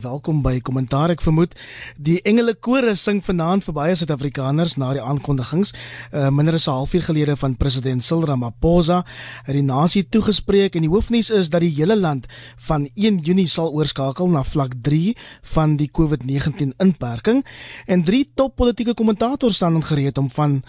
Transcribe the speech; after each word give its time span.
Welkom 0.00 0.38
by 0.40 0.62
Kommentaar. 0.64 1.12
Ek 1.12 1.20
vermoed 1.20 1.52
die 2.00 2.16
Engele 2.24 2.54
Kore 2.56 2.94
sing 2.96 3.18
vanaand 3.20 3.66
vir 3.66 3.74
baie 3.76 3.96
Suid-Afrikaners 3.98 4.78
na 4.80 4.94
die 4.96 5.02
aankondigings 5.04 5.74
uh, 5.74 6.30
minder 6.32 6.56
as 6.56 6.64
'n 6.68 6.72
halfuur 6.78 7.04
gelede 7.04 7.36
van 7.36 7.56
president 7.60 8.04
Cyril 8.04 8.24
Ramaphosa 8.30 9.02
het 9.44 9.52
die 9.52 9.64
nasie 9.66 10.06
toegespreek 10.08 10.76
en 10.76 10.86
die 10.86 10.92
hoofnuus 10.92 11.30
is 11.30 11.50
dat 11.50 11.60
die 11.60 11.74
hele 11.76 11.98
land 12.00 12.28
van 12.56 12.88
1 12.94 13.18
Junie 13.26 13.46
sal 13.46 13.72
oorskakel 13.76 14.28
na 14.28 14.42
vlak 14.42 14.72
3 14.80 15.16
van 15.54 15.76
die 15.76 15.90
COVID-19 15.92 16.72
inperking 16.78 17.44
en 17.86 18.04
drie 18.04 18.24
top 18.34 18.56
politieke 18.56 18.94
kommentators 18.94 19.56
staan 19.56 19.74
in 19.74 19.84
gereed 19.84 20.18
om 20.18 20.30
van 20.30 20.62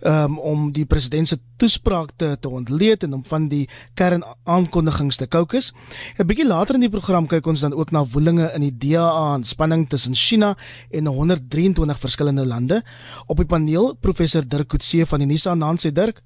um, 0.00 0.38
om 0.38 0.72
die 0.72 0.86
president 0.86 1.28
se 1.28 1.38
toespraak 1.58 2.14
te, 2.16 2.36
te 2.40 2.48
ontleed 2.48 3.02
en 3.02 3.18
om 3.18 3.24
van 3.26 3.48
die 3.48 3.68
kern 3.94 4.24
aankondigings 4.44 5.16
te 5.16 5.26
kookus. 5.26 5.72
'n 6.16 6.26
Bietjie 6.26 6.46
later 6.46 6.74
in 6.74 6.86
die 6.86 6.94
program 6.94 7.26
kyk 7.26 7.46
ons 7.46 7.60
dan 7.60 7.74
ook 7.74 7.90
na 7.90 8.04
woelinge 8.04 8.50
in 8.54 8.60
die 8.60 8.77
DA 8.78 9.34
en 9.34 9.44
spanning 9.44 9.86
tussen 9.88 10.14
China 10.14 10.54
en 10.90 11.06
123 11.06 11.98
verskillende 11.98 12.46
lande. 12.46 12.82
Op 13.26 13.36
die 13.36 13.46
paneel 13.46 13.94
professor 14.00 14.46
Dirk 14.46 14.68
Coetzee 14.68 15.06
van 15.06 15.18
die 15.18 15.28
Nisa 15.28 15.54
Nancy 15.54 15.92
Dirk. 15.92 16.22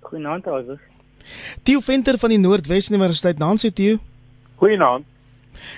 Goeienaand 0.00 0.46
Iver. 0.46 0.80
Theo 1.62 1.80
Venter 1.80 2.18
van 2.18 2.32
die 2.34 2.38
Noordwes 2.38 2.90
Universiteit 2.90 3.38
Nancy 3.38 3.70
Theo. 3.70 3.98
Goeienaand. 4.56 5.06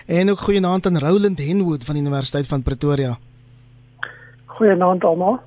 En 0.06 0.30
ook 0.30 0.38
goeienaand 0.38 0.86
aan 0.86 0.98
Roland 0.98 1.38
Henwood 1.38 1.84
van 1.84 1.94
die 1.94 2.02
Universiteit 2.02 2.46
van 2.46 2.62
Pretoria. 2.62 3.18
Goeienaand 4.46 5.04
almal. 5.04 5.40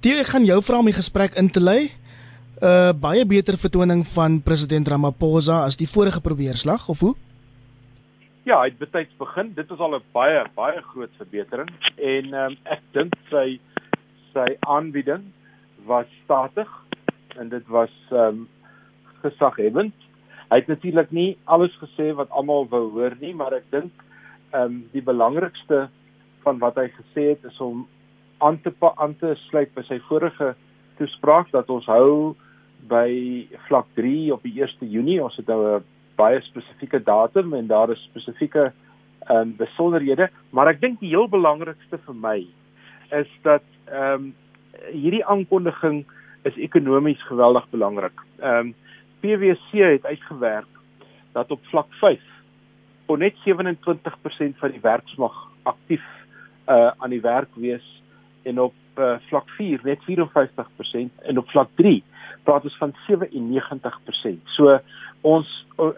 Theo, 0.00 0.20
ek 0.22 0.30
gaan 0.32 0.44
jou 0.46 0.58
vra 0.62 0.78
om 0.78 0.86
die 0.86 0.96
gesprek 0.96 1.34
in 1.40 1.50
te 1.50 1.60
lei. 1.60 1.90
'n 2.58 2.66
uh, 2.66 2.90
baie 2.90 3.22
beter 3.26 3.54
vertoning 3.54 4.02
van 4.06 4.40
president 4.42 4.88
Ramaphosa 4.88 5.62
as 5.62 5.76
die 5.78 5.86
vorige 5.86 6.20
probeerslag 6.20 6.88
of 6.88 7.00
hoe? 7.00 7.14
Ja, 8.48 8.62
hy 8.62 8.70
het 8.70 8.78
betyds 8.80 9.16
begin. 9.20 9.50
Dit 9.54 9.68
was 9.68 9.78
al 9.78 9.94
'n 9.96 10.04
baie 10.12 10.44
baie 10.54 10.80
groot 10.82 11.10
verbetering 11.20 11.68
en 11.96 12.34
um, 12.34 12.54
ek 12.64 12.80
dink 12.96 13.12
sy 13.30 13.60
sy 14.32 14.56
aanbieding 14.60 15.26
was 15.84 16.06
statig 16.24 16.70
en 17.36 17.48
dit 17.48 17.66
was 17.68 17.92
ehm 18.10 18.20
um, 18.20 18.48
gesaghebend. 19.20 19.92
Hy 20.48 20.56
het 20.62 20.66
natuurlik 20.66 21.10
nie 21.10 21.36
alles 21.44 21.76
gesê 21.82 22.14
wat 22.14 22.30
almal 22.30 22.64
wou 22.68 22.90
hoor 22.90 23.16
nie, 23.20 23.34
maar 23.34 23.52
ek 23.52 23.68
dink 23.70 23.92
ehm 24.52 24.62
um, 24.62 24.80
die 24.92 25.04
belangrikste 25.04 25.88
van 26.42 26.58
wat 26.58 26.80
hy 26.80 26.88
gesê 26.88 27.28
het 27.34 27.44
is 27.44 27.60
om 27.60 27.86
aan 28.38 28.60
te 28.62 28.72
aan 28.96 29.16
te 29.16 29.34
sluit 29.34 29.74
by 29.74 29.82
sy 29.82 30.00
vorige 30.08 30.54
toespraak 30.96 31.52
dat 31.52 31.68
ons 31.68 31.86
hou 31.86 32.34
by 32.88 33.12
vlak 33.68 33.86
3 33.94 34.32
op 34.32 34.42
die 34.42 34.56
1 34.62 34.88
Junie. 34.88 35.22
Ons 35.22 35.36
het 35.36 35.46
nou 35.46 35.76
'n 35.76 35.84
baie 36.18 36.40
spesifieke 36.46 37.00
datum 37.06 37.54
en 37.54 37.70
daar 37.70 37.90
is 37.94 38.02
spesifieke 38.10 38.72
ehm 39.28 39.40
um, 39.40 39.56
besonderhede, 39.58 40.30
maar 40.50 40.70
ek 40.70 40.80
dink 40.80 41.00
die 41.00 41.10
heel 41.12 41.28
belangrikste 41.28 41.98
vir 42.06 42.16
my 42.16 42.38
is 43.20 43.30
dat 43.44 43.64
ehm 43.86 44.28
um, 44.28 44.34
hierdie 44.92 45.24
aankondiging 45.26 46.04
is 46.48 46.56
ekonomies 46.56 47.22
geweldig 47.28 47.66
belangrik. 47.74 48.24
Ehm 48.40 48.70
um, 48.70 48.74
PwC 49.20 49.82
het 49.82 50.06
uitgewerk 50.06 50.68
dat 51.32 51.50
op 51.50 51.64
vlak 51.70 51.90
5 52.00 52.20
kon 53.06 53.18
net 53.18 53.34
27% 53.44 54.58
van 54.60 54.74
die 54.74 54.84
werksmag 54.84 55.36
aktief 55.62 56.04
uh 56.68 56.90
aan 56.98 57.10
die 57.10 57.24
werk 57.24 57.48
wees 57.56 57.86
en 58.42 58.60
op 58.60 58.74
uh, 58.98 59.16
vlak 59.28 59.48
4 59.56 59.80
net 59.84 60.04
54% 60.04 61.24
en 61.30 61.38
op 61.38 61.48
vlak 61.50 61.70
3 61.74 62.02
praat 62.48 62.64
ons 62.64 62.78
van 62.80 62.94
97%. 63.04 64.52
So 64.56 64.78
ons 65.28 65.50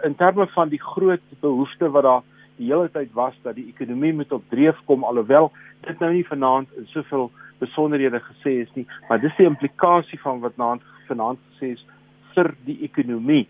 in 0.07 0.17
terme 0.19 0.47
van 0.55 0.71
die 0.73 0.83
groot 0.83 1.23
behoefte 1.41 1.91
wat 1.95 2.07
daar 2.09 2.23
die 2.61 2.69
hele 2.69 2.91
tyd 2.93 3.13
was 3.17 3.37
dat 3.45 3.57
die 3.57 3.69
ekonomie 3.71 4.13
moet 4.13 4.33
op 4.37 4.45
dreef 4.53 4.81
kom 4.89 5.05
alhoewel 5.09 5.49
dit 5.87 6.03
nou 6.03 6.11
nie 6.13 6.27
vanaand 6.29 6.73
in 6.77 6.89
soveel 6.93 7.31
besonderhede 7.61 8.21
gesê 8.25 8.61
is 8.65 8.75
nie, 8.77 8.87
maar 9.09 9.21
dis 9.21 9.37
die 9.39 9.49
implikasie 9.49 10.21
van 10.21 10.43
wat 10.45 10.57
vanaand 10.57 10.85
vanaand 11.09 11.41
gesê 11.53 11.73
is 11.77 11.87
vir 12.35 12.53
die 12.67 12.79
ekonomie, 12.87 13.47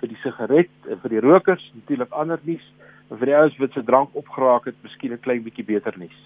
vir 0.00 0.10
die 0.10 0.18
sigaret 0.22 0.88
vir 0.88 1.14
die 1.14 1.22
rokers, 1.24 1.64
natuurlik 1.74 2.12
ander 2.12 2.42
nuus, 2.46 2.64
vir 3.08 3.30
die 3.30 3.36
ouens 3.38 3.56
wat 3.62 3.76
se 3.76 3.84
drank 3.86 4.18
opgeraak 4.18 4.68
het, 4.70 4.76
miskien 4.82 5.12
'n 5.12 5.24
klein 5.24 5.42
bietjie 5.46 5.64
beter 5.64 5.94
nuus. 5.98 6.18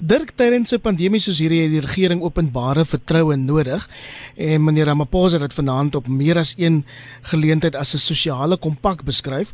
Dirk 0.00 0.30
tydens 0.38 0.72
'n 0.72 0.80
pandemie 0.80 1.20
soos 1.20 1.40
hierdie 1.42 1.62
het 1.62 1.72
die 1.72 1.84
regering 1.84 2.22
openbare 2.22 2.84
vertroue 2.84 3.36
nodig 3.36 3.88
en 4.36 4.64
meneer 4.64 4.86
Ramaphosa 4.86 5.38
het 5.42 5.54
vanaand 5.54 5.94
op 5.94 6.08
meer 6.08 6.38
as 6.38 6.54
een 6.58 6.84
geleentheid 7.30 7.76
as 7.76 7.94
'n 7.94 7.98
sosiale 7.98 8.56
kompak 8.56 9.04
beskryf. 9.04 9.52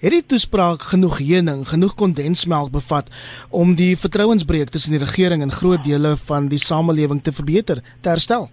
Het 0.00 0.10
die 0.10 0.26
toespraak 0.26 0.82
genoeg 0.82 1.18
heuning, 1.18 1.68
genoeg 1.68 1.94
kondensmelk 1.94 2.70
bevat 2.70 3.10
om 3.50 3.74
die 3.74 3.96
vertrouensbreuk 3.96 4.68
tussen 4.68 4.92
die 4.92 5.04
regering 5.04 5.42
en 5.42 5.50
groot 5.50 5.84
dele 5.84 6.16
van 6.16 6.48
die 6.48 6.58
samelewing 6.58 7.22
te 7.22 7.32
verbeter, 7.32 7.82
te 8.00 8.08
herstel? 8.08 8.48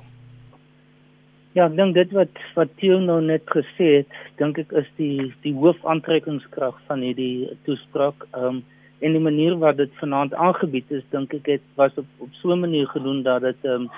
Ja, 1.53 1.66
ek 1.66 1.75
dink 1.75 1.94
dit 1.94 2.12
wat 2.12 2.31
wat 2.56 2.69
Theo 2.79 3.00
nou 3.00 3.22
net 3.22 3.44
gesê 3.46 3.88
het, 3.97 4.08
dink 4.38 4.58
ek 4.58 4.72
is 4.72 4.88
die 4.97 5.34
die 5.41 5.53
hoofaantrekkingskrag 5.53 6.78
van 6.88 7.02
hierdie 7.02 7.50
toespraak. 7.66 8.28
Ehm 8.31 8.46
um, 8.46 8.63
en 9.01 9.16
die 9.17 9.23
manier 9.28 9.57
wat 9.57 9.78
dit 9.78 9.94
vanaand 10.00 10.34
aangebied 10.34 10.91
is 10.97 11.03
dink 11.09 11.34
ek 11.34 11.47
het 11.56 11.63
was 11.75 11.97
op 11.97 12.06
op 12.25 12.34
so 12.41 12.53
'n 12.53 12.59
manier 12.66 12.88
gedoen 12.88 13.23
dat 13.23 13.41
dit 13.41 13.66
ehm 13.66 13.81
um, 13.81 13.89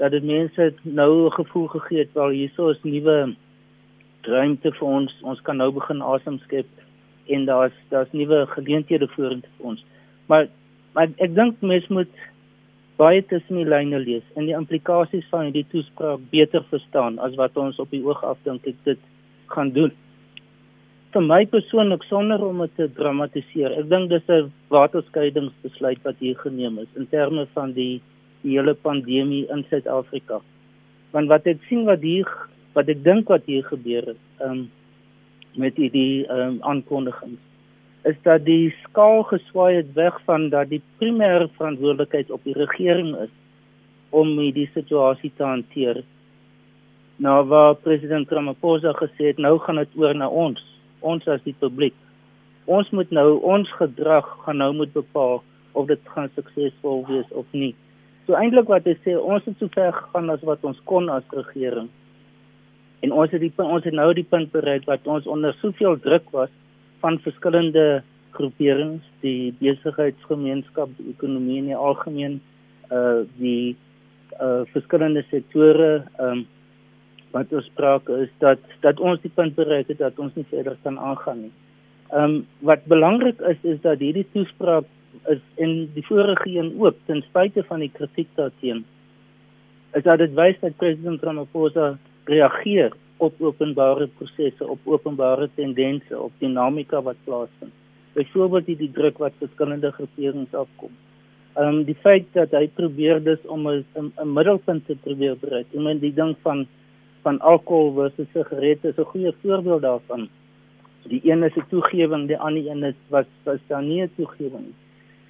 dat 0.00 0.10
dit 0.10 0.24
mense 0.24 0.74
nou 0.82 1.26
'n 1.26 1.32
gevoel 1.32 1.66
gegee 1.66 1.98
het 1.98 2.12
wel 2.12 2.28
hierso 2.28 2.68
is 2.68 2.82
nuwe 2.82 3.34
ruimte 4.22 4.72
vir 4.72 4.88
ons. 4.88 5.12
Ons 5.22 5.40
kan 5.40 5.56
nou 5.56 5.70
begin 5.72 6.02
asem 6.02 6.38
skep 6.38 6.66
en 7.26 7.44
daar's 7.44 7.76
daar's 7.88 8.12
nuwe 8.12 8.46
geleenthede 8.46 9.08
vorentoe 9.08 9.50
vir 9.56 9.66
ons. 9.66 9.84
Maar 10.26 10.48
maar 10.92 11.08
ek 11.16 11.34
dink 11.34 11.60
mense 11.60 11.92
moet 11.92 12.14
baie 12.96 13.22
tussen 13.26 13.56
die 13.56 13.68
lyne 13.68 13.98
lees 13.98 14.26
en 14.34 14.44
die 14.44 14.56
implikasies 14.56 15.28
van 15.30 15.44
hierdie 15.44 15.66
toespraak 15.72 16.20
beter 16.30 16.64
verstaan 16.68 17.18
as 17.18 17.34
wat 17.34 17.56
ons 17.56 17.78
op 17.78 17.90
die 17.90 18.04
oog 18.04 18.24
af 18.24 18.38
dink 18.42 18.66
ek 18.66 18.74
dit 18.84 18.98
gaan 19.46 19.70
doen 19.70 19.92
vir 21.14 21.24
my 21.26 21.40
persoonlik 21.50 22.04
sonder 22.06 22.42
om 22.46 22.62
dit 22.62 22.76
te 22.78 22.86
dramatiseer. 22.94 23.74
Ek 23.80 23.88
dink 23.90 24.10
dis 24.10 24.28
'n 24.28 24.52
waterskeidingsbesluit 24.70 25.98
wat 26.04 26.16
hier 26.18 26.36
geneem 26.38 26.78
is 26.78 26.88
in 26.96 27.06
terme 27.06 27.46
van 27.54 27.72
die 27.72 28.00
die 28.42 28.56
hele 28.56 28.74
pandemie 28.74 29.46
in 29.50 29.64
Suid-Afrika. 29.68 30.40
Want 31.12 31.28
wat 31.28 31.46
ek 31.46 31.58
sien 31.68 31.84
wat 31.84 32.00
hier 32.00 32.28
wat 32.74 32.88
ek 32.88 33.02
dink 33.04 33.28
wat 33.28 33.44
hier 33.46 33.64
gebeur 33.64 34.06
het, 34.06 34.22
ehm 34.40 34.50
um, 34.50 34.70
met 35.56 35.76
hierdie 35.76 36.26
ehm 36.26 36.40
um, 36.40 36.58
aankondigings 36.62 37.40
is 38.04 38.16
dat 38.22 38.44
die 38.44 38.72
skaal 38.84 39.22
geswaai 39.28 39.76
het 39.76 39.92
weg 39.94 40.20
van 40.24 40.48
dat 40.48 40.70
die 40.70 40.82
primêre 40.98 41.48
verantwoordelikheid 41.58 42.30
op 42.30 42.44
die 42.44 42.56
regering 42.56 43.16
is 43.16 43.32
om 44.10 44.38
hierdie 44.38 44.70
situasie 44.74 45.32
te 45.36 45.44
hanteer. 45.44 46.02
Nou 47.16 47.44
waar 47.44 47.74
president 47.74 48.30
Ramaphosa 48.30 48.92
gesê 48.92 49.34
het 49.34 49.38
nou 49.38 49.58
gaan 49.58 49.76
dit 49.76 49.96
oor 49.96 50.14
na 50.14 50.28
ons 50.28 50.69
ons 51.00 51.26
as 51.28 51.42
die 51.44 51.56
publiek. 51.60 51.94
Ons 52.70 52.90
moet 52.94 53.10
nou 53.10 53.38
ons 53.46 53.70
gedrag 53.78 54.26
gaan 54.44 54.60
nou 54.62 54.72
moet 54.82 54.92
bepaal 54.92 55.40
of 55.72 55.86
dit 55.86 56.12
gaan 56.14 56.30
suksesvol 56.34 57.04
wees 57.08 57.30
of 57.30 57.46
nie. 57.52 57.74
So 58.26 58.38
eintlik 58.38 58.68
wat 58.70 58.86
hy 58.86 58.94
sê, 59.02 59.16
ons 59.16 59.44
het 59.48 59.58
so 59.58 59.70
ver 59.74 59.92
gegaan 59.96 60.30
as 60.30 60.44
wat 60.46 60.64
ons 60.66 60.78
kon 60.90 61.08
as 61.10 61.26
regering. 61.34 61.88
En 63.02 63.14
ons 63.16 63.32
het 63.32 63.40
die 63.40 63.52
ons 63.56 63.84
het 63.86 63.96
nou 63.96 64.10
die 64.14 64.26
punt 64.28 64.52
bereik 64.52 64.86
wat 64.90 65.06
ons 65.08 65.26
onder 65.26 65.56
soveel 65.62 65.96
druk 66.04 66.28
was 66.36 66.52
van 67.00 67.18
verskillende 67.24 68.02
groeperings, 68.36 69.04
die 69.24 69.52
besigheidsgemeenskap, 69.58 70.92
die 70.98 71.14
ekonomie 71.14 71.58
in 71.62 71.70
die 71.72 71.78
algemeen, 71.78 72.38
uh 72.92 73.22
die 73.40 73.76
uh 74.38 74.62
verskillende 74.74 75.24
sektore, 75.32 76.04
ehm 76.18 76.42
um, 76.44 76.48
wat 77.30 77.52
ons 77.52 77.66
spraak 77.72 78.08
is 78.08 78.30
dat 78.38 78.58
dat 78.80 79.00
ons 79.00 79.20
die 79.22 79.32
punt 79.34 79.54
bereik 79.54 79.88
het 79.88 79.98
dat 79.98 80.18
ons 80.18 80.34
nie 80.34 80.46
verder 80.50 80.76
kan 80.82 80.98
aangaan 80.98 81.40
nie. 81.40 81.52
Ehm 82.10 82.24
um, 82.24 82.46
wat 82.58 82.84
belangrik 82.84 83.40
is 83.40 83.60
is 83.62 83.80
dat 83.80 83.98
hierdie 83.98 84.26
toespraak 84.32 84.84
is 85.28 85.42
in 85.56 85.90
die 85.94 86.06
vorige 86.06 86.50
een 86.50 86.74
ook 86.78 86.96
ten 87.06 87.22
spyte 87.22 87.62
van 87.68 87.80
die 87.80 87.92
kritiek 87.92 88.28
daarteen 88.34 88.84
is 89.94 90.02
dat 90.06 90.18
dit 90.18 90.34
wys 90.34 90.58
dat 90.60 90.76
president 90.76 91.22
Ramaphosa 91.22 91.98
reageer 92.30 92.92
op 93.20 93.40
openbare 93.42 94.06
prosesse, 94.18 94.66
op 94.66 94.86
openbare 94.88 95.48
tendense, 95.54 96.18
op 96.18 96.32
dinamika 96.38 97.02
wat 97.02 97.18
plaasvind. 97.24 97.72
Byvoorbeeld 98.14 98.66
die, 98.66 98.76
die 98.76 98.90
druk 98.94 99.18
wat 99.18 99.36
verskillende 99.38 99.90
groeperings 99.92 100.54
afkom. 100.54 100.92
Ehm 101.54 101.80
um, 101.80 101.80
die 101.84 101.96
feit 102.02 102.26
dat 102.32 102.54
hy 102.54 102.68
probeer 102.74 103.22
dus 103.22 103.42
om 103.46 103.66
'n 103.68 104.12
middelpunt 104.24 104.86
te 104.86 104.96
probeer 105.02 105.36
bereik. 105.40 105.66
Ek 105.74 105.82
meen 105.82 105.98
die 105.98 106.14
ding 106.14 106.36
van 106.42 106.66
van 107.22 107.40
alkohol 107.40 107.92
versus 107.94 108.28
sigarette 108.32 108.88
is 108.88 108.98
'n 108.98 109.10
goeie 109.12 109.32
voorbeeld 109.42 109.82
daarvan. 109.82 110.28
Die 111.08 111.20
een 111.24 111.42
is 111.42 111.56
'n 111.56 111.68
toegewing, 111.68 112.26
die 112.26 112.38
ander 112.38 112.70
een 112.70 112.82
is 112.82 112.94
was 113.08 113.26
was 113.44 113.58
daar 113.68 113.82
nie 113.82 114.02
'n 114.02 114.12
toegewing 114.16 114.64
nie. 114.64 114.78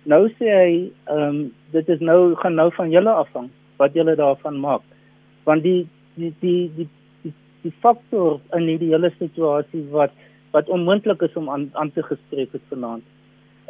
Nou 0.04 0.28
sê 0.28 0.46
hy, 0.46 0.90
ehm 1.04 1.28
um, 1.28 1.52
dit 1.70 1.88
is 1.88 2.00
nou 2.00 2.34
gaan 2.34 2.54
nou 2.54 2.72
van 2.72 2.90
julle 2.90 3.12
afhang 3.12 3.48
wat 3.76 3.92
julle 3.92 4.14
daarvan 4.16 4.60
maak. 4.60 4.82
Want 5.44 5.62
die 5.62 5.88
die 6.14 6.34
die 6.40 6.70
die 6.76 6.88
die, 7.22 7.34
die 7.62 7.74
faktor 7.80 8.40
in 8.52 8.62
hierdie 8.62 8.92
hele 8.92 9.12
situasie 9.18 9.84
wat 9.90 10.10
wat 10.50 10.68
onmoontlik 10.68 11.22
is 11.22 11.36
om 11.36 11.50
aan 11.50 11.70
aan 11.72 11.92
te 11.92 12.02
gespreek 12.02 12.52
het 12.52 12.62
vanaand 12.68 13.02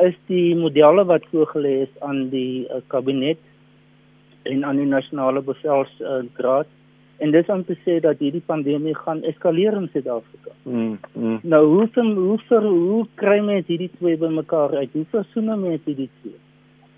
is 0.01 0.17
die 0.31 0.57
modelle 0.57 1.05
wat 1.05 1.27
voorgelê 1.33 1.73
is 1.85 1.95
aan 2.07 2.29
die 2.33 2.67
uh, 2.69 2.81
kabinet 2.93 3.41
en 4.49 4.65
aan 4.65 4.79
die 4.81 4.89
nasionale 4.89 5.43
bevelsraad 5.45 6.69
uh, 6.69 6.79
en 7.21 7.33
dis 7.35 7.49
om 7.53 7.63
te 7.69 7.77
sê 7.85 7.99
dat 8.01 8.21
hierdie 8.23 8.43
pandemie 8.47 8.95
gaan 8.97 9.21
eskaleer 9.29 9.77
in 9.77 9.89
Suid-Afrika. 9.93 10.55
Mm, 10.65 10.99
mm. 11.15 11.41
Nou 11.53 11.65
hoe 11.75 11.89
kom 11.95 12.15
hoe 12.17 12.39
vir 12.49 12.69
hoe 12.69 13.03
kry 13.21 13.41
mens 13.45 13.69
hierdie 13.69 13.91
twee 13.99 14.17
bymekaar 14.21 14.77
uit? 14.79 14.95
Hoe 14.97 15.05
versoen 15.13 15.53
mens 15.61 15.85
hierdie 15.85 16.09
twee? 16.21 16.39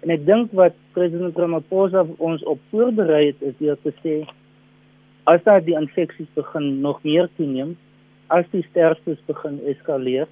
En 0.03 0.11
ek 0.15 0.23
dink 0.27 0.55
wat 0.59 0.79
president 0.95 1.39
Ramaphosa 1.39 2.05
ons 2.19 2.43
op 2.51 2.63
voorberei 2.71 3.29
het 3.33 3.43
is 3.51 3.59
deur 3.59 3.79
te 3.83 3.95
sê 4.03 4.21
as 5.31 5.43
daar 5.47 5.63
die 5.63 5.77
infeksies 5.79 6.31
begin 6.35 6.81
nog 6.83 7.03
meer 7.07 7.29
toeneem, 7.39 7.77
as 8.35 8.47
die 8.51 8.65
sterftes 8.71 9.21
begin 9.29 9.61
eskaleer, 9.71 10.27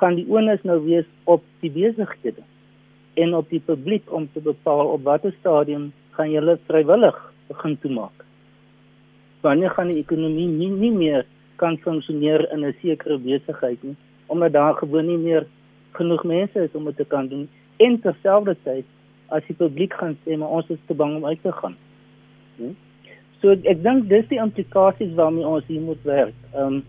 gaan 0.00 0.18
die 0.18 0.26
onus 0.30 0.62
nou 0.66 0.80
wees 0.86 1.06
op 1.30 1.44
die 1.62 1.70
besighede 1.70 2.42
en 3.22 3.34
op 3.38 3.50
die 3.50 3.62
publiek 3.62 4.10
om 4.10 4.26
te 4.34 4.42
bepaal 4.42 4.90
op 4.96 5.04
watter 5.06 5.34
stadium 5.38 5.92
gaan 6.16 6.32
julle 6.34 6.56
vrywillig 6.66 7.18
begin 7.50 7.76
toemaak. 7.82 8.24
Wanneer 9.44 9.74
gaan 9.76 9.92
die 9.92 10.00
ekonomie 10.00 10.48
nie, 10.48 10.70
nie 10.72 10.92
meer 10.92 11.26
kan 11.60 11.76
funksioneer 11.84 12.46
in 12.52 12.64
'n 12.64 12.74
sekere 12.80 13.18
besigheid 13.18 13.82
nie 13.82 13.96
omdat 14.26 14.52
daar 14.52 14.74
gewoon 14.74 15.06
nie 15.06 15.18
meer 15.18 15.46
genoeg 15.92 16.24
mense 16.24 16.64
is 16.64 16.74
om 16.74 16.84
dit 16.84 16.96
te 16.96 17.04
kan 17.04 17.28
doen 17.28 17.48
en 17.76 18.00
terselfdertyd 18.00 18.84
as 19.28 19.42
die 19.46 19.56
publiek 19.56 19.92
gaan 19.92 20.16
sê 20.24 20.36
maar 20.36 20.48
ons 20.48 20.70
is 20.70 20.80
te 20.86 20.94
bang 20.94 21.16
om 21.16 21.26
uit 21.26 21.42
te 21.42 21.52
gaan. 21.52 21.76
Hm? 22.56 22.72
So 23.40 23.50
ek 23.50 23.82
dink 23.82 24.08
dis 24.08 24.26
die 24.28 24.40
implikasies 24.40 25.14
waarmee 25.14 25.46
ons 25.46 25.64
hier 25.66 25.80
moet 25.80 26.02
werk. 26.02 26.34
Ehm 26.54 26.66
um, 26.66 26.82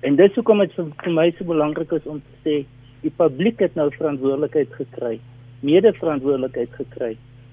En 0.00 0.16
dit 0.16 0.30
is 0.30 0.34
hoekom 0.34 0.62
dit 0.64 0.72
vir, 0.72 0.86
vir 1.02 1.12
my 1.12 1.26
so 1.36 1.44
belangrik 1.44 1.90
is 1.92 2.06
om 2.08 2.22
te 2.24 2.38
sê 2.44 2.54
die 3.02 3.12
publiek 3.16 3.60
het 3.60 3.74
nou 3.76 3.90
verantwoordelikheid 3.92 4.72
gekry, 4.78 5.18
mede-verantwoordelikheid 5.60 6.72
gekry 6.78 7.10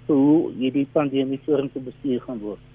vir 0.07 0.15
hoe 0.15 0.53
hierdie 0.55 0.85
pandemie 0.93 1.39
vorentoe 1.43 1.83
bestuur 1.89 2.23
gaan 2.23 2.39
word 2.39 2.66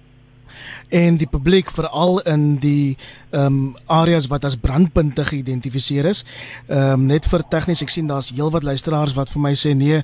en 0.89 1.17
die 1.17 1.27
publiek 1.27 1.71
veral 1.71 2.19
in 2.29 2.55
die 2.61 2.97
ehm 3.33 3.45
um, 3.45 3.75
areas 3.89 4.27
wat 4.29 4.43
as 4.45 4.55
brandpunte 4.61 5.23
geïdentifiseer 5.25 6.05
is. 6.05 6.21
Ehm 6.67 7.01
um, 7.01 7.05
net 7.09 7.25
vir 7.25 7.41
tegnies 7.49 7.81
ek 7.81 7.89
sien 7.89 8.07
daar's 8.07 8.29
heelwat 8.29 8.63
luisteraars 8.63 9.15
wat 9.17 9.31
vir 9.33 9.41
my 9.41 9.53
sê 9.57 9.73
nee, 9.73 10.03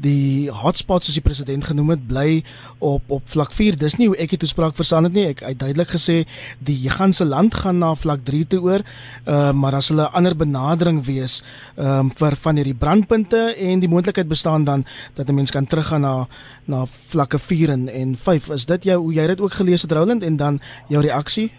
die 0.00 0.48
hotspots 0.62 1.10
soos 1.10 1.18
die 1.18 1.24
president 1.24 1.66
genoem 1.68 1.92
het 1.94 2.06
bly 2.08 2.42
op 2.78 3.12
op 3.12 3.28
vlak 3.28 3.52
4. 3.52 3.76
Dis 3.76 3.98
nie 4.00 4.08
hoe 4.08 4.16
ek 4.16 4.32
die 4.32 4.40
toespraak 4.40 4.76
verstaan 4.80 5.04
het 5.04 5.12
nie. 5.12 5.26
Ek 5.34 5.44
het 5.44 5.60
duidelik 5.60 5.92
gesê 5.92 6.24
die 6.58 6.88
ganse 6.88 7.24
land 7.24 7.54
gaan 7.54 7.82
na 7.84 7.92
vlak 7.94 8.24
3 8.24 8.46
toe 8.54 8.62
oor. 8.64 8.86
Ehm 9.26 9.36
uh, 9.36 9.52
maar 9.60 9.74
as 9.76 9.88
hulle 9.92 10.08
'n 10.08 10.16
ander 10.16 10.36
benadering 10.36 11.04
wees 11.04 11.42
ehm 11.76 12.08
um, 12.08 12.10
vir 12.10 12.36
van 12.36 12.56
hierdie 12.56 12.74
brandpunte 12.74 13.54
en 13.56 13.80
die 13.80 13.88
moontlikheid 13.88 14.28
bestaan 14.28 14.64
dan 14.64 14.86
dat 15.14 15.28
'n 15.28 15.34
mens 15.34 15.50
kan 15.50 15.66
teruggaan 15.66 16.00
na 16.00 16.26
na 16.64 16.86
vlakke 16.86 17.38
4 17.38 17.70
en 17.70 17.88
en 17.88 18.16
5. 18.16 18.48
Is 18.50 18.66
dit 18.66 18.84
jou 18.84 18.98
hoe 19.02 19.12
jy 19.12 19.26
dit 19.26 19.40
ook 19.40 19.52
gelees 19.52 19.79
het 19.82 19.92
Roland 19.92 20.22
en 20.22 20.36
dan 20.36 20.58
jou 20.88 21.02
reaksie? 21.02 21.52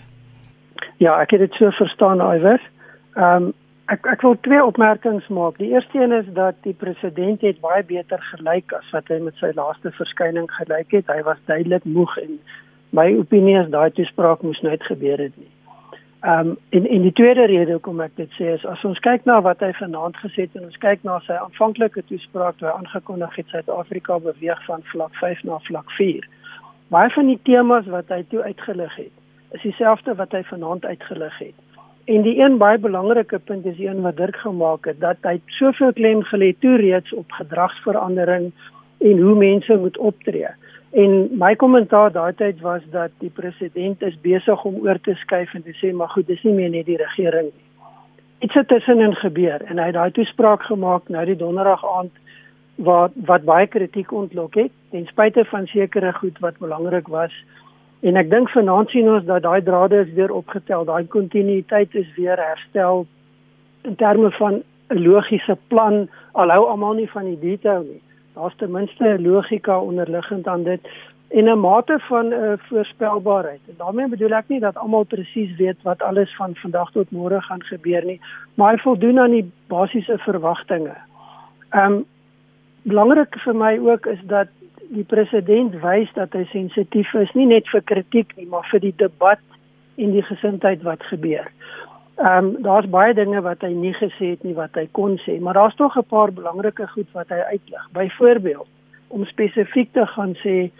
Ja, 0.97 1.19
ek 1.21 1.31
het 1.31 1.39
dit 1.39 1.53
so 1.53 1.69
verstaan, 1.69 2.21
Iwer. 2.21 2.61
Ehm 3.13 3.43
um, 3.43 3.53
ek 3.91 4.05
ek 4.07 4.21
wil 4.23 4.37
twee 4.45 4.63
opmerkings 4.63 5.27
maak. 5.27 5.57
Die 5.57 5.71
eerste 5.73 5.99
een 5.99 6.11
is 6.15 6.27
dat 6.33 6.55
die 6.63 6.73
president 6.73 7.41
het 7.41 7.59
baie 7.59 7.83
beter 7.83 8.21
gelyk 8.31 8.71
as 8.77 8.91
wat 8.95 9.09
hy 9.11 9.19
met 9.19 9.35
sy 9.41 9.51
laaste 9.55 9.91
verskyning 9.97 10.47
gelyk 10.59 10.93
het. 10.95 11.09
Hy 11.11 11.23
was 11.27 11.41
duidelik 11.45 11.83
moeg 11.83 12.17
en 12.21 12.37
my 12.95 13.07
opinie 13.17 13.57
is 13.59 13.71
daai 13.73 13.91
toespraak 13.97 14.45
moes 14.47 14.61
nooit 14.61 14.83
gebeur 14.83 15.19
het 15.19 15.35
nie. 15.35 15.51
Ehm 16.21 16.51
um, 16.51 16.57
en 16.69 16.87
en 16.87 17.01
die 17.01 17.13
tweede 17.17 17.45
rede 17.49 17.71
hoekom 17.71 18.01
ek 18.05 18.15
dit 18.15 18.31
sê 18.37 18.53
is 18.53 18.65
as 18.69 18.83
ons 18.85 18.99
kyk 18.99 19.25
na 19.25 19.39
wat 19.41 19.63
hy 19.65 19.71
vanaand 19.79 20.17
gesê 20.21 20.45
het 20.45 20.55
en 20.59 20.67
ons 20.69 20.81
kyk 20.83 21.03
na 21.07 21.17
sy 21.25 21.33
aanvanklike 21.33 22.03
toespraak 22.11 22.59
toe 22.59 22.67
hy 22.69 22.75
aangekondig 22.77 23.35
het 23.39 23.47
Suid-Afrika 23.49 24.19
beweeg 24.27 24.61
van 24.67 24.85
vlak 24.93 25.17
5 25.23 25.43
na 25.49 25.57
vlak 25.65 25.89
4. 25.97 26.27
Baie 26.91 27.09
van 27.15 27.29
die 27.29 27.39
temas 27.47 27.85
wat 27.87 28.09
hy 28.11 28.23
toe 28.27 28.41
uitgelig 28.43 28.95
het, 28.99 29.11
is 29.55 29.61
dieselfde 29.63 30.11
wat 30.19 30.33
hy 30.35 30.41
vanaand 30.43 30.83
uitgelig 30.85 31.37
het. 31.39 31.55
En 32.11 32.25
die 32.25 32.33
een 32.41 32.57
baie 32.59 32.81
belangrike 32.83 33.39
punt 33.39 33.65
is 33.65 33.79
een 33.79 34.01
wat 34.03 34.17
Dirk 34.17 34.35
gemaak 34.43 34.89
het 34.89 34.99
dat 34.99 35.23
hy 35.23 35.37
soveel 35.55 35.93
klem 35.95 36.25
gelê 36.27 36.49
toe 36.59 36.75
reeds 36.81 37.13
op 37.15 37.31
gedragsverandering 37.37 38.49
en 39.07 39.23
hoe 39.23 39.35
mense 39.39 39.77
moet 39.79 39.97
optree. 39.97 40.51
En 40.91 41.29
my 41.39 41.53
kommentaar 41.55 42.11
daai 42.11 42.33
tyd 42.35 42.59
was 42.59 42.83
dat 42.91 43.15
die 43.23 43.31
president 43.39 44.03
is 44.03 44.19
besig 44.21 44.65
om 44.67 44.81
oor 44.83 44.99
te 44.99 45.15
skuif 45.23 45.53
en 45.55 45.63
te 45.63 45.77
sê 45.79 45.93
maar 45.95 46.11
goed, 46.11 46.27
dis 46.27 46.43
nie 46.43 46.57
meer 46.59 46.75
net 46.75 46.89
die 46.91 46.99
regering 46.99 47.53
nie. 47.53 47.67
Iets 48.43 48.59
het 48.59 48.67
tussenin 48.67 49.15
gebeur 49.15 49.63
en 49.63 49.79
hy 49.79 49.93
het 49.93 49.95
daai 49.95 50.11
toespraak 50.11 50.67
gemaak 50.67 51.07
nou 51.07 51.23
die 51.25 51.39
donderdag 51.39 51.87
aand 51.87 52.19
wat 52.83 53.15
wat 53.29 53.47
baie 53.47 53.67
kritiek 53.67 54.11
ontlok 54.11 54.55
het 54.55 54.71
ten 54.91 55.05
spyte 55.05 55.45
van 55.45 55.67
sekere 55.67 56.13
goed 56.13 56.39
wat 56.39 56.57
belangrik 56.57 57.07
was. 57.07 57.33
En 58.01 58.15
ek 58.17 58.29
dink 58.29 58.49
vanaand 58.49 58.89
sien 58.89 59.09
ons 59.09 59.25
dat 59.25 59.43
daai 59.43 59.61
drade 59.63 60.03
is 60.05 60.13
weer 60.13 60.31
opgetel, 60.33 60.85
daai 60.85 61.05
kontinuïteit 61.07 61.95
is 61.95 62.09
weer 62.17 62.37
herstel 62.37 63.05
in 63.81 63.95
terme 63.95 64.31
van 64.31 64.63
'n 64.89 65.01
logiese 65.01 65.57
plan, 65.67 66.07
alhou 66.31 66.65
almal 66.67 66.93
nie 66.93 67.09
van 67.09 67.25
die 67.25 67.39
detail 67.39 67.83
nie 67.83 68.01
daar's 68.33 68.55
ten 68.55 68.71
minste 68.71 69.03
'n 69.03 69.21
logika 69.21 69.79
onderliggend 69.79 70.47
aan 70.47 70.63
dit 70.63 70.81
en 71.27 71.45
'n 71.45 71.59
mate 71.59 71.99
van 71.99 72.27
'n 72.27 72.33
uh, 72.33 72.53
voorspelbaarheid. 72.57 73.59
En 73.67 73.73
daarmee 73.77 74.07
bedoel 74.07 74.31
ek 74.31 74.47
nie 74.47 74.59
dat 74.59 74.77
almal 74.77 75.03
presies 75.03 75.55
weet 75.55 75.81
wat 75.81 76.01
alles 76.01 76.35
van 76.35 76.55
vandag 76.55 76.91
tot 76.91 77.11
môre 77.11 77.41
gaan 77.41 77.63
gebeur 77.63 78.05
nie, 78.05 78.21
maar 78.53 78.71
hy 78.71 78.77
voldoen 78.77 79.19
aan 79.19 79.31
die 79.31 79.51
basiese 79.67 80.17
verwagtinge. 80.17 80.95
Ehm 81.69 81.91
um, 81.91 82.05
belangrik 82.83 83.35
vir 83.43 83.55
my 83.55 83.77
ook 83.77 84.05
is 84.05 84.19
dat 84.23 84.47
die 84.91 85.05
president 85.07 85.75
wys 85.83 86.09
dat 86.17 86.33
hy 86.35 86.43
sensitief 86.51 87.13
is 87.15 87.31
nie 87.37 87.47
net 87.47 87.67
vir 87.71 87.83
kritiek 87.87 88.33
nie, 88.37 88.47
maar 88.49 88.67
vir 88.71 88.83
die 88.83 88.95
debat 88.97 89.39
en 90.01 90.11
die 90.15 90.25
gesindheid 90.27 90.83
wat 90.87 91.03
gebeur. 91.11 91.47
Ehm 92.21 92.45
um, 92.45 92.51
daar's 92.65 92.89
baie 92.89 93.13
dinge 93.13 93.41
wat 93.41 93.63
hy 93.65 93.71
nie 93.73 93.93
gesê 93.97 94.33
het 94.33 94.43
nie 94.43 94.53
wat 94.57 94.75
hy 94.75 94.87
kon 94.97 95.17
sê, 95.23 95.39
maar 95.39 95.57
daar's 95.57 95.75
tog 95.75 95.97
'n 95.97 96.09
paar 96.09 96.31
belangrike 96.31 96.87
goed 96.87 97.09
wat 97.13 97.29
hy 97.29 97.41
uitlig. 97.53 97.87
Byvoorbeeld 97.91 98.67
om 99.07 99.25
spesifiek 99.25 99.93
te 99.93 100.05
gaan 100.05 100.35
sê 100.43 100.71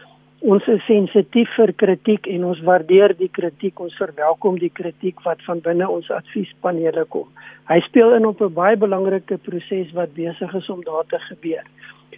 ons 0.41 0.67
is 0.73 0.81
sensitief 0.87 1.49
vir 1.55 1.71
kritiek 1.77 2.27
en 2.33 2.45
ons 2.49 2.61
waardeer 2.65 3.13
die 3.17 3.29
kritiek, 3.29 3.79
ons 3.79 3.97
verwelkom 3.99 4.57
die 4.59 4.71
kritiek 4.73 5.21
wat 5.25 5.41
van 5.45 5.61
binne 5.61 5.89
ons 5.89 6.09
adviespanele 6.09 7.05
kom. 7.13 7.27
Hy 7.69 7.79
speel 7.85 8.15
in 8.17 8.25
op 8.25 8.41
'n 8.41 8.53
baie 8.53 8.77
belangrike 8.77 9.37
proses 9.37 9.93
wat 9.93 10.13
besig 10.13 10.53
is 10.53 10.69
om 10.69 10.83
daar 10.83 11.05
te 11.07 11.19
gebeur. 11.19 11.63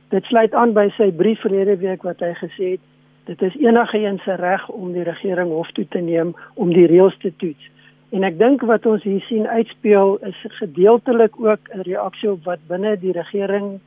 Dit 0.10 0.24
sluit 0.24 0.54
aan 0.54 0.74
by 0.74 0.90
sy 0.98 1.12
brief 1.12 1.40
verlede 1.42 1.78
week 1.78 2.04
wat 2.04 2.20
hy 2.20 2.34
gesê 2.34 2.72
het 2.72 2.80
dit 3.26 3.42
is 3.42 3.56
enige 3.56 3.98
een 3.98 4.20
se 4.20 4.36
reg 4.36 4.70
om 4.70 4.92
die 4.94 5.04
regering 5.04 5.50
hof 5.50 5.72
toe 5.72 5.88
te 5.90 6.00
neem 6.00 6.36
om 6.54 6.74
die 6.74 6.88
reëls 6.88 7.18
te 7.18 7.32
toets. 7.38 7.70
En 8.12 8.24
ek 8.24 8.38
dink 8.38 8.62
wat 8.62 8.86
ons 8.86 9.04
hier 9.04 9.22
sien 9.22 9.48
uitspeel 9.48 10.18
is 10.22 10.46
gedeeltelik 10.60 11.40
ook 11.40 11.60
'n 11.74 11.82
reaksie 11.82 12.32
op 12.32 12.44
wat 12.44 12.60
binne 12.68 13.00
die 13.00 13.12
regering 13.12 13.80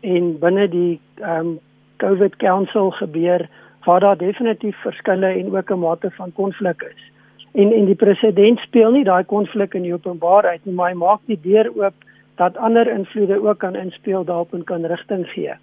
en 0.00 0.38
binne 0.38 0.68
die 0.68 1.00
ehm 1.20 1.46
um, 1.46 1.58
COVID 1.96 2.36
Council 2.36 2.90
gebeur 2.90 3.48
waar 3.86 4.00
daar 4.00 4.18
definitief 4.18 4.76
verskille 4.82 5.26
en 5.26 5.56
ook 5.56 5.70
'n 5.70 5.78
mate 5.78 6.10
van 6.10 6.32
konflik 6.32 6.82
is. 6.82 7.02
En 7.52 7.72
en 7.72 7.84
die 7.84 7.94
president 7.94 8.58
speel 8.58 8.90
nie 8.90 9.04
daai 9.04 9.24
konflik 9.24 9.74
in 9.74 9.82
die 9.82 9.92
openbaarheid 9.92 10.64
nie, 10.64 10.74
maar 10.74 10.90
hy 10.90 10.96
maak 10.96 11.20
die 11.24 11.40
deur 11.42 11.70
oop 11.76 11.94
dat 12.36 12.56
ander 12.56 12.90
invloede 12.90 13.42
ook 13.48 13.58
kan 13.58 13.74
inspel 13.74 14.24
daarop 14.24 14.52
en 14.54 14.64
kan 14.64 14.84
rigting 14.84 15.26
gee. 15.26 15.54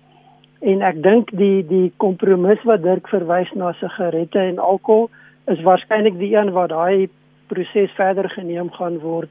En 0.59 0.81
ek 0.81 1.03
dink 1.03 1.31
die 1.31 1.65
die 1.67 1.91
kompromis 1.97 2.63
wat 2.63 2.83
Dirk 2.83 3.07
verwys 3.07 3.51
na 3.53 3.71
sigarette 3.71 4.39
en 4.39 4.59
alkohol 4.59 5.09
is 5.45 5.61
waarskynlik 5.61 6.17
die 6.17 6.35
een 6.35 6.51
waar 6.51 6.67
daai 6.67 7.09
proses 7.47 7.91
verder 7.95 8.29
geneem 8.29 8.71
gaan 8.71 8.99
word. 8.99 9.29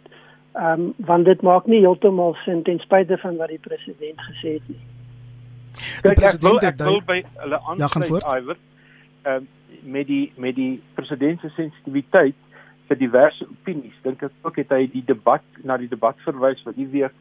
Ehm 0.54 0.80
um, 0.80 0.94
want 0.96 1.25
dit 1.25 1.42
maak 1.42 1.66
nie 1.66 1.80
heeltemal 1.80 2.37
sin 2.44 2.62
ten 2.62 2.78
spyte 2.78 3.18
van 3.18 3.37
wat 3.37 3.49
die 3.49 3.62
president 3.68 4.20
gesê 4.28 4.58
het 4.58 4.68
nie. 4.68 4.82
Kyk, 6.02 6.20
ek 6.20 6.42
wil 6.44 6.58
ek 6.61 6.76
wil 6.84 7.00
by 7.06 7.22
hulle 7.40 7.58
aansluit 7.58 8.22
ja, 8.22 8.37
Iwer. 8.37 8.61
Ehm 9.22 9.36
um, 9.36 9.48
met 9.82 10.06
die 10.06 10.32
met 10.36 10.54
die 10.54 10.82
president 10.94 11.40
se 11.40 11.48
sensitiwiteit 11.48 12.36
vir 12.88 12.98
diverse 12.98 13.46
opinies. 13.48 13.96
Dink 14.02 14.22
ek 14.22 14.34
ook 14.42 14.58
het 14.60 14.70
hy 14.74 14.86
die 14.92 15.04
debat 15.06 15.44
na 15.64 15.78
die 15.80 15.90
debat 15.90 16.18
verwys 16.26 16.62
wat 16.66 16.78
hier 16.78 16.90
weer 16.92 17.12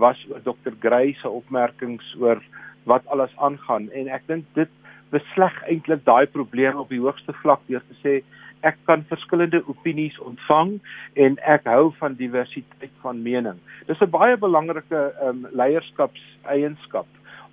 was 0.00 0.20
Dr. 0.44 0.74
Grey 0.82 1.14
se 1.20 1.30
opmerkings 1.30 2.14
oor 2.20 2.42
wat 2.90 3.06
alles 3.06 3.32
aangaan 3.36 3.88
en 3.96 4.10
ek 4.12 4.26
dink 4.28 4.46
dit 4.58 4.70
besleg 5.14 5.54
eintlik 5.70 6.04
daai 6.04 6.26
probleme 6.26 6.82
op 6.82 6.90
die 6.92 7.00
hoogste 7.00 7.32
vlak 7.42 7.62
deur 7.70 7.82
te 7.88 7.98
sê 8.02 8.14
ek 8.66 8.78
kan 8.88 9.04
verskillende 9.08 9.60
opinies 9.68 10.16
ontvang 10.24 10.78
en 11.26 11.36
ek 11.56 11.68
hou 11.68 11.92
van 12.00 12.16
diversiteit 12.16 12.92
van 13.02 13.20
mening. 13.22 13.58
Dis 13.86 14.00
'n 14.00 14.10
baie 14.10 14.36
belangrike 14.36 15.12
um, 15.22 15.46
leierskapseienskap 15.52 17.06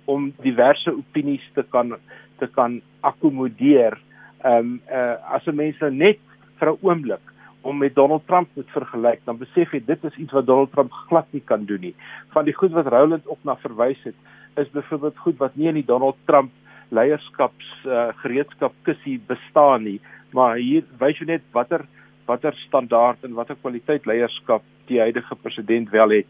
om 0.04 0.32
diverse 0.42 0.90
opinies 0.90 1.44
te 1.54 1.62
kan 1.70 1.94
te 2.42 2.50
kan 2.50 2.80
akkommodeer. 3.00 3.98
Ehm 4.42 4.58
um, 4.58 4.80
uh, 4.90 5.16
as 5.36 5.46
'n 5.46 5.56
mens 5.56 5.78
nou 5.80 5.90
net 5.90 6.18
vir 6.58 6.72
'n 6.72 6.78
oomblik 6.82 7.32
hom 7.62 7.78
met 7.78 7.94
Donald 7.94 8.26
Trump 8.26 8.48
moet 8.54 8.70
vergelyk, 8.74 9.20
dan 9.24 9.38
besef 9.38 9.72
jy 9.74 9.80
dit 9.86 10.04
is 10.04 10.16
iets 10.18 10.34
wat 10.34 10.46
Donald 10.46 10.72
Trump 10.72 10.92
glad 11.08 11.26
nie 11.30 11.42
kan 11.46 11.64
doen 11.64 11.80
nie. 11.80 11.94
Van 12.34 12.44
die 12.44 12.54
goed 12.54 12.74
wat 12.74 12.90
Roland 12.90 13.26
ook 13.30 13.44
na 13.46 13.56
verwys 13.62 14.02
het, 14.02 14.18
is 14.58 14.70
byvoorbeeld 14.74 15.18
goed 15.18 15.38
wat 15.38 15.56
nie 15.56 15.68
in 15.70 15.78
die 15.78 15.86
Donald 15.86 16.18
Trump 16.26 16.50
leierskaps 16.92 17.70
uh, 17.86 18.10
gereedskap 18.20 18.74
kussie 18.82 19.20
bestaan 19.26 19.86
nie, 19.86 20.00
maar 20.36 20.58
hier 20.60 20.84
wys 21.00 21.20
jy 21.20 21.30
net 21.36 21.46
watter 21.52 21.86
watter 22.26 22.54
standaard 22.66 23.24
en 23.26 23.34
watter 23.34 23.56
kwaliteit 23.58 24.06
leierskap 24.06 24.62
die 24.86 25.00
huidige 25.00 25.34
president 25.42 25.90
wel 25.90 26.18
het. 26.18 26.28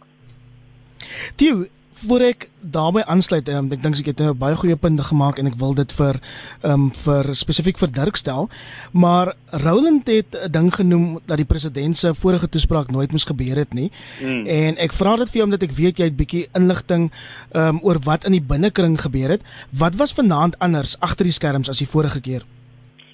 Tio, 1.37 1.64
voor 1.94 2.20
ek 2.20 2.49
daarmee 2.61 3.04
aansluit, 3.04 3.49
um, 3.49 3.68
ek 3.72 3.82
dink 3.82 3.99
ek 4.00 4.06
het 4.12 4.20
nou 4.22 4.32
baie 4.38 4.56
goeie 4.56 4.76
punte 4.76 5.02
gemaak 5.02 5.38
en 5.38 5.50
ek 5.50 5.58
wil 5.61 5.75
dit 5.75 5.92
vir 5.99 6.18
ehm 6.62 6.72
um, 6.72 6.87
vir 7.02 7.32
spesifiek 7.37 7.78
vir 7.78 7.92
Dirk 7.92 8.16
stel, 8.16 8.49
maar 8.92 9.34
Roland 9.64 10.06
het 10.08 10.37
'n 10.37 10.52
ding 10.52 10.70
genoem 10.75 11.20
dat 11.26 11.37
die 11.37 11.49
president 11.49 11.96
se 11.96 12.14
vorige 12.14 12.49
toespraak 12.49 12.90
nooit 12.90 13.12
moes 13.12 13.25
gebeur 13.25 13.56
het 13.56 13.75
nie. 13.75 13.90
Mm. 14.22 14.46
En 14.46 14.76
ek 14.78 14.92
vra 14.92 15.16
dit 15.16 15.30
vir 15.30 15.37
jou 15.37 15.44
omdat 15.44 15.62
ek 15.62 15.76
weet 15.76 15.99
jy 15.99 16.04
het 16.04 16.16
bietjie 16.16 16.46
inligting 16.54 17.11
ehm 17.52 17.68
um, 17.68 17.80
oor 17.82 17.99
wat 18.04 18.25
in 18.25 18.32
die 18.32 18.46
binnekring 18.52 19.00
gebeur 19.00 19.30
het. 19.30 19.42
Wat 19.70 19.94
was 19.94 20.14
vanaand 20.14 20.58
anders 20.58 21.00
agter 21.00 21.25
die 21.25 21.38
skerms 21.38 21.68
as 21.68 21.78
die 21.78 21.88
vorige 21.88 22.20
keer? 22.20 22.42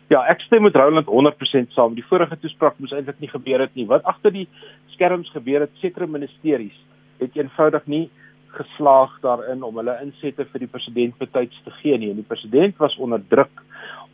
Ja, 0.08 0.22
ek 0.24 0.40
stem 0.40 0.62
met 0.62 0.74
Roland 0.74 1.06
100% 1.06 1.72
saam. 1.76 1.94
Die 1.94 2.04
vorige 2.08 2.38
toespraak 2.40 2.78
moes 2.78 2.92
eintlik 2.92 3.20
nie 3.20 3.28
gebeur 3.28 3.60
het 3.60 3.74
nie. 3.74 3.86
Wat 3.86 4.04
agter 4.04 4.32
die 4.32 4.48
skerms 4.86 5.28
gebeur 5.30 5.60
het, 5.60 5.70
sekere 5.80 6.06
ministeries 6.06 6.76
het 7.18 7.36
eenvoudig 7.36 7.86
nie 7.86 8.10
geslaag 8.56 9.18
daarin 9.20 9.62
om 9.62 9.76
hulle 9.76 9.98
insette 10.02 10.44
vir 10.52 10.64
die 10.64 10.70
president 10.72 11.18
betyds 11.18 11.62
te 11.64 11.70
gee 11.80 11.98
nie. 11.98 12.10
En 12.10 12.20
die 12.20 12.28
president 12.28 12.76
was 12.76 12.96
onder 12.96 13.22
druk 13.28 13.62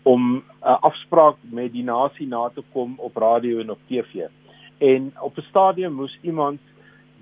om 0.03 0.23
'n 0.37 0.43
uh, 0.63 0.79
afspraak 0.81 1.37
met 1.43 1.73
die 1.73 1.85
nasie 1.85 2.27
na 2.29 2.49
te 2.49 2.63
kom 2.73 2.95
op 2.97 3.17
radio 3.17 3.61
en 3.61 3.71
op 3.71 3.79
TV. 3.89 4.27
En 4.79 5.13
op 5.21 5.37
'n 5.37 5.49
stadium 5.49 5.93
moes 5.93 6.19
iemand 6.23 6.61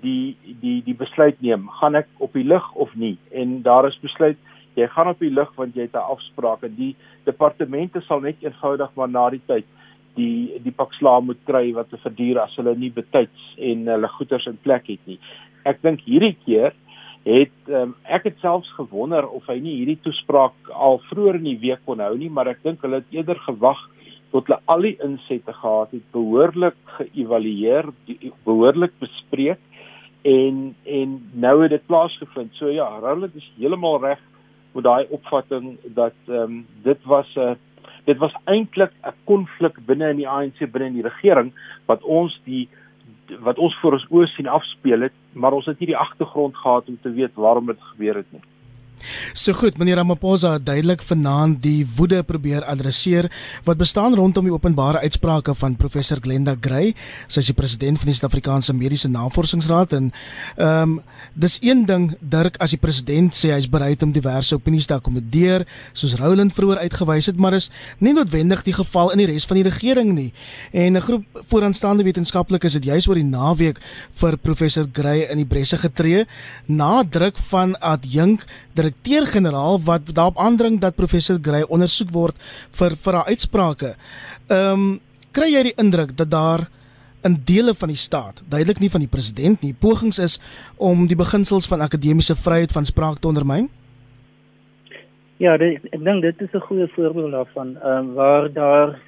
die 0.01 0.37
die 0.59 0.83
die 0.83 0.95
besluit 0.95 1.41
neem, 1.41 1.69
gaan 1.69 1.95
ek 1.95 2.07
op 2.17 2.33
die 2.33 2.43
lug 2.43 2.73
of 2.73 2.95
nie? 2.95 3.17
En 3.31 3.61
daar 3.61 3.87
is 3.87 3.99
besluit 3.99 4.37
jy 4.73 4.87
gaan 4.87 5.07
op 5.07 5.19
die 5.19 5.31
lug 5.31 5.55
want 5.55 5.75
jy 5.75 5.81
het 5.81 5.95
'n 5.95 6.09
afspraak 6.15 6.63
en 6.63 6.75
die 6.75 6.95
departemente 7.23 8.01
sal 8.01 8.19
net 8.19 8.35
eenvoudig 8.39 8.89
maar 8.95 9.09
na 9.09 9.29
die 9.29 9.41
tyd 9.45 9.65
die 10.15 10.61
die 10.63 10.71
pak 10.71 10.93
slaag 10.93 11.21
moet 11.21 11.41
kry 11.45 11.73
wat 11.73 11.89
te 11.89 11.97
verduur 11.97 12.39
as 12.39 12.55
hulle 12.55 12.75
nie 12.75 12.91
betyds 12.91 13.55
en 13.57 13.87
hulle 13.87 14.07
goederes 14.07 14.45
in 14.45 14.57
plek 14.61 14.87
het 14.87 14.99
nie. 15.05 15.19
Ek 15.65 15.81
dink 15.81 16.01
hierdie 16.05 16.35
keer 16.45 16.73
het 17.23 17.71
um, 17.71 17.95
ek 18.03 18.27
het 18.27 18.39
selfs 18.43 18.69
gewonder 18.75 19.27
of 19.29 19.45
hy 19.47 19.59
nie 19.63 19.77
hierdie 19.79 19.99
toespraak 20.03 20.71
al 20.75 20.99
vroeër 21.09 21.39
in 21.39 21.49
die 21.53 21.59
week 21.61 21.83
kon 21.87 22.03
hou 22.03 22.15
nie, 22.19 22.29
maar 22.29 22.49
ek 22.51 22.63
dink 22.63 22.83
hulle 22.83 22.99
het 22.99 23.15
eerder 23.15 23.39
gewag 23.47 23.79
tot 24.33 24.49
hulle 24.49 24.59
al 24.73 24.83
die 24.83 24.97
insette 25.05 25.53
gehad 25.53 25.93
het, 25.93 26.03
behoorlik 26.11 26.75
geëvalueer, 26.97 27.91
behoorlik 28.43 28.95
bespreek 28.99 29.61
en 30.27 30.75
en 30.87 31.17
nou 31.33 31.55
het 31.61 31.73
dit 31.75 31.85
plaasgevind. 31.87 32.53
So 32.55 32.71
ja, 32.71 32.87
Roland 32.99 33.35
is 33.35 33.49
heeltemal 33.59 33.99
reg 34.03 34.21
met 34.73 34.83
daai 34.87 35.05
opvatting 35.09 35.77
dat 35.95 36.17
ehm 36.27 36.43
um, 36.43 36.65
dit 36.83 37.03
was 37.05 37.29
'n 37.35 37.39
uh, 37.39 37.55
dit 38.05 38.17
was 38.17 38.35
eintlik 38.45 38.91
'n 39.03 39.15
konflik 39.23 39.79
binne 39.85 40.09
in 40.09 40.17
die 40.17 40.27
ANC 40.27 40.59
binne 40.71 40.87
in 40.87 40.99
die 40.99 41.09
regering 41.09 41.53
wat 41.85 42.03
ons 42.03 42.39
die 42.43 42.69
wat 43.39 43.57
ons 43.57 43.75
voor 43.81 43.97
ons 43.97 44.07
oë 44.09 44.27
sien 44.33 44.47
afspeel 44.47 45.07
het, 45.07 45.15
maar 45.33 45.53
ons 45.53 45.65
het 45.65 45.79
nie 45.79 45.91
die 45.93 45.97
agtergrond 45.97 46.55
gehad 46.57 46.87
om 46.87 46.97
te 47.01 47.11
weet 47.11 47.35
waarom 47.35 47.65
dit 47.71 47.81
gebeur 47.93 48.15
het 48.15 48.31
nie. 48.31 48.41
So 49.33 49.53
goed, 49.53 49.77
meneer 49.77 49.99
Ramaphosa 49.99 50.53
het 50.57 50.65
duidelik 50.65 51.01
vanaand 51.03 51.61
die 51.63 51.85
woede 51.95 52.23
probeer 52.23 52.63
adresseer 52.63 53.29
wat 53.63 53.77
bestaan 53.77 54.15
rondom 54.15 54.45
die 54.47 54.53
openbare 54.53 55.01
uitsprake 55.03 55.55
van 55.55 55.75
professor 55.75 56.21
Glenda 56.21 56.55
Gray, 56.59 56.93
sy 57.27 57.43
is 57.43 57.49
die 57.51 57.57
president 57.57 57.99
van 57.99 58.11
die 58.11 58.15
Suid-Afrikaanse 58.17 58.75
Mediese 58.77 59.11
Navorsingsraad 59.11 59.97
en 59.99 60.11
ehm 60.57 60.97
um, 60.97 61.01
dis 61.33 61.57
een 61.61 61.85
ding 61.85 62.11
Dirk 62.19 62.59
as 62.61 62.73
die 62.75 62.79
president 62.81 63.33
sê 63.33 63.49
hy's 63.53 63.67
bereid 63.69 64.03
om 64.05 64.11
diverse 64.13 64.55
opinies 64.55 64.85
te 64.87 64.93
akkommodeer, 64.93 65.65
soos 65.97 66.13
Roland 66.19 66.53
vroeër 66.53 66.83
uitgewys 66.85 67.29
het, 67.31 67.39
maar 67.41 67.55
is 67.57 67.69
nie 67.97 68.13
noodwendig 68.13 68.61
die 68.67 68.75
geval 68.75 69.11
in 69.15 69.23
die 69.23 69.27
res 69.31 69.47
van 69.49 69.57
die 69.57 69.65
regering 69.65 70.13
nie. 70.13 70.31
En 70.71 70.97
'n 70.97 71.01
groep 71.01 71.25
vooraanstaande 71.49 72.03
wetenskaplikes 72.03 72.73
het 72.73 72.85
juis 72.85 73.07
oor 73.07 73.15
die 73.15 73.23
naweek 73.23 73.79
vir 74.13 74.37
professor 74.37 74.85
Gray 74.91 75.25
in 75.31 75.37
die 75.37 75.49
bresse 75.49 75.77
getree 75.77 76.25
na 76.67 77.03
druk 77.03 77.37
van 77.37 77.75
adjunk 77.79 78.45
direkteur-generaal 78.83 79.79
wat 79.87 80.13
daarop 80.15 80.37
aandring 80.37 80.79
dat 80.83 80.95
professor 80.99 81.39
Gray 81.41 81.63
ondersoek 81.63 82.11
word 82.11 82.39
vir 82.79 82.95
vir 83.03 83.19
haar 83.19 83.31
uitsprake. 83.31 83.95
Ehm 84.51 84.71
um, 84.71 84.87
kry 85.33 85.47
jy 85.49 85.63
die 85.65 85.77
indruk 85.81 86.11
dat 86.13 86.29
daar 86.29 86.67
in 87.25 87.39
dele 87.47 87.73
van 87.73 87.89
die 87.89 87.97
staat, 87.97 88.43
duidelik 88.49 88.79
nie 88.83 88.89
van 88.93 89.01
die 89.01 89.09
president 89.09 89.63
nie, 89.63 89.71
pogings 89.73 90.19
is 90.21 90.35
om 90.77 91.07
die 91.09 91.17
beginsels 91.17 91.65
van 91.71 91.81
akademiese 91.81 92.35
vryheid 92.37 92.75
van 92.75 92.85
spraak 92.85 93.17
te 93.17 93.31
ondermyn? 93.31 93.69
Ja, 95.41 95.55
dit, 95.57 95.81
ek 95.89 96.03
dink 96.03 96.21
dit 96.21 96.41
is 96.45 96.53
'n 96.53 96.67
goeie 96.67 96.87
voorbeeld 96.95 97.31
daarvan, 97.31 97.77
ehm 97.81 97.97
um, 97.97 98.13
waar 98.13 98.51
daar 98.53 98.99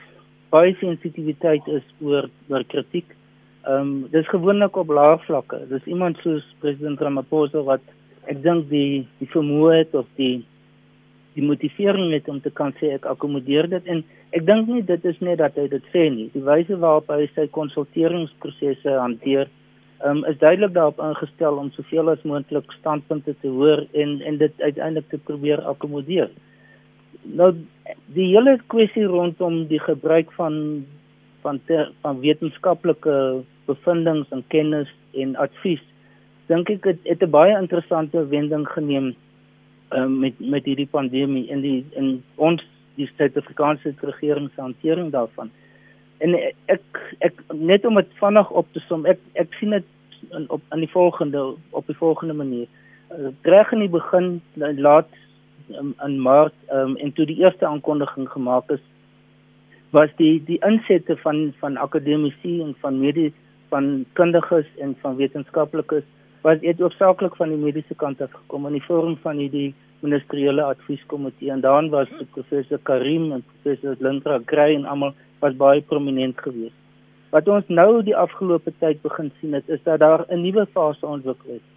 baie 0.50 0.76
sensitiwiteit 0.80 1.68
is 1.68 1.86
oor 2.02 2.30
oor 2.50 2.64
kritiek. 2.64 3.06
Ehm 3.66 3.82
um, 3.82 4.08
dis 4.12 4.28
gewoonlik 4.30 4.76
op 4.78 4.90
lae 4.90 5.18
vlakke. 5.28 5.60
Dis 5.70 5.86
iemand 5.86 6.18
soos 6.18 6.44
president 6.60 7.00
Ramaphosa 7.00 7.62
wat 7.62 7.82
ek 8.32 8.42
dink 8.44 8.70
die 8.70 9.06
die 9.20 9.30
vermoë 9.34 9.80
het 9.84 9.96
of 9.96 10.08
die 10.20 10.44
die 11.36 11.44
motivering 11.44 12.14
het 12.16 12.30
om 12.32 12.40
te 12.42 12.52
kan 12.56 12.72
sê 12.80 12.94
ek 12.96 13.06
akkommodeer 13.12 13.68
dit. 13.68 13.88
En 13.92 14.02
ek 14.36 14.46
dink 14.48 14.70
nie 14.72 14.82
dit 14.88 15.06
is 15.06 15.20
net 15.20 15.42
dat 15.42 15.58
hy 15.60 15.68
dit 15.72 15.92
sê 15.92 16.08
nie. 16.14 16.30
Die 16.34 16.44
wyse 16.46 16.78
waarop 16.80 17.12
hy 17.12 17.28
sy 17.36 17.48
konsulteringsprosesse 17.58 18.96
hanteer 19.02 19.52
um, 20.08 20.24
is 20.30 20.40
duidelik 20.40 20.74
daarop 20.76 21.02
ingestel 21.04 21.60
om 21.60 21.72
soveel 21.76 22.14
as 22.14 22.24
moontlik 22.28 22.72
standpunte 22.80 23.36
te 23.42 23.52
hoor 23.52 23.84
en 23.94 24.20
en 24.22 24.40
dit 24.42 24.62
uiteindelik 24.62 25.10
te 25.12 25.20
probeer 25.28 25.64
akkommodeer. 25.72 26.32
Nou 27.24 27.52
die 28.16 28.30
hele 28.32 28.58
kwessie 28.72 29.06
rondom 29.10 29.66
die 29.72 29.82
gebruik 29.84 30.32
van 30.40 30.86
van 31.46 31.60
ter, 31.70 31.92
van 32.02 32.20
wetenskaplike 32.24 33.44
bevindinge 33.68 34.26
en 34.34 34.44
kennis 34.54 34.90
en 35.14 35.36
advies 35.42 35.84
dink 36.48 36.70
ek 36.70 36.84
het, 36.84 37.00
het 37.04 37.22
'n 37.24 37.30
baie 37.30 37.58
interessante 37.58 38.28
wending 38.28 38.68
geneem 38.68 39.16
um, 39.90 40.20
met 40.20 40.34
met 40.40 40.66
hierdie 40.66 40.90
pandemie 40.92 41.48
in 41.48 41.62
die 41.62 41.86
in 41.92 42.24
ons 42.36 42.64
die 42.96 43.10
Suid-Afrikaanse 43.18 43.94
regering 44.02 44.50
se 44.56 44.62
hantering 44.62 45.12
daarvan. 45.12 45.52
En 46.18 46.36
ek 46.66 46.82
ek 47.20 47.44
net 47.54 47.86
om 47.86 47.96
dit 47.96 48.18
vinnig 48.20 48.50
op 48.50 48.68
te 48.72 48.80
som, 48.88 49.06
ek 49.06 49.20
ek 49.34 49.54
sien 49.60 49.70
dit 49.70 49.86
op 50.48 50.62
aan 50.70 50.80
die 50.80 50.92
volgende 50.92 51.56
op 51.70 51.88
die 51.88 51.96
volgende 51.96 52.34
manier. 52.34 52.68
Uh, 53.12 53.30
reg 53.42 53.72
in 53.72 53.80
die 53.80 53.90
begin 53.90 54.42
laat 54.56 55.10
um, 55.80 55.94
in 56.06 56.20
Maart 56.22 56.54
um, 56.72 56.96
en 56.98 57.14
toe 57.14 57.26
die 57.26 57.40
eerste 57.44 57.68
aankondiging 57.68 58.30
gemaak 58.30 58.70
is 58.70 58.82
was 59.92 60.10
die 60.18 60.44
die 60.46 60.60
insette 60.68 61.18
van 61.24 61.54
van 61.60 61.78
akademici 61.78 62.62
en 62.62 62.76
van 62.82 63.00
medie 63.00 63.34
van 63.70 64.06
kundiges 64.14 64.68
en 64.82 64.96
van 65.02 65.16
wetenskaplikes 65.16 66.04
was 66.46 66.60
dit 66.62 66.80
hoofsaaklik 66.80 67.36
van 67.40 67.50
die 67.50 67.58
mediese 67.58 67.96
kant 67.98 68.20
af 68.22 68.34
gekom 68.38 68.68
in 68.70 68.76
die 68.78 68.86
vorm 68.86 69.16
van 69.24 69.40
hierdie 69.42 69.72
ministeriële 70.06 70.62
advieskomitee 70.76 71.50
en 71.56 71.64
dan 71.64 71.90
was 71.90 72.12
professor 72.36 72.82
Karim 72.90 73.32
en 73.34 73.42
professor 73.48 73.96
Lindra 74.06 74.38
Gray 74.52 74.76
en 74.76 74.86
almal 74.92 75.16
was 75.42 75.58
baie 75.58 75.82
prominent 75.82 76.38
geweest. 76.46 76.78
Wat 77.34 77.50
ons 77.50 77.74
nou 77.80 78.04
die 78.06 78.16
afgelope 78.16 78.76
tyd 78.80 79.02
begin 79.02 79.34
sien 79.40 79.58
het, 79.58 79.74
is 79.74 79.82
dat 79.90 80.00
daar 80.06 80.26
'n 80.30 80.42
nuwe 80.42 80.68
fase 80.78 81.06
ontwikkel 81.06 81.58
het. 81.58 81.68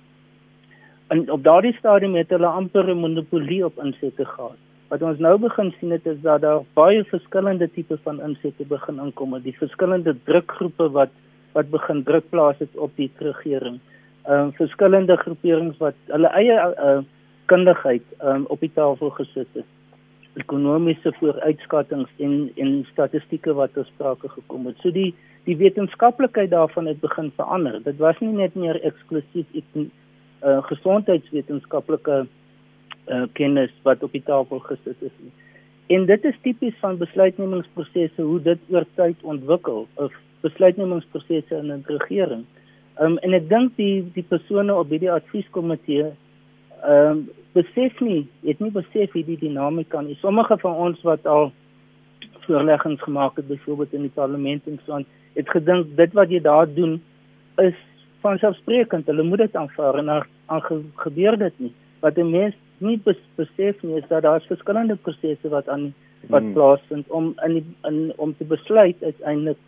En 1.08 1.30
op 1.32 1.42
daardie 1.44 1.76
stadium 1.80 2.14
het 2.14 2.28
hulle 2.28 2.46
amper 2.46 2.90
'n 2.90 3.00
monopolie 3.00 3.64
op 3.64 3.84
insette 3.84 4.24
gehad. 4.24 4.60
Wat 4.88 5.02
ons 5.02 5.18
nou 5.18 5.38
begin 5.38 5.74
sien 5.80 5.90
het, 5.90 6.06
is 6.06 6.20
dat 6.20 6.40
daar 6.40 6.60
baie 6.74 7.04
verskillende 7.04 7.70
tipe 7.70 7.98
van 8.02 8.20
insette 8.20 8.64
begin 8.64 8.98
inkom, 8.98 9.42
die 9.42 9.58
verskillende 9.58 10.16
drukgroepe 10.24 10.90
wat 10.90 11.10
wat 11.52 11.70
begin 11.70 12.02
druk 12.02 12.28
plaas 12.30 12.58
het 12.58 12.76
op 12.76 12.90
die 12.96 13.10
regering 13.18 13.80
um, 14.28 14.52
verskillende 14.52 15.16
groeperings 15.16 15.78
wat 15.78 15.96
hulle 16.12 16.30
eie 16.38 16.56
uh, 16.58 17.00
kundigheid 17.46 18.04
um, 18.20 18.44
op 18.48 18.60
die 18.60 18.72
tafel 18.74 19.10
gesit 19.10 19.48
het 19.52 19.66
ekonomiese 20.38 21.12
vooruitskattinge 21.18 22.06
en 22.24 22.34
en 22.56 22.86
statistieke 22.92 23.54
wat 23.58 23.72
ter 23.74 23.86
sprake 23.86 24.28
gekom 24.28 24.66
het. 24.70 24.78
So 24.82 24.92
die 24.94 25.14
die 25.48 25.56
wetenskaplikheid 25.56 26.50
daarvan 26.50 26.86
het 26.86 27.00
begin 27.00 27.30
verander. 27.36 27.78
Dit 27.82 27.96
was 27.96 28.18
nie 28.20 28.34
net 28.36 28.54
meer 28.54 28.76
eksklusief 28.84 29.46
ek 29.56 29.70
uh, 29.78 30.58
gesondheidswetenskaplike 30.68 32.18
uh, 32.26 33.22
kennis 33.32 33.72
wat 33.82 34.02
op 34.04 34.12
die 34.12 34.22
tafel 34.26 34.60
gesit 34.66 35.00
is 35.00 35.14
nie. 35.22 35.32
En 35.96 36.04
dit 36.06 36.24
is 36.28 36.36
tipies 36.44 36.76
van 36.82 37.00
besluitnemingsprosesse 37.00 38.22
hoe 38.22 38.40
dit 38.44 38.60
oor 38.68 38.84
tyd 39.00 39.22
ontwikkel 39.22 39.86
of 39.94 40.12
besluitnemingsprosesse 40.44 41.56
in 41.56 41.72
'n 41.72 41.84
regering. 41.86 42.44
Um, 42.98 43.18
en 43.22 43.34
ek 43.36 43.48
dink 43.48 43.76
die 43.78 44.02
die 44.14 44.26
persone 44.26 44.74
op 44.74 44.90
hierdie 44.90 45.12
advieskomitee 45.12 46.08
ehm 46.82 47.10
um, 47.10 47.28
besef 47.56 48.00
nie, 48.04 48.26
het 48.46 48.60
nie 48.62 48.70
besef 48.70 49.14
wie 49.16 49.24
die 49.26 49.38
dinamika 49.40 50.00
is. 50.06 50.20
Sommige 50.20 50.58
van 50.62 50.74
ons 50.86 51.00
wat 51.06 51.26
al 51.26 51.50
voorleggings 52.44 53.02
gemaak 53.02 53.36
het 53.36 53.48
byvoorbeeld 53.48 53.92
in 53.92 54.04
die 54.06 54.14
parlement 54.14 54.66
en 54.66 54.78
so 54.84 54.92
aan, 54.98 55.06
het 55.34 55.48
gedink 55.50 55.96
dit 55.96 56.12
wat 56.14 56.30
jy 56.30 56.40
daar 56.44 56.68
doen 56.74 56.98
is 57.62 57.78
vanselfsprekend. 58.22 59.06
Hulle 59.06 59.26
moet 59.26 59.44
dit 59.46 59.56
aanvaar 59.56 59.98
en 60.02 60.12
dan 60.12 60.62
gebeur 61.04 61.38
dit 61.38 61.58
nie. 61.58 61.72
Wat 62.00 62.18
'n 62.18 62.30
mens 62.30 62.54
nie 62.78 63.00
besef 63.36 63.82
nie 63.82 63.96
is 63.96 64.08
dat 64.08 64.22
daar 64.22 64.44
verskillende 64.46 64.96
prosesse 64.96 65.48
wat 65.48 65.68
aan 65.68 65.94
wat 66.26 66.42
hmm. 66.42 66.52
plaasvind 66.52 67.08
om 67.08 67.34
in, 67.46 67.74
in 67.82 68.12
om 68.16 68.36
te 68.36 68.44
besluit 68.44 69.02
uiteindelik 69.02 69.58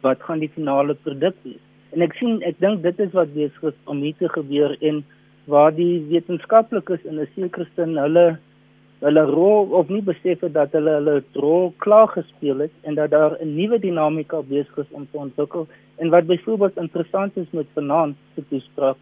wat 0.00 0.22
gaan 0.22 0.38
die 0.38 0.52
finale 0.54 0.94
produk 0.94 1.34
wees. 1.42 1.67
En 1.94 2.04
ek 2.04 2.14
sien 2.20 2.42
ek 2.42 2.58
dink 2.60 2.82
dit 2.82 3.00
is 3.00 3.14
wat 3.16 3.32
besig 3.34 3.70
is 3.70 3.78
om 3.86 4.02
hier 4.04 4.16
te 4.18 4.28
gebeur 4.28 4.76
en 4.80 5.04
waar 5.48 5.72
die 5.72 6.04
wetenskaplikes 6.10 7.04
in 7.04 7.20
'n 7.20 7.28
sekere 7.34 7.66
sin 7.76 7.96
hulle 7.96 8.38
hulle 9.00 9.24
rol 9.30 9.70
of 9.78 9.88
nie 9.88 10.02
besef 10.02 10.40
het 10.40 10.52
dat 10.52 10.72
hulle 10.72 10.94
hulle 10.98 11.22
rol 11.34 11.72
klaar 11.84 12.08
gespeel 12.08 12.58
het 12.66 12.74
en 12.82 12.94
dat 12.94 13.10
daar 13.10 13.36
'n 13.40 13.54
nuwe 13.54 13.78
dinamika 13.78 14.42
besig 14.42 14.78
is 14.78 14.90
om 14.90 15.06
te 15.10 15.18
ontwikkel 15.18 15.66
en 15.96 16.10
wat 16.10 16.26
byvoorbeeld 16.26 16.76
interessant 16.76 17.36
is 17.36 17.50
met 17.50 17.66
vanaand 17.74 18.16
se 18.34 18.42
toespraak 18.48 18.96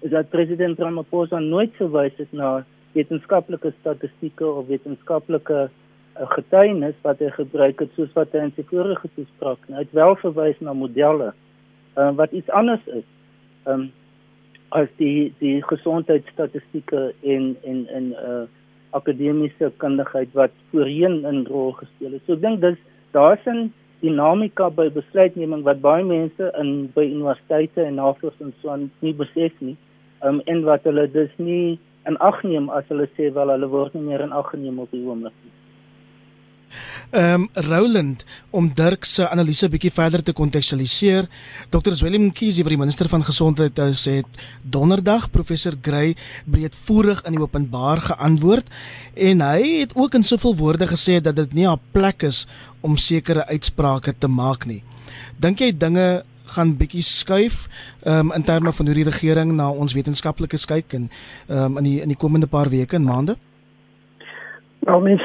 is 0.00 0.10
dat 0.10 0.28
president 0.28 0.78
Ramaphosa 0.78 1.38
nooit 1.38 1.72
verwys 1.76 2.16
het 2.16 2.32
na 2.32 2.64
wetenskaplike 2.92 3.72
statistieke 3.80 4.46
of 4.46 4.66
wetenskaplike 4.66 5.68
uh, 5.68 6.26
getuienis 6.36 6.98
wat 7.02 7.22
hy 7.24 7.30
gebruik 7.30 7.80
het 7.80 7.96
soos 7.96 8.12
wat 8.18 8.34
hy 8.36 8.44
in 8.46 8.52
sy 8.56 8.64
vorige 8.68 9.08
toespraak 9.16 9.58
het. 9.64 9.72
Hy 9.74 9.86
het 9.86 9.96
wel 9.96 10.16
verwys 10.22 10.60
na 10.60 10.76
modelle 10.76 11.32
uh, 11.96 12.10
wat 12.16 12.32
iets 12.32 12.50
anders 12.50 12.86
is. 12.86 13.06
Um, 13.64 13.92
as 14.74 14.88
die 14.98 15.32
die 15.38 15.62
gesondheidsstatistieke 15.62 17.14
en 17.22 17.56
en 17.62 17.86
en 17.86 18.12
uh 18.12 18.44
akademiese 18.94 19.72
kundigheid 19.82 20.28
wat 20.38 20.52
voorheen 20.70 21.26
'n 21.26 21.46
rol 21.46 21.72
gespeel 21.72 22.12
het. 22.12 22.22
So 22.26 22.32
ek 22.32 22.42
dink 22.42 22.60
dis 22.60 22.78
daar's 23.10 23.46
'n 23.46 23.72
dinamika 24.00 24.70
by 24.70 24.88
besluitneming 24.90 25.62
wat 25.62 25.80
baie 25.80 26.04
mense 26.04 26.52
in 26.60 26.90
by 26.94 27.04
universiteite 27.04 27.82
en 27.82 27.94
navorsing 27.94 28.52
so 28.62 28.76
nie 29.00 29.14
besef 29.14 29.52
nie. 29.58 29.76
Um 30.22 30.40
en 30.44 30.62
wat 30.62 30.84
hulle 30.84 31.10
dus 31.10 31.32
nie 31.36 31.78
in 32.06 32.16
ag 32.18 32.42
neem 32.42 32.70
as 32.70 32.84
hulle 32.88 33.08
sê 33.16 33.32
wel 33.32 33.48
hulle 33.48 33.68
word 33.68 33.94
nie 33.94 34.06
meer 34.08 34.20
in 34.20 34.32
ag 34.32 34.50
geneem 34.50 34.78
op 34.78 34.90
die 34.90 35.06
oomblik 35.06 35.36
nie. 35.44 35.52
Ehm 37.14 37.42
um, 37.42 37.48
Roland 37.52 38.24
om 38.50 38.66
Dirk 38.74 39.04
se 39.06 39.28
analise 39.30 39.68
bietjie 39.70 39.92
verder 39.94 40.22
te 40.22 40.32
kontekstualiseer. 40.34 41.28
Dr. 41.70 41.94
Willem 42.02 42.32
Kiesie, 42.34 42.64
die 42.66 42.78
minister 42.78 43.06
van 43.08 43.22
gesondheid, 43.22 43.78
sê 43.94 44.16
donderdag 44.62 45.28
professor 45.30 45.76
Gray 45.80 46.16
breedvoerig 46.50 47.22
in 47.22 47.36
die 47.36 47.44
openbaar 47.44 48.02
geantwoord 48.08 48.66
en 49.14 49.46
hy 49.46 49.62
het 49.84 49.94
ook 49.94 50.18
in 50.18 50.26
soveel 50.26 50.58
woorde 50.58 50.90
gesê 50.90 51.20
dat 51.22 51.38
dit 51.38 51.54
nie 51.54 51.68
'n 51.70 51.78
plek 51.92 52.26
is 52.26 52.48
om 52.80 52.96
sekere 52.96 53.46
uitsprake 53.46 54.18
te 54.18 54.26
maak 54.26 54.66
nie. 54.66 54.82
Dink 55.38 55.60
jy 55.60 55.70
dinge 55.70 56.24
gaan 56.44 56.76
bietjie 56.76 57.02
skuif 57.02 57.68
um, 58.02 58.32
in 58.32 58.42
terme 58.42 58.72
van 58.72 58.86
hoe 58.86 58.94
die 58.94 59.10
regering 59.10 59.52
na 59.52 59.70
ons 59.70 59.94
wetenskaplikes 59.94 60.66
kyk 60.66 60.92
en 60.94 61.10
um, 61.48 61.78
in 61.78 61.84
die 61.84 62.00
in 62.02 62.08
die 62.08 62.18
komende 62.18 62.46
paar 62.46 62.68
weke 62.68 62.96
en 62.96 63.04
maande? 63.04 63.36
Nou 64.84 64.98
mens, 65.00 65.22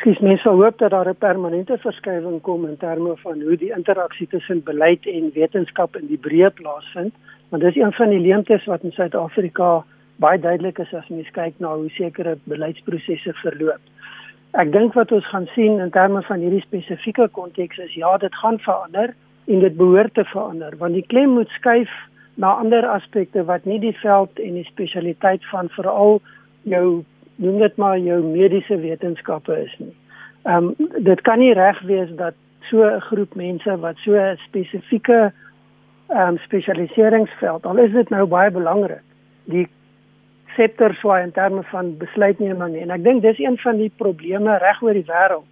skies 0.00 0.20
mense 0.24 0.48
hoop 0.48 0.78
dat 0.80 0.90
daar 0.90 1.08
'n 1.08 1.18
permanente 1.18 1.76
verskywing 1.78 2.40
kom 2.40 2.66
in 2.66 2.76
terme 2.76 3.16
van 3.16 3.40
hoe 3.40 3.56
die 3.56 3.74
interaksie 3.76 4.26
tussen 4.26 4.62
beleid 4.62 5.06
en 5.06 5.30
wetenskap 5.34 5.96
in 5.96 6.06
die 6.06 6.18
breë 6.18 6.50
plaasvind, 6.50 7.14
want 7.48 7.62
dis 7.62 7.76
een 7.76 7.92
van 7.92 8.08
die 8.08 8.20
leemtes 8.20 8.64
wat 8.64 8.82
in 8.82 8.92
Suid-Afrika 8.92 9.84
baie 10.16 10.38
duidelik 10.38 10.78
is 10.78 10.94
as 10.94 11.08
mens 11.08 11.30
kyk 11.30 11.54
na 11.58 11.74
hoe 11.74 11.90
sekere 11.90 12.38
beleidsprosesse 12.44 13.32
verloop. 13.32 13.80
Ek 14.52 14.72
dink 14.72 14.94
wat 14.94 15.12
ons 15.12 15.28
gaan 15.28 15.46
sien 15.54 15.80
in 15.80 15.90
terme 15.90 16.22
van 16.22 16.40
hierdie 16.40 16.64
spesifieke 16.64 17.28
konteks 17.28 17.78
is 17.78 17.94
ja, 17.94 18.16
dit 18.16 18.34
gaan 18.34 18.58
verander 18.58 19.14
en 19.46 19.60
dit 19.60 19.76
behoort 19.76 20.14
te 20.14 20.24
verander, 20.24 20.76
want 20.78 20.94
die 20.94 21.06
klem 21.06 21.30
moet 21.30 21.48
skuif 21.48 21.90
na 22.34 22.54
ander 22.54 22.86
aspekte 22.86 23.44
wat 23.44 23.64
nie 23.64 23.80
die 23.80 23.96
veld 24.00 24.38
en 24.38 24.54
die 24.54 24.68
spesialiteit 24.72 25.44
van 25.44 25.68
veral 25.68 26.20
jou 26.62 27.04
noem 27.42 27.58
dit 27.58 27.76
maar 27.76 27.98
jou 27.98 28.22
mediese 28.24 28.78
wetenskappe 28.80 29.58
is 29.64 29.74
nie. 29.78 29.94
Ehm 30.44 30.72
um, 30.72 30.88
dit 31.10 31.20
kan 31.26 31.38
nie 31.38 31.52
reg 31.58 31.80
wees 31.90 32.10
dat 32.16 32.34
so 32.70 32.82
'n 32.82 33.00
groep 33.00 33.34
mense 33.34 33.78
wat 33.84 33.96
so 34.04 34.14
'n 34.14 34.36
spesifieke 34.46 35.32
ehm 36.08 36.28
um, 36.28 36.38
spesialiseringsveld, 36.38 37.66
al 37.66 37.78
is 37.78 37.92
dit 37.92 38.08
nou 38.08 38.26
baie 38.26 38.50
belangrik, 38.50 39.04
die 39.44 39.68
sektor 40.56 40.94
swaai 40.94 41.22
in 41.22 41.32
terme 41.32 41.62
van 41.62 41.96
besluitneming 41.98 42.76
en 42.76 42.90
ek 42.90 43.04
dink 43.04 43.22
dis 43.22 43.38
een 43.38 43.58
van 43.58 43.76
die 43.80 43.92
probleme 43.96 44.58
reg 44.58 44.82
oor 44.82 44.96
die 44.98 45.08
wêreld 45.08 45.48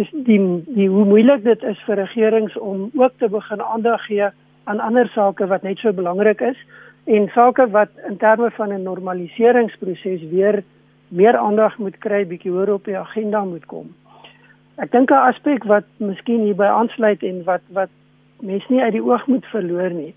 is 0.00 0.08
die 0.28 0.40
die 0.72 0.88
hoe 0.88 1.04
moeilik 1.04 1.44
dit 1.44 1.64
is 1.68 1.80
vir 1.86 2.00
regerings 2.00 2.56
om 2.56 2.90
ook 2.96 3.18
te 3.20 3.28
begin 3.28 3.62
aandag 3.62 4.06
gee 4.08 4.30
aan 4.64 4.80
ander 4.80 5.10
sake 5.14 5.46
wat 5.46 5.62
net 5.62 5.78
so 5.78 5.92
belangrik 5.92 6.40
is 6.40 6.60
en 7.04 7.28
sake 7.34 7.66
wat 7.74 7.90
in 8.08 8.16
terme 8.16 8.50
van 8.56 8.72
'n 8.72 8.82
normaliseringsproses 8.82 10.22
weer 10.30 10.62
meer 11.12 11.36
aandag 11.36 11.76
moet 11.78 11.96
kry, 12.00 12.22
bietjie 12.28 12.52
hoër 12.52 12.72
op 12.78 12.86
die 12.88 12.96
agenda 12.96 13.42
moet 13.44 13.64
kom. 13.68 13.90
Ek 14.80 14.92
dink 14.92 15.10
'n 15.10 15.26
aspek 15.28 15.64
wat 15.64 15.84
miskien 15.96 16.40
hierby 16.40 16.64
aansluit 16.64 17.22
en 17.22 17.44
wat 17.44 17.60
wat 17.72 17.90
mense 18.40 18.72
nie 18.72 18.82
uit 18.82 18.92
die 18.92 19.04
oog 19.04 19.26
moet 19.26 19.44
verloor 19.46 19.90
nie. 19.90 20.14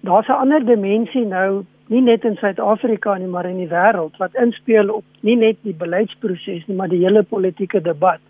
Daar's 0.00 0.28
'n 0.28 0.40
ander 0.42 0.64
dimensie 0.64 1.24
nou, 1.26 1.64
nie 1.88 2.00
net 2.00 2.24
in 2.24 2.36
Suid-Afrika 2.36 3.16
nie, 3.16 3.26
maar 3.26 3.46
in 3.46 3.56
die 3.56 3.68
wêreld 3.68 4.16
wat 4.16 4.34
inspel 4.34 4.90
op 4.90 5.04
nie 5.20 5.36
net 5.36 5.56
die 5.62 5.74
beleidsproses 5.74 6.66
nie, 6.66 6.76
maar 6.76 6.88
die 6.88 7.04
hele 7.04 7.22
politieke 7.22 7.80
debat. 7.80 8.20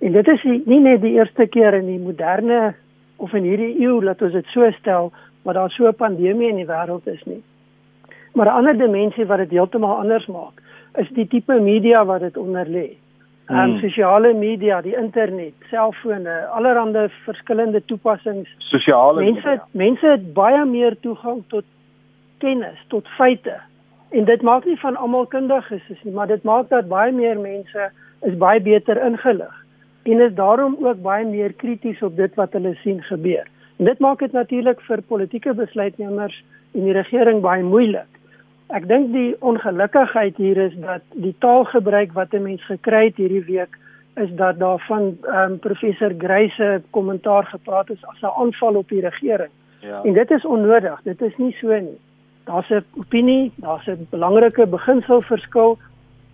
En 0.00 0.12
dit 0.12 0.28
is 0.28 0.42
nie 0.42 0.80
net 0.80 1.00
die 1.00 1.12
eerste 1.12 1.46
keer 1.46 1.74
in 1.74 1.86
die 1.86 1.98
moderne 1.98 2.74
of 3.16 3.32
in 3.32 3.42
hierdie 3.42 3.80
eeu 3.80 4.00
dat 4.00 4.22
ons 4.22 4.32
dit 4.32 4.46
so 4.46 4.70
stel, 4.70 5.12
maar 5.42 5.54
daar 5.54 5.70
so 5.70 5.86
'n 5.86 5.94
pandemie 5.94 6.48
in 6.48 6.56
die 6.56 6.66
wêreld 6.66 7.06
is 7.06 7.24
nie. 7.24 7.42
Maar 8.34 8.46
'n 8.46 8.56
ander 8.56 8.78
dimensie 8.78 9.26
wat 9.26 9.38
dit 9.38 9.50
heeltemal 9.50 9.96
anders 9.96 10.26
maak 10.26 10.63
is 10.98 11.08
die 11.16 11.26
tipe 11.26 11.60
media 11.60 12.04
wat 12.04 12.20
dit 12.20 12.36
onder 12.36 12.66
lê. 12.66 12.88
Ehm 13.46 13.74
um, 13.74 13.78
sosiale 13.80 14.32
media, 14.34 14.80
die 14.80 14.96
internet, 14.96 15.52
selfone, 15.70 16.46
allerlei 16.56 17.08
verskillende 17.24 17.82
toepassings. 17.84 18.48
Sosiale 18.58 19.20
mense 19.20 19.48
media. 19.48 19.66
mense 19.70 20.06
het 20.06 20.32
baie 20.32 20.64
meer 20.64 20.96
toegang 21.00 21.42
tot 21.48 21.64
kennis, 22.38 22.78
tot 22.88 23.08
feite. 23.18 23.58
En 24.10 24.24
dit 24.24 24.42
maak 24.42 24.64
nie 24.64 24.78
van 24.80 24.96
almal 24.96 25.26
kundiges 25.26 25.82
is 25.90 26.02
nie, 26.02 26.14
maar 26.14 26.26
dit 26.26 26.42
maak 26.42 26.68
dat 26.68 26.88
baie 26.88 27.12
meer 27.12 27.38
mense 27.40 27.90
is 28.22 28.36
baie 28.38 28.60
beter 28.60 29.00
ingelig 29.06 29.60
en 30.04 30.20
is 30.20 30.34
daarom 30.36 30.76
ook 30.80 31.00
baie 31.02 31.24
meer 31.26 31.52
krities 31.52 32.02
op 32.02 32.16
dit 32.16 32.34
wat 32.34 32.52
hulle 32.52 32.74
sien 32.82 33.02
gebeur. 33.02 33.46
En 33.76 33.84
dit 33.84 33.98
maak 33.98 34.18
dit 34.18 34.32
natuurlik 34.32 34.80
vir 34.80 35.02
politieke 35.02 35.54
besluitnemers 35.54 36.36
en 36.74 36.84
die 36.84 36.92
regering 36.92 37.40
baie 37.40 37.62
moeilik 37.62 38.13
Ek 38.72 38.88
dink 38.88 39.12
die 39.12 39.36
ongelukkigheid 39.44 40.36
hier 40.36 40.56
is 40.56 40.72
dat 40.80 41.02
die 41.12 41.34
taalgebruik 41.38 42.12
wat 42.12 42.32
'n 42.32 42.42
mens 42.42 42.64
gekry 42.64 43.04
het 43.04 43.16
hierdie 43.16 43.44
week 43.44 43.78
is 44.16 44.30
dat 44.36 44.58
daar 44.58 44.78
van 44.88 45.16
um, 45.22 45.58
professor 45.58 46.14
Greyse 46.18 46.82
kommentaar 46.90 47.44
gepraat 47.44 47.90
is 47.90 48.06
as 48.06 48.20
'n 48.22 48.40
aanval 48.40 48.74
op 48.74 48.88
die 48.88 49.00
regering. 49.00 49.50
Ja. 49.80 50.02
En 50.02 50.12
dit 50.12 50.30
is 50.30 50.44
onnodig. 50.44 51.00
Dit 51.02 51.22
is 51.22 51.36
nie 51.36 51.52
so 51.60 51.68
nie. 51.68 51.98
Daar's 52.44 52.70
'n 52.70 52.84
opinie, 52.96 53.52
daar's 53.56 53.86
'n 53.86 54.06
belangrike 54.10 54.66
beginselverskil, 54.66 55.78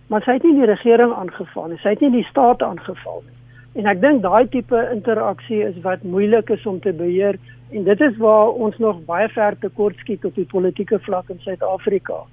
maar 0.07 0.21
sy 0.21 0.31
het 0.31 0.43
nie 0.43 0.55
die 0.55 0.65
regering 0.65 1.13
aangeval 1.13 1.67
nie. 1.67 1.77
Sy 1.77 1.89
het 1.89 1.99
nie 1.99 2.11
die 2.11 2.23
staat 2.29 2.61
aangeval 2.61 3.23
nie. 3.25 3.37
En 3.73 3.85
ek 3.85 4.01
dink 4.01 4.21
daai 4.21 4.47
tipe 4.49 4.89
interaksie 4.91 5.63
is 5.63 5.81
wat 5.81 6.03
moeilik 6.03 6.49
is 6.49 6.65
om 6.65 6.79
te 6.79 6.93
beheer 6.93 7.35
En 7.71 7.83
dit 7.83 8.01
is 8.01 8.17
waar 8.17 8.47
ons 8.47 8.77
nog 8.77 9.05
baie 9.05 9.29
ver 9.29 9.55
tekort 9.59 9.97
skiet 9.97 10.25
op 10.25 10.35
die 10.35 10.45
politieke 10.45 10.99
vlak 10.99 11.29
in 11.29 11.39
Suid-Afrika. 11.39 12.23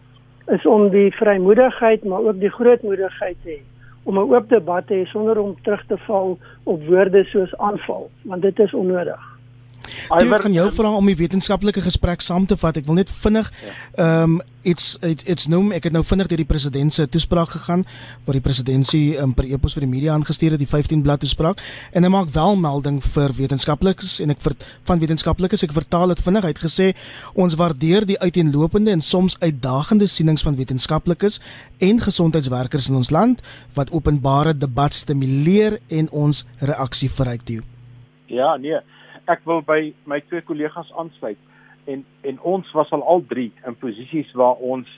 Is 0.46 0.66
om 0.66 0.88
die 0.90 1.10
vrymoedigheid 1.14 2.04
maar 2.04 2.26
ook 2.26 2.40
die 2.40 2.50
grootmoedigheid 2.50 3.36
te 3.42 3.50
hê 3.50 3.60
om 4.02 4.18
'n 4.18 4.34
oop 4.34 4.48
debat 4.48 4.86
te 4.86 4.94
hê 4.94 5.06
sonder 5.06 5.38
om 5.38 5.56
terug 5.62 5.86
te 5.86 5.98
val 5.98 6.38
op 6.64 6.86
woorde 6.86 7.24
soos 7.24 7.56
aanval, 7.56 8.10
want 8.22 8.42
dit 8.42 8.58
is 8.58 8.74
onnodig. 8.74 9.37
Ek 10.08 10.28
wil 10.28 10.52
jou 10.58 10.68
vra 10.80 10.92
om 10.96 11.06
die 11.06 11.16
wetenskaplike 11.18 11.82
gesprek 11.84 12.24
saam 12.24 12.46
te 12.46 12.56
vat. 12.56 12.76
Ek 12.76 12.86
wil 12.86 13.00
net 13.00 13.10
vinnig 13.12 13.50
ja. 13.50 13.74
ehm 13.96 14.38
um, 14.38 14.40
iets 14.68 14.98
iets 15.00 15.46
noem. 15.46 15.70
Ek 15.72 15.86
het 15.88 15.94
nou 15.94 16.02
vinnig 16.04 16.28
deur 16.30 16.40
die 16.42 16.48
president 16.48 16.94
se 16.94 17.06
toespraak 17.08 17.52
gegaan 17.54 17.84
waar 18.26 18.36
die 18.36 18.44
presidentsie 18.44 19.18
um, 19.22 19.32
per 19.34 19.46
e-pos 19.48 19.76
vir 19.76 19.86
die 19.86 19.90
media 19.90 20.12
aangestuur 20.16 20.56
het 20.56 20.62
die 20.62 20.68
15 20.68 21.02
blad 21.06 21.22
toespraak 21.24 21.62
en 21.92 22.04
hy 22.04 22.10
maak 22.12 22.32
wel 22.34 22.58
melding 22.60 22.98
vir 23.04 23.34
wetenskaplikes 23.38 24.18
en 24.24 24.34
ek 24.34 24.42
vir 24.44 24.56
van 24.90 25.00
wetenskaplikes 25.02 25.64
ek 25.66 25.74
vertaal 25.76 26.14
dit 26.14 26.22
vinnig. 26.26 26.44
Hy 26.44 26.52
het 26.54 26.64
gesê 26.64 26.90
ons 27.38 27.56
waardeer 27.60 28.06
die 28.08 28.18
uiteenlopende 28.20 28.92
en 28.94 29.04
soms 29.04 29.38
uitdagende 29.40 30.10
sienings 30.10 30.44
van 30.46 30.58
wetenskaplikes 30.58 31.40
en 31.84 32.02
gesondheidswerkers 32.02 32.90
in 32.90 33.00
ons 33.00 33.12
land 33.14 33.42
wat 33.78 33.92
openbare 33.94 34.56
debat 34.56 34.94
stimuleer 34.94 35.78
en 35.88 36.10
ons 36.10 36.44
reaksie 36.58 37.10
verryk. 37.12 37.36
Ja, 38.26 38.56
nee 38.58 38.80
ek 39.28 39.44
wil 39.44 39.62
by 39.62 39.92
my 40.04 40.20
twee 40.28 40.42
kollegas 40.42 40.92
aansluit 40.96 41.38
en 41.86 42.04
en 42.30 42.40
ons 42.54 42.72
was 42.72 42.90
al 42.96 43.04
al 43.12 43.24
drie 43.28 43.52
in 43.66 43.76
posisies 43.76 44.32
waar 44.32 44.60
ons 44.74 44.88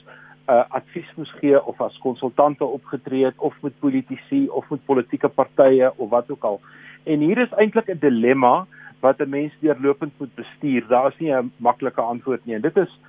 uh, 0.49 0.63
advies 0.77 1.09
moes 1.15 1.31
gee 1.39 1.59
of 1.71 1.81
as 1.81 1.97
konsultante 2.03 2.65
opgetree 2.65 3.25
het 3.25 3.37
of 3.37 3.55
met 3.61 3.79
politici 3.79 4.47
of 4.49 4.69
met 4.69 4.85
politieke 4.85 5.29
partye 5.29 5.91
of 5.95 6.09
wat 6.09 6.31
ook 6.31 6.43
al. 6.43 6.59
En 7.03 7.19
hier 7.19 7.37
is 7.37 7.53
eintlik 7.57 7.89
'n 7.89 7.99
dilemma 7.99 8.65
wat 8.99 9.21
'n 9.21 9.29
mens 9.29 9.53
deurlopend 9.59 10.13
moet 10.19 10.35
bestuur. 10.35 10.87
Daar 10.87 11.07
is 11.07 11.19
nie 11.19 11.33
'n 11.33 11.51
maklike 11.57 12.01
antwoord 12.01 12.45
nie. 12.45 12.55
En 12.55 12.61
dit 12.61 12.77
is 12.77 12.99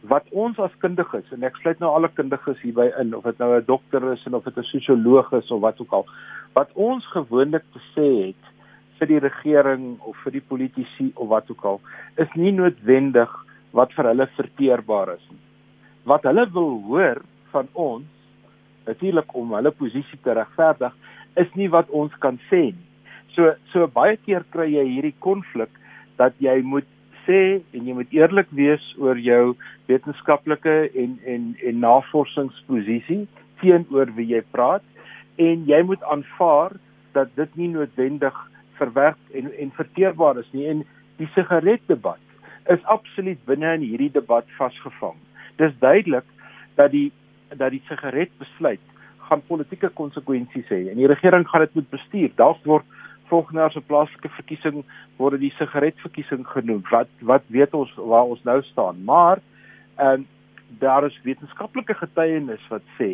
wat 0.00 0.24
ons 0.30 0.58
as 0.58 0.74
kundiges 0.78 1.32
en 1.32 1.42
ek 1.42 1.56
sluit 1.56 1.78
nou 1.78 1.90
alle 1.94 2.08
kundiges 2.08 2.60
hierby 2.60 2.88
in 2.98 3.14
of 3.14 3.22
dit 3.24 3.38
nou 3.38 3.56
'n 3.56 3.64
dokter 3.66 4.12
is 4.12 4.24
en 4.26 4.34
of 4.34 4.44
dit 4.44 4.56
'n 4.56 4.62
sosioloog 4.62 5.32
is 5.32 5.50
of 5.50 5.60
wat 5.60 5.80
ook 5.80 5.92
al 5.92 6.06
wat 6.52 6.70
ons 6.74 7.06
gewoonlik 7.06 7.62
te 7.72 7.80
sê 7.94 8.26
het 8.26 8.51
vir 9.02 9.10
die 9.10 9.22
regering 9.24 9.96
of 10.06 10.14
vir 10.22 10.36
die 10.36 10.44
politici 10.46 11.08
of 11.18 11.32
wat 11.32 11.48
ook 11.50 11.64
al 11.66 11.80
is 12.22 12.30
nie 12.38 12.52
noodwendig 12.54 13.30
wat 13.74 13.90
vir 13.96 14.12
hulle 14.12 14.28
verteerbaar 14.36 15.16
is 15.16 15.24
nie. 15.32 15.40
Wat 16.06 16.22
hulle 16.28 16.44
wil 16.54 16.76
hoor 16.86 17.22
van 17.50 17.66
ons 17.74 18.06
natuurlik 18.86 19.34
om 19.38 19.54
hulle 19.56 19.72
posisie 19.74 20.18
te 20.22 20.36
regverdig 20.38 20.94
is 21.42 21.50
nie 21.58 21.66
wat 21.72 21.90
ons 21.90 22.14
kan 22.22 22.38
sê 22.46 22.68
nie. 22.70 22.86
So 23.34 23.54
so 23.72 23.88
baie 23.90 24.14
keer 24.22 24.46
kry 24.54 24.68
jy 24.70 24.86
hierdie 24.86 25.16
konflik 25.24 25.72
dat 26.20 26.38
jy 26.38 26.60
moet 26.62 26.86
sê 27.26 27.58
en 27.74 27.88
jy 27.88 27.98
moet 27.98 28.14
eerlik 28.14 28.54
wees 28.54 28.84
oor 29.02 29.18
jou 29.18 29.56
wetenskaplike 29.90 30.76
en 30.94 31.18
en 31.26 31.50
en 31.58 31.82
navorsingsposisie 31.88 33.24
teenoor 33.64 34.14
wie 34.14 34.30
jy 34.36 34.44
praat 34.54 34.86
en 35.42 35.66
jy 35.66 35.82
moet 35.90 36.02
aanvaar 36.14 36.78
dat 37.18 37.34
dit 37.34 37.58
nie 37.58 37.70
noodwendig 37.74 38.38
verwerk 38.82 39.38
en 39.38 39.50
en 39.64 39.74
verteerbaar 39.78 40.38
is 40.42 40.52
nie 40.52 40.68
en 40.74 40.84
die 41.20 41.30
sigaretdebat 41.34 42.20
is 42.74 42.84
absoluut 42.94 43.40
binne 43.50 43.74
in 43.78 43.84
hierdie 43.86 44.12
debat 44.14 44.48
vasgevang. 44.58 45.18
Dis 45.58 45.74
duidelik 45.82 46.26
dat 46.78 46.90
die 46.94 47.10
dat 47.52 47.74
die 47.74 47.82
sigaretbesluit 47.88 48.84
gaan 49.28 49.42
politieke 49.48 49.90
konsekwensies 49.98 50.68
hê 50.72 50.82
en 50.90 51.00
die 51.00 51.10
regering 51.10 51.46
gaan 51.48 51.66
dit 51.66 51.74
moet 51.80 51.90
bestuur. 51.94 52.30
Dalk 52.40 52.62
word 52.68 52.86
volgende 53.32 53.64
jaar 53.64 53.72
se 53.72 53.80
plaaslike 53.88 54.28
verkiesing 54.36 54.82
word 55.20 55.40
die 55.40 55.52
sigaretverkiesing 55.58 56.46
genoem. 56.54 56.82
Wat 56.90 57.10
wat 57.32 57.44
weet 57.56 57.74
ons 57.76 57.92
waar 57.96 58.30
ons 58.34 58.44
nou 58.48 58.60
staan? 58.72 59.04
Maar 59.08 59.42
ehm 59.96 60.22
um, 60.22 60.28
daar 60.80 61.04
is 61.04 61.18
wetenskaplike 61.24 61.94
getuienis 61.94 62.62
wat 62.72 62.84
sê 62.96 63.10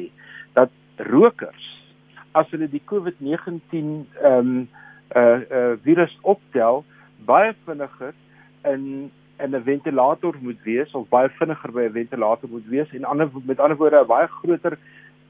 dat 0.55 0.71
rokers 1.11 1.65
as 2.39 2.51
hulle 2.55 2.69
die 2.71 2.83
COVID-19 2.93 3.73
ehm 3.73 4.53
um, 4.53 4.69
uh 5.17 5.41
uh 5.51 5.77
virus 5.83 6.19
optel 6.23 6.85
baie 7.25 7.55
vinniger 7.67 8.15
in 8.65 9.11
in 9.39 9.55
'n 9.55 9.63
ventilator 9.63 10.35
moet 10.41 10.63
wees 10.63 10.93
of 10.95 11.09
baie 11.09 11.29
vinniger 11.29 11.73
by 11.73 11.83
'n 11.83 11.93
ventilator 11.93 12.49
moet 12.49 12.67
wees 12.67 12.91
en 12.93 13.05
ander 13.05 13.31
met 13.45 13.61
ander 13.61 13.77
woorde 13.77 14.01
'n 14.01 14.07
baie 14.07 14.27
groter 14.27 14.79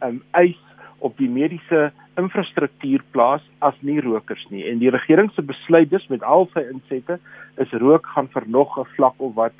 um, 0.03 0.23
eis 0.31 0.59
op 0.99 1.17
die 1.17 1.29
mediese 1.29 1.93
infrastruktuur 2.19 3.03
plaas 3.11 3.43
as 3.59 3.75
nie 3.81 4.01
rokers 4.01 4.47
nie. 4.51 4.65
En 4.71 4.79
die 4.79 4.91
regering 4.91 5.31
se 5.33 5.43
besluit 5.43 5.91
dus 5.91 6.07
met 6.09 6.23
al 6.23 6.49
sy 6.55 6.65
insette 6.73 7.19
is 7.57 7.71
rook 7.83 8.07
gaan 8.07 8.29
vir 8.29 8.45
nog 8.47 8.79
'n 8.79 8.89
vlak 8.97 9.15
of 9.19 9.35
wat 9.35 9.53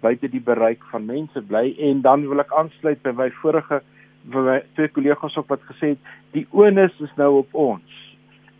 buite 0.00 0.28
die 0.28 0.40
bereik 0.40 0.82
van 0.90 1.06
mense 1.06 1.42
bly 1.42 1.74
en 1.78 2.00
dan 2.00 2.28
wil 2.28 2.40
ek 2.40 2.52
aansluit 2.52 3.02
by 3.02 3.12
my 3.12 3.30
vorige 3.42 3.82
by 4.24 4.38
my 4.38 4.62
twee 4.74 4.88
kollegas 4.88 5.36
op 5.36 5.48
wat 5.48 5.62
gesê 5.70 5.94
het 5.94 5.98
die 6.32 6.46
onus 6.50 7.00
is 7.00 7.14
nou 7.16 7.38
op 7.38 7.54
ons. 7.54 8.05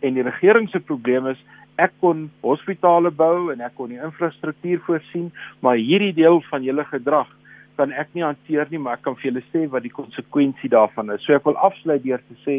En 0.01 0.13
die 0.13 0.25
regering 0.25 0.69
se 0.69 0.79
probleem 0.79 1.27
is 1.27 1.39
ek 1.77 1.93
kon 2.01 2.27
hospitale 2.41 3.11
bou 3.13 3.51
en 3.53 3.61
ek 3.61 3.75
kon 3.77 3.89
die 3.93 4.01
infrastruktuur 4.01 4.81
voorsien, 4.85 5.31
maar 5.61 5.77
hierdie 5.77 6.13
deel 6.17 6.41
van 6.49 6.65
julle 6.65 6.85
gedrag 6.89 7.29
kan 7.77 7.93
ek 7.93 8.09
nie 8.17 8.25
hanteer 8.25 8.65
nie, 8.71 8.79
maar 8.81 8.97
ek 8.97 9.03
kan 9.05 9.17
vir 9.19 9.29
julle 9.29 9.43
sê 9.51 9.67
wat 9.69 9.85
die 9.85 9.93
konsekwensie 9.93 10.69
daarvan 10.73 11.13
is. 11.13 11.21
So 11.25 11.37
ek 11.37 11.45
wil 11.45 11.59
afsluit 11.61 12.01
deur 12.05 12.23
te 12.25 12.37
sê 12.41 12.57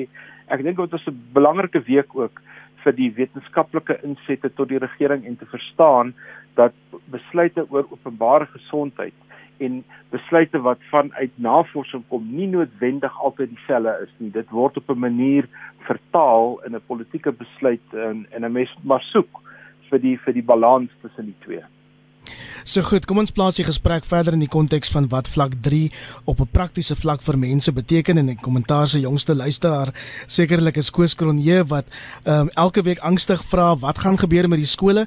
ek 0.48 0.62
dink 0.62 0.78
dit 0.78 0.94
was 0.94 1.08
'n 1.10 1.18
belangrike 1.34 1.82
week 1.90 2.14
ook 2.14 2.40
vir 2.84 2.92
die 2.92 3.10
wetenskaplike 3.16 3.98
insette 4.06 4.50
tot 4.54 4.68
die 4.68 4.78
regering 4.78 5.26
en 5.26 5.36
te 5.36 5.46
verstaan 5.46 6.14
dat 6.54 6.72
besluite 7.10 7.66
oor 7.70 7.86
openbare 7.90 8.46
gesondheid 8.54 9.14
en 9.58 9.84
besluite 10.10 10.60
wat 10.60 10.82
vanuit 10.90 11.32
navorsing 11.34 12.04
kom 12.08 12.26
nie 12.30 12.46
noodwendig 12.46 13.20
altyd 13.20 13.50
dieselfde 13.54 13.94
is 14.06 14.14
nie. 14.18 14.30
Dit 14.30 14.50
word 14.50 14.76
op 14.76 14.90
'n 14.90 14.98
manier 14.98 15.48
vertaal 15.86 16.60
in 16.66 16.74
'n 16.74 16.86
politieke 16.86 17.32
besluit 17.32 17.86
en 17.92 18.26
en 18.30 18.44
'n 18.44 18.52
mens 18.52 18.74
maar 18.82 19.02
soek 19.12 19.42
vir 19.90 19.98
die 19.98 20.16
vir 20.18 20.32
die 20.32 20.48
balans 20.52 20.90
tussen 21.02 21.24
die 21.24 21.40
twee. 21.44 21.64
So 22.66 22.82
goed, 22.82 23.06
kom 23.06 23.20
ons 23.22 23.30
plaas 23.34 23.58
die 23.58 23.66
gesprek 23.66 24.06
verder 24.08 24.34
in 24.34 24.42
die 24.42 24.50
konteks 24.50 24.90
van 24.90 25.06
wat 25.12 25.28
vlak 25.30 25.54
3 25.62 25.92
op 26.26 26.40
'n 26.40 26.48
praktiese 26.50 26.96
vlak 26.96 27.22
vir 27.22 27.38
mense 27.38 27.72
beteken 27.72 28.18
en 28.18 28.30
'n 28.30 28.40
kommentaar 28.40 28.88
se 28.88 29.00
jongste 29.00 29.34
luisteraar 29.34 29.94
sekerlik 30.26 30.76
is 30.76 30.90
Koos 30.90 31.14
Kronje 31.14 31.64
wat 31.66 31.84
um, 32.24 32.48
elke 32.54 32.82
week 32.82 32.98
angstig 32.98 33.42
vra 33.44 33.76
wat 33.76 33.98
gaan 33.98 34.18
gebeur 34.18 34.48
met 34.48 34.58
die 34.58 34.66
skole. 34.66 35.06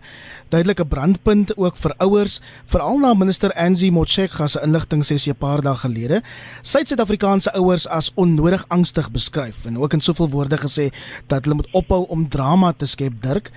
Duidelike 0.49 0.85
brandpunt 0.85 1.57
ook 1.57 1.77
vir 1.77 1.93
ouers, 1.97 2.41
veral 2.65 2.97
na 2.99 3.13
minister 3.13 3.53
Angie 3.53 3.91
Motshekga 3.91 4.47
se 4.47 4.61
inligting 4.61 5.05
ses 5.05 5.27
'n 5.27 5.35
paar 5.35 5.61
dae 5.61 5.75
gelede. 5.75 6.21
Sy 6.61 6.79
het 6.79 6.87
Suid-Afrikaanse 6.87 7.53
ouers 7.53 7.87
as 7.87 8.11
onnodig 8.15 8.65
angstig 8.67 9.11
beskryf 9.11 9.65
en 9.65 9.77
ook 9.77 9.93
in 9.93 10.01
soveel 10.01 10.29
woorde 10.29 10.57
gesê 10.57 10.91
dat 11.27 11.43
hulle 11.43 11.55
moet 11.55 11.71
ophou 11.71 12.05
om 12.07 12.29
drama 12.29 12.73
te 12.73 12.85
skep, 12.85 13.21
Dirk. 13.21 13.51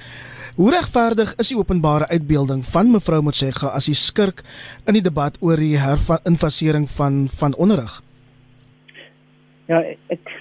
Hoe 0.55 0.71
regverdig 0.71 1.33
is 1.43 1.49
die 1.51 1.57
openbare 1.59 2.07
uitbeelding 2.09 2.61
van 2.67 2.91
mevrou 2.95 3.19
Motshega 3.27 3.73
as 3.75 3.84
die 3.87 3.99
skurk 3.99 4.43
in 4.87 4.99
die 4.99 5.05
debat 5.05 5.39
oor 5.41 5.57
die 5.57 5.77
herinfasering 5.79 6.89
van 6.97 7.27
van 7.29 7.55
onderrig? 7.59 8.01
Ja, 9.69 9.81
ek 10.13 10.33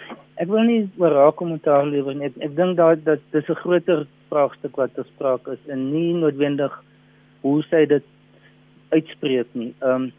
ek 0.42 0.50
wil 0.50 0.66
nie 0.68 0.82
oor 1.00 1.14
haar 1.16 1.36
kommentaar 1.40 1.86
lewer 1.88 2.16
nie. 2.18 2.28
Ek, 2.32 2.40
ek 2.50 2.56
dink 2.58 2.78
dat 2.78 3.06
dat 3.06 3.22
dis 3.32 3.50
'n 3.50 3.62
groter 3.64 4.08
vraagstuk 4.30 4.76
wat 4.76 4.92
gespreek 4.96 5.48
is 5.48 5.64
en 5.70 5.92
nie 5.92 6.14
noodwendig 6.14 6.74
hoe 7.42 7.62
sy 7.70 7.86
dit 7.86 8.04
uitspreek 8.92 9.48
nie. 9.54 9.74
Ehm 9.82 9.96
um, 9.96 10.12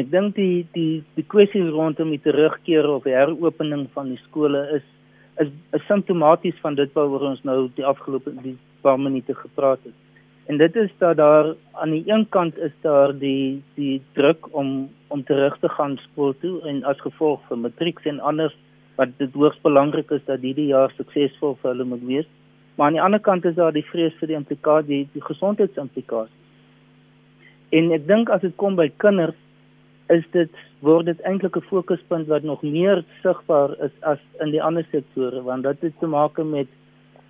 ek 0.00 0.08
dink 0.10 0.36
die 0.36 0.66
die 0.72 1.04
die 1.16 1.26
kwessie 1.34 1.62
rondom 1.68 2.10
die 2.10 2.22
terugkeer 2.24 2.86
of 2.88 3.04
heropening 3.04 3.88
van 3.92 4.08
die 4.08 4.20
skole 4.28 4.62
is 4.78 4.86
is, 5.40 5.48
is 5.72 5.86
simptomaties 5.88 6.58
van 6.60 6.74
dit 6.74 6.92
waaroor 6.96 7.30
ons 7.32 7.42
nou 7.48 7.68
die 7.76 7.84
afgelope 7.84 8.32
die 8.42 8.56
paar 8.84 8.98
minute 9.00 9.34
gepraat 9.34 9.80
het. 9.84 9.94
En 10.46 10.56
dit 10.56 10.76
is 10.76 10.90
dat 10.98 11.16
daar 11.16 11.54
aan 11.72 11.90
die 11.90 12.02
een 12.06 12.28
kant 12.28 12.58
is 12.58 12.72
daar 12.80 13.18
die 13.18 13.62
die 13.74 14.02
druk 14.12 14.48
om 14.50 14.90
om 15.06 15.24
terug 15.24 15.58
te 15.58 15.68
gaan 15.68 15.96
skool 15.96 16.34
toe 16.40 16.60
en 16.68 16.84
as 16.84 17.00
gevolg 17.00 17.40
van 17.48 17.60
matriek 17.60 17.98
en 18.04 18.20
anders 18.20 18.54
wat 18.96 19.08
dit 19.16 19.32
hoogs 19.32 19.60
belangrik 19.60 20.10
is 20.10 20.24
dat 20.24 20.40
hierdie 20.40 20.66
jaar 20.66 20.92
suksesvol 20.96 21.56
vir 21.60 21.70
hulle 21.70 21.84
moet 21.84 22.04
wees. 22.06 22.28
Maar 22.74 22.86
aan 22.86 22.98
die 22.98 23.02
ander 23.02 23.20
kant 23.20 23.44
is 23.44 23.54
daar 23.54 23.72
die 23.72 23.86
vrees 23.86 24.14
vir 24.20 24.32
die 24.32 24.36
implikasie 24.36 24.88
die, 24.88 25.08
die 25.12 25.24
gesondheidsimplikasies. 25.24 26.38
En 27.72 27.92
ek 27.92 28.06
dink 28.08 28.30
as 28.30 28.40
dit 28.44 28.56
kom 28.56 28.76
by 28.76 28.88
kinders 29.04 29.38
is 30.12 30.24
dit 30.36 30.60
word 30.84 31.06
dit 31.06 31.20
eintlik 31.28 31.56
'n 31.56 31.68
fokuspunt 31.70 32.26
wat 32.28 32.42
nog 32.42 32.62
meer 32.62 33.04
sigbaar 33.22 33.76
is 33.86 33.94
as 34.00 34.18
in 34.40 34.50
die 34.50 34.62
ander 34.62 34.84
sektore 34.90 35.42
want 35.42 35.62
dit 35.62 35.80
het 35.80 35.98
te 36.00 36.06
maak 36.06 36.38
met 36.38 36.68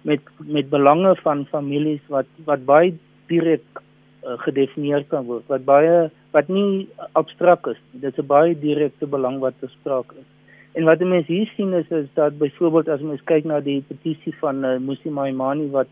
met 0.02 0.20
met 0.38 0.70
belange 0.70 1.14
van 1.22 1.46
families 1.50 2.02
wat 2.08 2.26
wat 2.44 2.64
baie 2.64 2.92
direk 3.30 3.64
uh, 3.76 4.38
gedefinieer 4.46 5.04
kan 5.08 5.26
word 5.26 5.46
wat 5.46 5.64
baie 5.64 6.10
wat 6.32 6.48
nie 6.48 6.88
abstrakt 7.18 7.66
is 7.74 7.80
dit 7.92 8.12
is 8.12 8.18
'n 8.18 8.26
baie 8.26 8.58
direkte 8.58 9.06
belang 9.06 9.38
wat 9.40 9.60
bespreek 9.60 10.12
is. 10.20 10.28
En 10.72 10.84
wat 10.84 11.00
mense 11.00 11.32
hier 11.32 11.50
sien 11.56 11.72
is 11.72 11.88
is 11.90 12.08
dat 12.14 12.38
byvoorbeeld 12.38 12.88
as 12.88 13.00
mens 13.00 13.24
kyk 13.24 13.44
na 13.44 13.60
die 13.60 13.84
petisie 13.88 14.34
van 14.40 14.64
uh, 14.64 14.78
Musi 14.78 15.10
Maimani 15.10 15.70
wat 15.70 15.88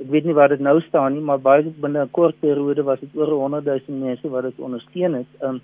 ek 0.00 0.08
weet 0.10 0.24
nie 0.24 0.34
waar 0.34 0.48
dit 0.48 0.60
nou 0.60 0.80
staan 0.80 1.12
nie 1.14 1.22
maar 1.22 1.38
baie 1.38 1.62
binne 1.84 2.02
'n 2.04 2.10
kort 2.10 2.40
periode 2.40 2.82
was 2.82 3.00
dit 3.00 3.16
oor 3.16 3.30
100 3.30 3.64
000 3.64 3.98
mense 3.98 4.28
wat 4.28 4.42
dit 4.42 4.58
ondersteun 4.58 5.14
het 5.14 5.30
um, 5.42 5.60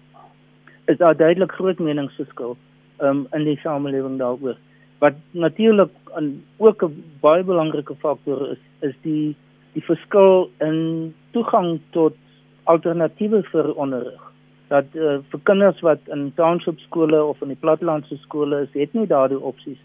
is 0.86 0.96
daar 0.96 1.16
duidelik 1.16 1.52
groot 1.52 1.78
meningsverskil 1.78 2.56
um, 3.00 3.26
in 3.32 3.44
die 3.44 3.58
samelewing 3.62 4.18
daaroor 4.18 4.56
wat 4.98 5.14
natuurlik 5.30 5.90
ook 6.58 6.82
'n 6.82 7.04
baie 7.20 7.44
belangrike 7.44 7.94
faktor 7.94 8.50
is 8.50 8.62
is 8.80 8.94
die 9.02 9.36
die 9.72 9.84
verskil 9.84 10.50
in 10.60 11.14
toegang 11.30 11.80
tot 11.90 12.14
alternatiewe 12.64 13.42
vir 13.42 13.74
onderrig. 13.74 14.22
Dat 14.68 14.86
uh, 14.94 15.18
vir 15.30 15.40
kinders 15.42 15.80
wat 15.80 16.00
in 16.06 16.32
township 16.34 16.78
skole 16.78 17.24
of 17.24 17.42
in 17.42 17.48
die 17.48 17.62
plattelandse 17.64 18.16
skole 18.16 18.60
is 18.60 18.72
het 18.72 18.94
nie 18.94 19.06
daardie 19.06 19.40
opsies 19.40 19.78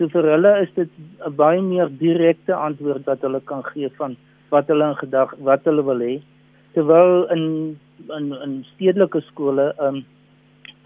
so 0.00 0.08
vir 0.08 0.26
hulle 0.32 0.50
is 0.64 0.70
dit 0.78 0.92
'n 1.28 1.34
baie 1.36 1.60
meer 1.60 1.88
direkte 2.00 2.54
antwoord 2.56 3.04
wat 3.10 3.20
hulle 3.26 3.40
kan 3.50 3.62
gee 3.72 3.88
van 3.98 4.16
wat 4.54 4.68
hulle 4.72 4.86
in 4.92 4.96
gedag 5.02 5.34
wat 5.48 5.64
hulle 5.68 5.84
wil 5.84 6.00
hê. 6.00 6.14
Terwyl 6.74 7.28
in 7.34 7.44
in 8.16 8.32
in 8.46 8.54
stedelike 8.72 9.20
skole 9.28 9.66
um, 9.86 10.04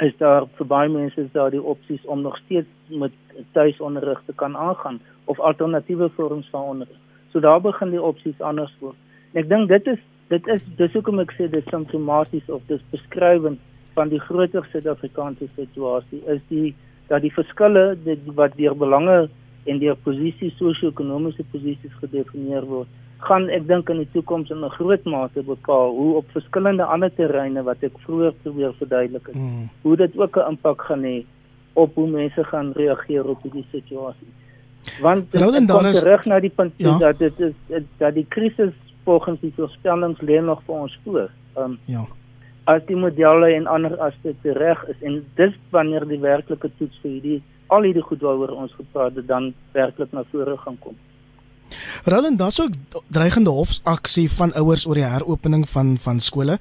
is 0.02 0.14
daar 0.18 0.46
vir 0.59 0.66
baie 0.66 0.88
mense 0.88 1.20
is 1.20 1.33
daar 1.33 1.50
die 1.50 1.62
opsies 1.62 2.04
om 2.04 2.22
nog 2.22 2.37
steeds 2.44 2.68
met 2.88 3.12
tuisonderrig 3.52 4.22
te 4.26 4.33
kan 4.35 4.57
aangaan 4.57 5.00
of 5.24 5.40
alternatiewe 5.40 6.11
vorms 6.16 6.48
van 6.50 6.62
onderrig. 6.62 6.98
So 7.33 7.40
daar 7.40 7.61
begin 7.61 7.90
die 7.90 8.02
opsies 8.02 8.40
anders 8.40 8.74
word. 8.80 8.96
En 9.33 9.42
ek 9.42 9.48
dink 9.48 9.68
dit 9.68 9.87
is 9.94 10.02
dit 10.33 10.46
is 10.48 10.64
dis 10.78 10.92
hoekom 10.92 11.20
ek 11.22 11.35
sê 11.37 11.46
dit 11.50 11.70
simptomaties 11.70 12.50
of 12.50 12.62
dis 12.66 12.83
beskrywend 12.90 13.61
van 13.94 14.11
die 14.11 14.20
groter 14.20 14.66
Suid-Afrikaanse 14.72 15.48
situasie 15.54 16.22
is 16.35 16.42
die 16.48 16.74
dat 17.09 17.22
die 17.22 17.33
verskille 17.35 17.94
dit 18.04 18.20
wat 18.35 18.57
deur 18.59 18.74
belange 18.74 19.28
en 19.70 19.78
deur 19.78 19.96
posisies 20.07 20.57
sosio-ekonomiese 20.59 21.44
posisies 21.52 21.98
gedefinieer 22.00 22.66
word 22.66 22.88
gaan 23.28 23.48
ek 23.48 23.66
dink 23.68 23.90
in 23.92 24.02
die 24.02 24.10
toekoms 24.12 24.50
in 24.50 24.64
'n 24.64 24.76
groot 24.76 25.04
mate 25.04 25.42
bepaal 25.42 25.90
hoe 25.96 26.14
op 26.20 26.30
verskillende 26.37 26.84
ander 26.84 27.10
terreine 27.14 27.62
wat 27.62 27.82
ek 27.82 27.98
vroeër 28.06 28.32
probeer 28.42 28.72
verduidelik 28.78 29.26
het, 29.26 29.37
mm. 29.37 29.68
hoe 29.82 29.96
dit 29.96 30.16
ook 30.18 30.37
'n 30.37 30.48
impak 30.52 30.82
gaan 30.82 31.02
hê 31.02 31.24
op 31.72 31.94
hoe 31.94 32.08
mense 32.08 32.44
gaan 32.44 32.72
reageer 32.72 33.28
op 33.28 33.42
hierdie 33.42 33.66
situasie. 33.70 34.28
Want 35.00 35.30
dit 35.32 35.70
kom 35.70 35.87
is, 35.87 36.00
terug 36.00 36.24
na 36.24 36.40
die 36.40 36.50
punt 36.50 36.72
ja? 36.76 36.98
dat 36.98 37.18
dit 37.18 37.40
is 37.40 37.54
dat 37.98 38.14
die 38.14 38.26
krisis 38.28 38.74
volgens 39.04 39.40
die 39.40 39.52
voorspellings 39.56 40.20
lê 40.20 40.40
nog 40.40 40.62
vir 40.66 40.74
ons 40.74 40.98
voor. 41.04 41.30
Um, 41.56 41.78
ja. 41.84 42.04
As 42.64 42.84
die 42.87 42.96
modelle 42.96 43.52
en 43.54 43.66
ander 43.66 43.96
aspekte 44.00 44.52
reg 44.52 44.84
is 44.88 45.02
en 45.02 45.24
dis 45.34 45.56
wanneer 45.70 46.06
die 46.08 46.20
werklike 46.20 46.70
toets 46.78 47.00
vir 47.02 47.10
hierdie 47.10 47.42
al 47.66 47.82
hierdie 47.82 48.04
goed 48.04 48.22
waaroor 48.24 48.54
ons 48.64 48.72
gepraat 48.76 49.16
het 49.16 49.26
dan 49.28 49.52
werklik 49.72 50.12
na 50.12 50.24
vore 50.30 50.56
gaan 50.56 50.78
kom. 50.78 50.96
Roland, 52.07 52.38
daar's 52.38 52.61
ook 52.61 52.73
dreigende 53.09 53.51
hofaksie 53.51 54.31
van 54.31 54.53
ouers 54.53 54.87
oor 54.87 54.99
die 54.99 55.07
heropening 55.09 55.69
van 55.69 55.95
van 55.97 56.19
skole 56.21 56.59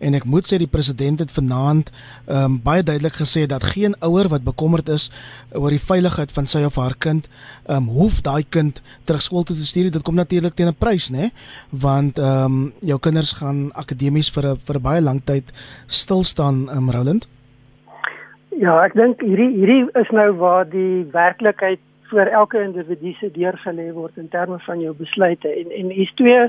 en 0.00 0.14
ek 0.16 0.24
moet 0.24 0.48
sê 0.48 0.56
die 0.56 0.70
president 0.72 1.20
het 1.20 1.34
vanaand 1.36 1.90
ehm 1.92 2.44
um, 2.44 2.54
baie 2.64 2.82
duidelik 2.82 3.18
gesê 3.20 3.44
dat 3.46 3.66
geen 3.74 3.96
ouer 4.00 4.30
wat 4.32 4.46
bekommerd 4.46 4.88
is 4.88 5.10
oor 5.52 5.68
die 5.68 5.82
veiligheid 5.82 6.32
van 6.32 6.48
sy 6.48 6.62
of 6.64 6.78
haar 6.80 6.96
kind 6.98 7.28
ehm 7.28 7.76
um, 7.76 7.90
hoef 7.98 8.22
daai 8.24 8.48
kind 8.48 8.80
terug 9.04 9.22
skool 9.22 9.44
toe 9.44 9.56
te 9.56 9.66
stuur. 9.68 9.90
Dit 9.90 10.02
kom 10.02 10.16
natuurlik 10.16 10.54
teen 10.54 10.72
'n 10.72 10.78
prys, 10.78 11.10
né? 11.10 11.30
Want 11.70 12.18
ehm 12.18 12.44
um, 12.44 12.72
jou 12.80 12.98
kinders 12.98 13.32
gaan 13.32 13.68
akademies 13.74 14.32
vir 14.32 14.48
'n 14.54 14.56
vir 14.56 14.80
baie 14.80 15.00
lang 15.00 15.20
tyd 15.24 15.52
stil 15.86 16.22
staan, 16.22 16.68
ehm 16.68 16.88
um, 16.88 16.90
Roland. 16.90 17.28
Ja, 18.56 18.84
ek 18.84 18.94
dink 18.94 19.20
hierdie 19.20 19.52
hierdie 19.60 19.84
is 20.00 20.10
nou 20.10 20.32
waar 20.40 20.64
die 20.64 21.04
werklikheid 21.12 21.80
vir 22.10 22.30
elke 22.40 22.62
individu 22.62 23.12
se 23.18 23.30
deurgelê 23.34 23.90
word 23.92 24.16
in 24.16 24.28
terme 24.28 24.58
van 24.66 24.80
jou 24.80 24.94
besluite 24.94 25.48
en 25.48 25.70
en 25.70 25.90
hier's 25.90 26.14
twee 26.14 26.48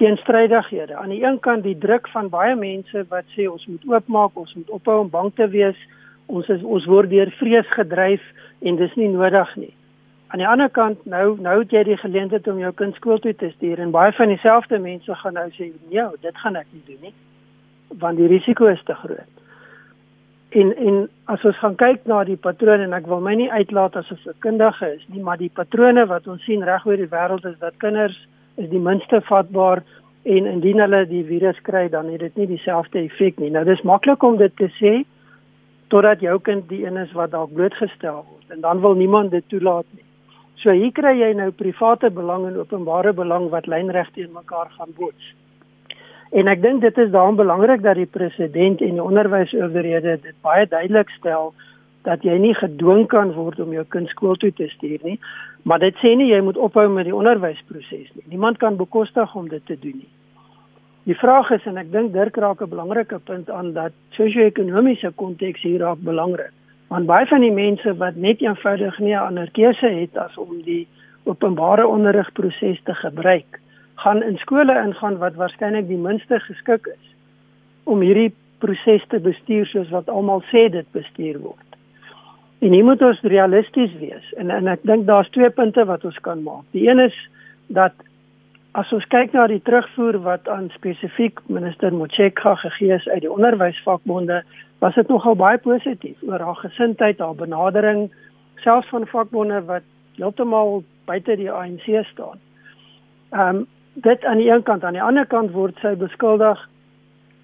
teenstrydighede. 0.00 0.96
Aan 0.96 1.12
die 1.12 1.22
een 1.24 1.40
kant 1.40 1.62
die 1.62 1.78
druk 1.78 2.08
van 2.08 2.28
baie 2.28 2.54
mense 2.56 3.04
wat 3.08 3.24
sê 3.36 3.48
ons 3.50 3.66
moet 3.66 3.84
oopmaak, 3.88 4.38
ons 4.38 4.54
moet 4.54 4.70
ophou 4.70 5.00
om 5.00 5.10
bang 5.10 5.32
te 5.34 5.48
wees. 5.48 5.76
Ons 6.26 6.48
is 6.48 6.62
ons 6.62 6.86
word 6.86 7.10
deur 7.10 7.30
vrees 7.40 7.68
gedryf 7.76 8.24
en 8.60 8.76
dis 8.80 8.94
nie 8.96 9.10
nodig 9.12 9.56
nie. 9.56 9.74
Aan 10.30 10.38
die 10.38 10.48
ander 10.48 10.70
kant 10.70 11.04
nou 11.04 11.36
nou 11.42 11.58
het 11.58 11.74
jy 11.74 11.82
die 11.90 11.98
geleentheid 11.98 12.48
om 12.48 12.62
jou 12.62 12.72
kind 12.78 12.94
skool 12.94 13.18
toe 13.18 13.34
te 13.34 13.50
stuur 13.56 13.82
en 13.82 13.90
baie 13.90 14.12
van 14.14 14.30
dieselfde 14.30 14.78
mense 14.78 15.14
gaan 15.22 15.34
nou 15.34 15.48
sê 15.56 15.72
nee, 15.90 16.06
dit 16.22 16.36
gaan 16.44 16.56
ek 16.56 16.70
nie 16.72 16.86
doen 16.86 17.10
nie 17.10 17.16
want 17.98 18.18
die 18.20 18.28
risiko 18.30 18.68
is 18.70 18.82
te 18.86 18.94
groot. 18.94 19.39
En 20.50 20.76
en 20.76 21.08
as 21.30 21.44
ons 21.46 21.58
gaan 21.62 21.76
kyk 21.78 22.06
na 22.10 22.24
die 22.26 22.36
patrone 22.36 22.82
en 22.82 22.94
ek 22.96 23.06
wil 23.06 23.20
my 23.22 23.36
nie 23.38 23.50
uitlaat 23.50 23.96
as 23.96 24.10
'n 24.10 24.34
kundige 24.42 24.88
is 24.96 25.04
nie, 25.08 25.22
maar 25.22 25.38
die 25.38 25.52
patrone 25.54 26.06
wat 26.06 26.26
ons 26.26 26.42
sien 26.44 26.64
reg 26.64 26.86
oor 26.86 26.96
die 26.96 27.12
wêreld 27.14 27.44
is 27.46 27.58
dat 27.58 27.76
kinders 27.78 28.18
is 28.56 28.68
die 28.70 28.82
minste 28.82 29.20
vatbaar 29.20 29.82
en 30.24 30.46
indien 30.46 30.80
hulle 30.80 31.06
die 31.06 31.24
virus 31.24 31.60
kry 31.62 31.88
dan 31.88 32.10
het 32.10 32.20
dit 32.20 32.36
nie 32.36 32.46
dieselfde 32.46 32.98
effek 32.98 33.38
nie. 33.38 33.50
Nou 33.50 33.64
dis 33.64 33.82
maklik 33.82 34.22
om 34.22 34.36
dit 34.36 34.56
te 34.56 34.68
sê 34.80 35.04
totdat 35.88 36.20
jou 36.20 36.38
kind 36.40 36.68
die 36.68 36.84
een 36.86 36.96
is 36.96 37.12
wat 37.12 37.30
dalk 37.30 37.54
blootgestel 37.54 38.24
word 38.28 38.50
en 38.50 38.60
dan 38.60 38.80
wil 38.80 38.94
niemand 38.94 39.30
dit 39.30 39.44
toelaat 39.48 39.86
nie. 39.94 40.04
So 40.60 40.70
hier 40.70 40.92
kry 40.92 41.14
jy 41.20 41.32
nou 41.32 41.50
private 41.50 42.10
belang 42.10 42.46
en 42.46 42.58
openbare 42.60 43.12
belang 43.12 43.48
wat 43.50 43.66
lynreg 43.66 44.10
teen 44.12 44.32
mekaar 44.32 44.68
gaan 44.76 44.92
bots. 44.98 45.34
En 46.30 46.46
ek 46.46 46.62
dink 46.62 46.80
dit 46.80 46.98
is 46.98 47.10
daarom 47.10 47.36
belangrik 47.36 47.82
dat 47.82 47.98
die 47.98 48.06
president 48.06 48.80
en 48.80 48.98
die 48.98 49.02
onderwysowerhede 49.02 50.18
dit 50.22 50.36
baie 50.46 50.66
duidelik 50.66 51.10
stel 51.16 51.52
dat 52.06 52.22
jy 52.24 52.36
nie 52.38 52.54
gedwing 52.54 53.08
kan 53.10 53.32
word 53.34 53.58
om 53.60 53.72
jou 53.74 53.84
kind 53.88 54.08
skool 54.08 54.38
toe 54.40 54.52
te 54.56 54.68
stuur 54.72 55.02
nie, 55.02 55.18
maar 55.68 55.82
dit 55.82 55.96
sê 56.00 56.14
nie 56.16 56.30
jy 56.30 56.38
moet 56.40 56.56
ophou 56.56 56.86
met 56.88 57.08
die 57.08 57.16
onderwysproses 57.16 58.08
nie. 58.14 58.24
Niemand 58.30 58.60
kan 58.62 58.78
bekostig 58.78 59.34
om 59.34 59.50
dit 59.50 59.66
te 59.66 59.76
doen 59.76 59.98
nie. 59.98 60.08
Die 61.08 61.16
vraag 61.18 61.50
is 61.56 61.66
en 61.66 61.80
ek 61.80 61.90
dink 61.92 62.12
Dirk 62.14 62.36
raak 62.36 62.62
'n 62.62 62.70
belangrike 62.70 63.18
punt 63.18 63.50
aan 63.50 63.72
dat 63.72 63.92
sosio-ekonomiese 64.16 65.12
konteks 65.16 65.62
hier 65.62 65.80
raak 65.80 65.98
belangrik. 65.98 66.52
Want 66.88 67.06
baie 67.06 67.26
van 67.26 67.40
die 67.40 67.52
mense 67.52 67.96
wat 67.96 68.16
net 68.16 68.40
eenvoudig 68.40 68.98
nie 68.98 69.14
'n 69.14 69.26
ander 69.26 69.50
keuse 69.50 69.86
het 69.86 70.16
as 70.16 70.36
om 70.36 70.62
die 70.62 70.86
openbare 71.24 71.86
onderrigproses 71.86 72.80
te 72.84 72.94
gebruik, 72.94 73.60
gaan 74.02 74.22
in 74.22 74.38
skole 74.40 74.74
ingaan 74.84 75.18
wat 75.20 75.36
waarskynlik 75.40 75.88
die 75.88 76.00
minste 76.00 76.40
geskik 76.40 76.86
is 76.86 77.06
om 77.84 78.00
hierdie 78.04 78.32
proses 78.60 79.04
te 79.08 79.20
bestuur 79.20 79.66
soos 79.66 79.90
wat 79.94 80.08
almal 80.08 80.44
sê 80.52 80.68
dit 80.72 80.86
bestuur 80.92 81.40
word. 81.40 81.66
En 82.60 82.72
hier 82.76 82.84
moet 82.84 83.02
ons 83.02 83.20
realisties 83.32 83.92
wees 84.00 84.32
en 84.36 84.52
en 84.52 84.68
ek 84.68 84.84
dink 84.88 85.06
daar's 85.08 85.30
twee 85.36 85.50
punte 85.50 85.84
wat 85.88 86.04
ons 86.04 86.20
kan 86.26 86.42
maak. 86.44 86.64
Die 86.76 86.86
een 86.88 87.00
is 87.06 87.16
dat 87.68 87.96
as 88.78 88.92
ons 88.94 89.06
kyk 89.10 89.32
na 89.34 89.46
die 89.50 89.62
terugvoer 89.66 90.20
wat 90.26 90.48
aan 90.48 90.68
spesifiek 90.76 91.40
minister 91.48 91.94
Motshekga 91.94 92.54
gegee 92.60 92.94
is 92.94 93.08
uit 93.08 93.24
die 93.24 93.32
onderwysvakbonde, 93.32 94.42
was 94.80 94.94
dit 94.94 95.08
nogal 95.08 95.36
baie 95.36 95.58
positief 95.58 96.20
oor 96.22 96.40
haar 96.40 96.60
gesindheid, 96.60 97.18
haar 97.18 97.34
benadering 97.34 98.08
selfs 98.62 98.88
van 98.92 99.08
vakbonde 99.08 99.60
wat 99.66 99.86
heeltemal 100.20 100.82
buite 101.08 101.36
die 101.36 101.50
ANC 101.50 101.88
staan. 102.12 102.38
Ehm 103.32 103.56
um, 103.56 103.66
dit 104.02 104.24
aan 104.24 104.40
die 104.40 104.50
een 104.50 104.62
kant 104.62 104.84
aan 104.84 104.96
die 104.96 105.02
ander 105.02 105.26
kant 105.26 105.52
word 105.52 105.78
sy 105.82 105.94
beskuldig 105.98 106.60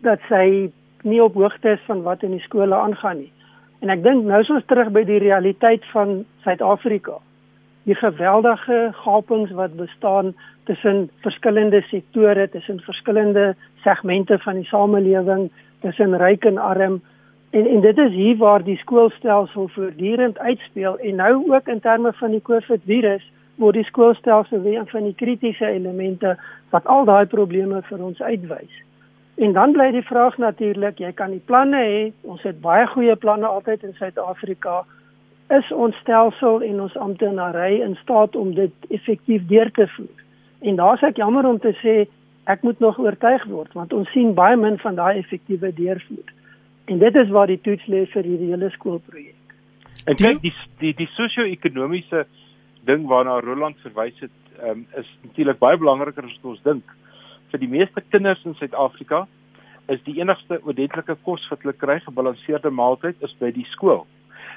dat 0.05 0.21
sy 0.29 0.71
nie 1.03 1.23
op 1.23 1.35
hoogte 1.35 1.77
is 1.77 1.85
van 1.87 2.03
wat 2.03 2.23
in 2.27 2.35
die 2.37 2.45
skole 2.45 2.75
aangaan 2.75 3.19
nie. 3.25 3.33
En 3.85 3.93
ek 3.93 4.03
dink 4.03 4.25
nou 4.27 4.41
is 4.41 4.51
ons 4.51 4.65
terug 4.71 4.91
by 4.95 5.05
die 5.07 5.21
realiteit 5.23 5.85
van 5.93 6.23
Suid-Afrika. 6.45 7.19
Die 7.87 7.95
geweldige 7.95 8.79
gapings 9.05 9.53
wat 9.55 9.77
bestaan 9.79 10.33
tussen 10.67 11.07
verskillende 11.23 11.83
sektore, 11.91 12.49
tussen 12.51 12.81
verskillende 12.83 13.55
segmente 13.85 14.39
van 14.43 14.63
die 14.63 14.67
samelewing, 14.71 15.51
tussen 15.85 16.17
ryk 16.19 16.49
en 16.51 16.59
arm. 16.59 16.99
En 17.51 17.67
en 17.67 17.81
dit 17.85 17.99
is 17.99 18.13
hier 18.13 18.37
waar 18.37 18.65
die 18.65 18.79
skoolstelsel 18.83 19.69
voortdurend 19.77 20.39
uitspeel 20.39 20.99
en 20.99 21.23
nou 21.23 21.33
ook 21.53 21.69
in 21.69 21.81
terme 21.81 22.13
van 22.13 22.35
die 22.35 22.43
COVID-virus 22.43 23.31
word 23.57 23.79
die 23.79 23.87
skoolstelsel 23.89 24.63
weer 24.63 24.81
een 24.81 24.91
van 24.91 25.07
die 25.09 25.15
kritiese 25.15 25.67
elemente 25.67 26.37
wat 26.71 26.87
al 26.87 27.05
daai 27.05 27.27
probleme 27.27 27.83
vir 27.89 28.03
ons 28.05 28.21
uitwys. 28.21 28.83
En 29.37 29.53
dan 29.53 29.73
bly 29.73 29.91
die 29.93 30.05
vraag 30.05 30.39
natuurlik, 30.41 31.01
jy 31.01 31.13
kan 31.13 31.31
die 31.31 31.43
planne 31.45 31.81
hê, 31.81 32.05
ons 32.25 32.43
het 32.49 32.61
baie 32.61 32.87
goeie 32.93 33.17
planne 33.21 33.47
altyd 33.47 33.83
in 33.85 33.97
Suid-Afrika. 33.99 34.85
Is 35.53 35.69
ons 35.73 35.97
stelsel 36.01 36.63
en 36.65 36.81
ons 36.87 36.97
amptenary 36.97 37.83
in 37.85 37.99
staat 38.03 38.37
om 38.37 38.55
dit 38.57 38.89
effektief 38.89 39.45
deur 39.47 39.71
te 39.77 39.87
voer? 39.97 40.25
En 40.61 40.77
daar's 40.81 41.05
ek 41.05 41.21
jammer 41.21 41.47
om 41.47 41.61
te 41.61 41.75
sê 41.83 42.07
ek 42.47 42.63
moet 42.63 42.81
nog 42.81 42.99
oortuig 42.99 43.45
word 43.51 43.73
want 43.75 43.93
ons 43.93 44.11
sien 44.15 44.33
baie 44.35 44.57
min 44.57 44.79
van 44.79 44.97
daai 44.97 45.19
effektiewe 45.19 45.73
deurvoer. 45.75 46.33
En 46.87 46.99
dit 46.99 47.15
is 47.15 47.31
waar 47.35 47.51
die 47.51 47.61
toets 47.61 47.87
lê 47.93 48.05
vir 48.07 48.23
hierdie 48.25 48.51
hele 48.55 48.71
skoolprojek. 48.71 49.35
En 50.07 50.17
kyk 50.17 50.43
die 50.43 50.55
die 50.81 50.93
die 50.97 51.09
sosio-ekonomiese 51.17 52.25
ding 52.87 53.07
waarna 53.11 53.41
Roland 53.41 53.79
verwys 53.85 54.19
het, 54.25 54.35
um, 54.63 54.87
is 54.97 55.09
natuurlik 55.23 55.59
baie 55.59 55.79
belangriker 55.79 56.25
as 56.25 56.37
wat 56.41 56.51
ons 56.53 56.63
dink. 56.63 56.93
Vir 57.53 57.63
die 57.63 57.71
meeste 57.71 58.03
kinders 58.11 58.45
in 58.45 58.57
Suid-Afrika 58.59 59.27
is 59.93 60.03
die 60.07 60.17
enigste 60.19 60.59
ordentlike 60.63 61.17
kos 61.27 61.45
wat 61.51 61.63
hulle 61.63 61.77
kry, 61.79 61.99
gebalanseerde 62.03 62.73
maaltyd, 62.75 63.21
is 63.27 63.35
by 63.41 63.53
die 63.55 63.67
skool. 63.75 64.05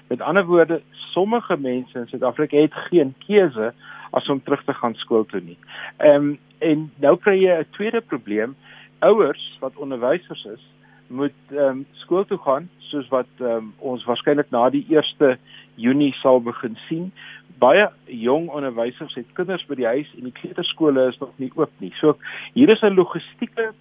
Met 0.10 0.24
ander 0.26 0.46
woorde, 0.50 0.82
sommige 1.12 1.58
mense 1.58 1.98
in 2.00 2.08
Suid-Afrika 2.10 2.58
het 2.58 2.78
geen 2.90 3.14
keuse 3.28 3.74
as 4.18 4.30
om 4.30 4.42
terug 4.44 4.64
te 4.66 4.74
gaan 4.74 4.96
skool 4.98 5.26
toe 5.30 5.42
nie. 5.42 5.58
Ehm 5.98 6.16
um, 6.16 6.38
en 6.60 6.90
nou 7.00 7.14
kry 7.16 7.38
jy 7.40 7.54
'n 7.60 7.72
tweede 7.72 8.02
probleem. 8.02 8.56
Ouers 9.00 9.44
wat 9.62 9.78
onderwysers 9.78 10.44
is, 10.46 10.64
moet 11.08 11.38
ehm 11.52 11.66
um, 11.66 11.86
skool 12.02 12.26
toe 12.26 12.38
gaan 12.38 12.70
soos 12.90 13.08
wat 13.10 13.30
ehm 13.40 13.52
um, 13.52 13.74
ons 13.78 14.06
waarskynlik 14.06 14.50
na 14.52 14.70
die 14.70 14.86
1 14.90 15.38
Junie 15.76 16.14
sal 16.22 16.42
begin 16.42 16.78
sien 16.88 17.12
baie 17.60 17.88
jong 18.06 18.50
onderwysers 18.50 19.16
het 19.20 19.28
kinders 19.38 19.66
by 19.68 19.78
die 19.80 19.88
huis 19.88 20.10
en 20.18 20.28
die 20.30 20.36
kleuterskole 20.36 21.08
is 21.12 21.20
nog 21.22 21.32
nie 21.42 21.52
oop 21.56 21.72
nie. 21.84 21.92
So 22.00 22.16
hier 22.54 22.70
is 22.70 22.84
'n 22.84 22.96
logistieke 22.96 23.74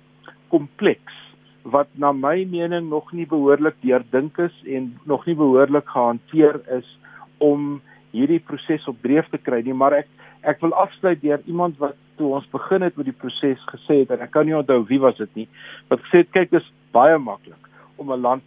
kompleks 0.51 1.15
wat 1.63 1.89
na 1.95 2.13
my 2.13 2.45
mening 2.45 2.89
nog 2.89 3.13
nie 3.13 3.27
behoorlik 3.27 3.77
deurdink 3.83 4.39
is 4.39 4.55
en 4.67 4.97
nog 5.05 5.27
nie 5.27 5.35
behoorlik 5.35 5.89
gehanteer 5.89 6.61
is 6.79 6.99
om 7.39 7.81
hierdie 8.11 8.41
proses 8.41 8.89
op 8.89 9.03
dreef 9.03 9.29
te 9.31 9.39
kry 9.39 9.63
nie, 9.63 9.75
maar 9.75 9.93
ek 9.93 10.09
ek 10.43 10.61
wil 10.61 10.73
afsluit 10.73 11.21
deur 11.21 11.41
iemand 11.47 11.79
wat 11.79 11.97
toe 12.17 12.35
ons 12.35 12.47
begin 12.51 12.83
het 12.83 12.97
met 12.97 13.07
die 13.07 13.21
proses 13.21 13.59
gesê 13.69 14.01
het 14.01 14.11
en 14.11 14.21
ek 14.21 14.31
kan 14.31 14.47
nie 14.47 14.57
onthou 14.57 14.85
wie 14.87 15.01
was 15.01 15.17
dit 15.17 15.35
nie, 15.35 15.49
wat 15.89 16.01
gesê 16.01 16.19
het 16.19 16.31
kyk 16.31 16.51
dis 16.51 16.73
baie 16.93 17.19
maklik 17.19 17.69
om 17.97 18.13
'n 18.13 18.21
land 18.21 18.43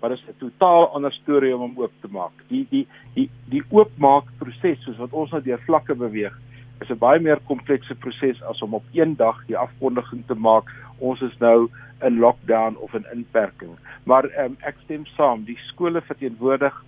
maar 0.00 0.10
dit 0.10 0.18
is 0.18 0.24
'n 0.28 0.38
totaal 0.38 0.88
ander 0.94 1.12
storie 1.12 1.54
om 1.54 1.60
hom 1.60 1.78
oop 1.78 1.92
te 2.00 2.08
maak. 2.10 2.32
Die 2.48 2.66
die 2.70 2.86
die 3.14 3.30
die 3.50 3.62
oopmaak 3.70 4.24
proses 4.38 4.82
soos 4.82 4.96
wat 4.96 5.12
ons 5.12 5.30
nou 5.30 5.42
deur 5.42 5.60
vlakke 5.66 5.94
beweeg, 5.94 6.34
is 6.80 6.90
'n 6.90 6.98
baie 6.98 7.20
meer 7.20 7.40
komplekse 7.46 7.94
proses 7.94 8.42
as 8.42 8.62
om 8.62 8.74
op 8.74 8.84
een 8.92 9.16
dag 9.16 9.46
die 9.46 9.56
afkondiging 9.56 10.26
te 10.26 10.34
maak 10.34 10.70
ons 10.98 11.20
is 11.20 11.38
nou 11.38 11.68
in 12.02 12.18
lockdown 12.18 12.76
of 12.76 12.94
in 12.94 13.06
inperking. 13.12 13.76
Maar 14.04 14.24
um, 14.44 14.56
ek 14.60 14.76
stem 14.84 15.06
saam, 15.06 15.44
die 15.44 15.58
skole 15.70 16.00
verteenwoordig 16.00 16.84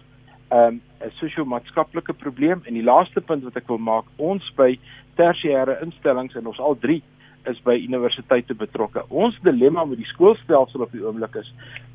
um, 0.53 0.81
'n 1.01 1.11
sosio-maatskaplike 1.11 2.13
probleem 2.13 2.61
en 2.65 2.75
die 2.75 2.83
laaste 2.83 3.21
punt 3.21 3.45
wat 3.45 3.57
ek 3.57 3.69
wil 3.69 3.79
maak, 3.79 4.05
ons 4.17 4.53
by 4.57 4.79
tersiêre 5.17 5.81
instellings 5.83 6.35
en 6.35 6.47
ons 6.47 6.59
al 6.59 6.79
drie 6.79 7.03
is 7.49 7.61
by 7.65 7.77
universiteite 7.79 8.55
betrokke. 8.55 9.05
Ons 9.09 9.39
dilemma 9.43 9.85
met 9.85 10.01
die 10.01 10.09
skoolstelsel 10.13 10.85
op 10.85 10.93
die 10.93 11.05
oomblik 11.05 11.39
is 11.41 11.53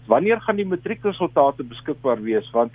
wanneer 0.10 0.42
gaan 0.42 0.60
die 0.62 0.68
matriekresultate 0.70 1.66
beskikbaar 1.66 2.22
wees 2.22 2.50
want 2.54 2.74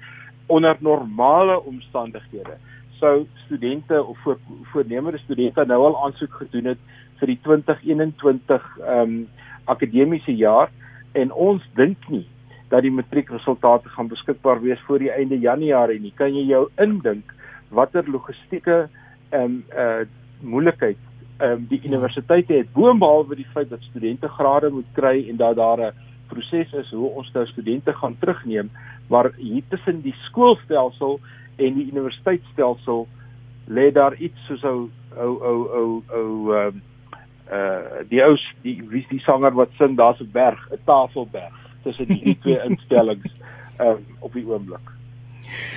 onder 0.51 0.77
normale 0.81 1.61
omstandighede 1.63 2.59
sou 3.01 3.27
studente 3.45 4.05
of 4.05 4.19
voor, 4.19 4.39
voornemende 4.73 5.19
studente 5.19 5.65
nou 5.65 5.81
al 5.85 6.05
aansoek 6.05 6.35
gedoen 6.43 6.73
het 6.73 6.83
vir 7.21 7.33
die 7.35 7.39
2021 7.47 8.67
ehm 8.81 9.01
um, 9.01 9.21
akademiese 9.71 10.33
jaar 10.35 10.71
en 11.13 11.33
ons 11.33 11.65
dink 11.79 12.09
nie 12.09 12.27
dat 12.71 12.83
die 12.83 12.95
matriekresultate 12.95 13.91
gaan 13.95 14.09
beskikbaar 14.11 14.63
wees 14.63 14.81
voor 14.87 15.03
die 15.03 15.11
einde 15.11 15.39
Januarie 15.39 16.01
nie. 16.01 16.13
Kan 16.17 16.35
jy 16.35 16.47
jou 16.49 16.65
indink 16.83 17.35
watter 17.71 18.09
logistieke 18.11 18.89
ehm 19.31 19.45
um, 19.45 19.63
uh 19.75 20.03
moeilikheid 20.41 20.97
ehm 21.41 21.53
um, 21.53 21.67
die 21.69 21.81
universiteite 21.85 22.53
het 22.53 22.73
boonbehalwe 22.73 23.37
die 23.37 23.49
feit 23.53 23.71
dat 23.71 23.83
studente 23.83 24.29
grade 24.29 24.71
moet 24.71 24.91
kry 24.93 25.29
en 25.29 25.37
dat 25.37 25.57
daar 25.57 25.81
'n 25.81 25.93
proses 26.29 26.73
is 26.73 26.91
hoe 26.91 27.09
ons 27.09 27.33
nou 27.33 27.47
studente 27.47 27.93
gaan 27.93 28.17
terugneem, 28.19 28.71
maar 29.09 29.33
hier 29.37 29.63
tussen 29.69 30.01
die 30.01 30.15
skoolstelsel 30.27 31.21
en 31.57 31.75
die 31.75 31.91
universiteitsstelsel 31.93 33.09
lê 33.69 33.93
daar 33.93 34.15
iets 34.15 34.47
soos 34.47 34.63
ou 34.65 34.91
ou 35.17 35.33
ou 35.43 35.69
ou 35.81 36.03
ou 36.09 36.55
ehm 36.55 36.81
uh 37.51 38.07
die 38.09 38.23
ou 38.23 38.37
die 38.63 38.77
wie 38.89 39.07
die 39.09 39.21
sanger 39.21 39.55
wat 39.55 39.71
sing 39.79 39.97
daar's 39.97 40.21
'n 40.21 40.31
berg, 40.33 40.69
'n 40.71 40.85
tafelberg 40.85 41.57
tussen 41.83 42.07
die 42.07 42.39
twee 42.39 42.61
instellings 42.69 43.35
um, 43.81 44.05
op 44.19 44.33
die 44.33 44.47
oomblik. 44.47 45.00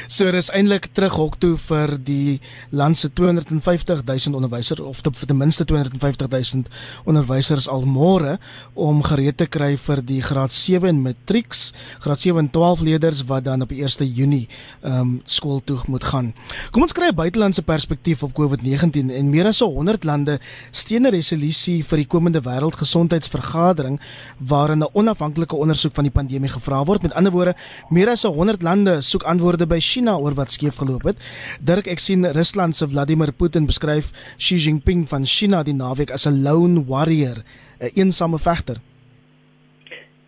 So 0.07 0.31
dis 0.31 0.49
eintlik 0.53 0.89
terug 0.93 1.15
hok 1.17 1.37
toe 1.39 1.57
vir 1.57 1.97
die 1.97 2.39
land 2.69 2.97
se 2.97 3.09
250 3.09 4.03
000 4.05 4.35
onderwysers 4.35 4.79
of 4.79 5.01
vir 5.03 5.27
ten 5.27 5.37
minste 5.37 5.65
250 5.65 6.27
000 6.29 6.63
onderwysers 7.05 7.67
almore 7.67 8.37
om 8.73 9.01
gereed 9.03 9.37
te 9.37 9.47
kry 9.47 9.73
vir 9.77 10.01
die 10.05 10.21
graad 10.21 10.51
7 10.51 10.89
en 10.89 11.01
matrieks, 11.01 11.73
graad 12.03 12.19
7 12.19 12.43
en 12.43 12.49
12 12.49 12.81
leerders 12.81 13.23
wat 13.29 13.45
dan 13.45 13.61
op 13.61 13.69
die 13.69 13.81
1 13.83 14.07
Junie 14.13 14.47
ehm 14.81 14.99
um, 14.99 15.21
skool 15.25 15.61
toe 15.63 15.79
moet 15.87 16.03
gaan. 16.03 16.33
Kom 16.71 16.83
ons 16.83 16.93
kry 16.93 17.09
'n 17.09 17.15
buitelandse 17.15 17.61
perspektief 17.61 18.23
op 18.23 18.33
COVID-19 18.33 19.11
en 19.11 19.29
meer 19.29 19.45
as 19.47 19.59
100 19.59 20.03
lande 20.03 20.39
steun 20.71 21.07
'n 21.07 21.11
resolusie 21.11 21.83
vir 21.83 21.97
die 21.97 22.07
komende 22.07 22.41
wêreldgesondheidsvergadering 22.41 23.99
waarin 24.37 24.83
'n 24.83 24.93
onafhanklike 24.93 25.55
ondersoek 25.55 25.95
van 25.95 26.03
die 26.03 26.11
pandemie 26.11 26.49
gevra 26.49 26.83
word. 26.85 27.01
Met 27.01 27.13
ander 27.13 27.31
woorde, 27.31 27.55
meer 27.89 28.09
as 28.09 28.23
100 28.23 28.61
lande 28.61 29.01
soek 29.01 29.23
antwoorde 29.23 29.57
woorde 29.63 29.75
by 29.75 29.79
China 29.79 30.17
oor 30.19 30.33
wat 30.35 30.51
skeef 30.51 30.77
geloop 30.81 31.05
het. 31.07 31.17
Dirk, 31.61 31.87
ek 31.87 31.99
sien 31.99 32.25
Rusland 32.35 32.75
se 32.75 32.87
Vladimir 32.87 33.31
Putin 33.31 33.65
beskryf 33.65 34.11
Xi 34.37 34.57
Jinping 34.57 35.07
van 35.09 35.25
China 35.25 35.63
die 35.63 35.73
naweek 35.73 36.11
as 36.11 36.27
'n 36.27 36.43
lone 36.43 36.85
warrior, 36.85 37.43
'n 37.79 37.89
eensame 37.95 38.37
vegter. 38.37 38.77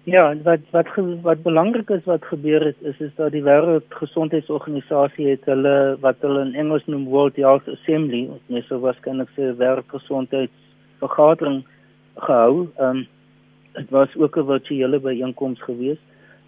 Ja, 0.06 0.36
wat 0.44 0.60
wat 0.72 0.88
wat 1.24 1.44
belangrik 1.44 1.90
is 1.90 2.06
wat 2.06 2.24
gebeur 2.24 2.66
het 2.66 2.76
is 2.82 3.00
is 3.00 3.12
dat 3.16 3.32
die 3.32 3.44
wêreldgesondheidsorganisasie 3.44 5.30
het 5.30 5.46
hulle 5.46 5.98
wat 6.00 6.16
hulle 6.22 6.46
in 6.46 6.56
Engels 6.56 6.86
noem 6.86 7.06
World 7.06 7.36
Health 7.36 7.68
Assembly, 7.68 8.30
net 8.48 8.64
so 8.68 8.80
waarskynlik 8.80 9.30
se 9.36 9.56
wêreldgesondheidsvergadering 9.58 11.66
gehou. 12.16 12.68
Ehm 12.78 12.90
um, 12.90 13.08
dit 13.74 13.90
was 13.90 14.16
ook 14.16 14.38
'n 14.38 14.46
virtuele 14.46 15.00
byeenkoms 15.00 15.62
geweest. 15.62 16.02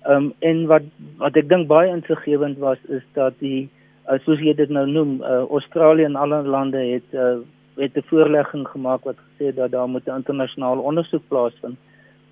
Ehm 0.07 0.15
um, 0.15 0.33
en 0.39 0.65
wat 0.71 0.83
wat 1.17 1.35
ek 1.35 1.49
dink 1.49 1.67
baie 1.67 1.91
insiggewend 1.91 2.57
was 2.63 2.79
is 2.87 3.03
dat 3.13 3.33
die 3.43 3.67
uh, 4.07 4.15
soos 4.23 4.39
jy 4.39 4.53
dit 4.55 4.69
nou 4.71 4.85
noem, 4.87 5.17
uh, 5.19 5.43
Australië 5.51 6.07
en 6.07 6.15
alle 6.15 6.39
lande 6.47 6.79
het 6.79 7.15
uh, 7.23 7.43
het 7.75 7.97
'n 7.97 8.07
voorlegging 8.09 8.67
gemaak 8.67 9.03
wat 9.03 9.19
gesê 9.25 9.51
dat 9.55 9.71
daar 9.71 9.89
moet 9.89 10.07
'n 10.07 10.19
internasionale 10.21 10.81
ondersoek 10.81 11.27
plaasvind. 11.27 11.77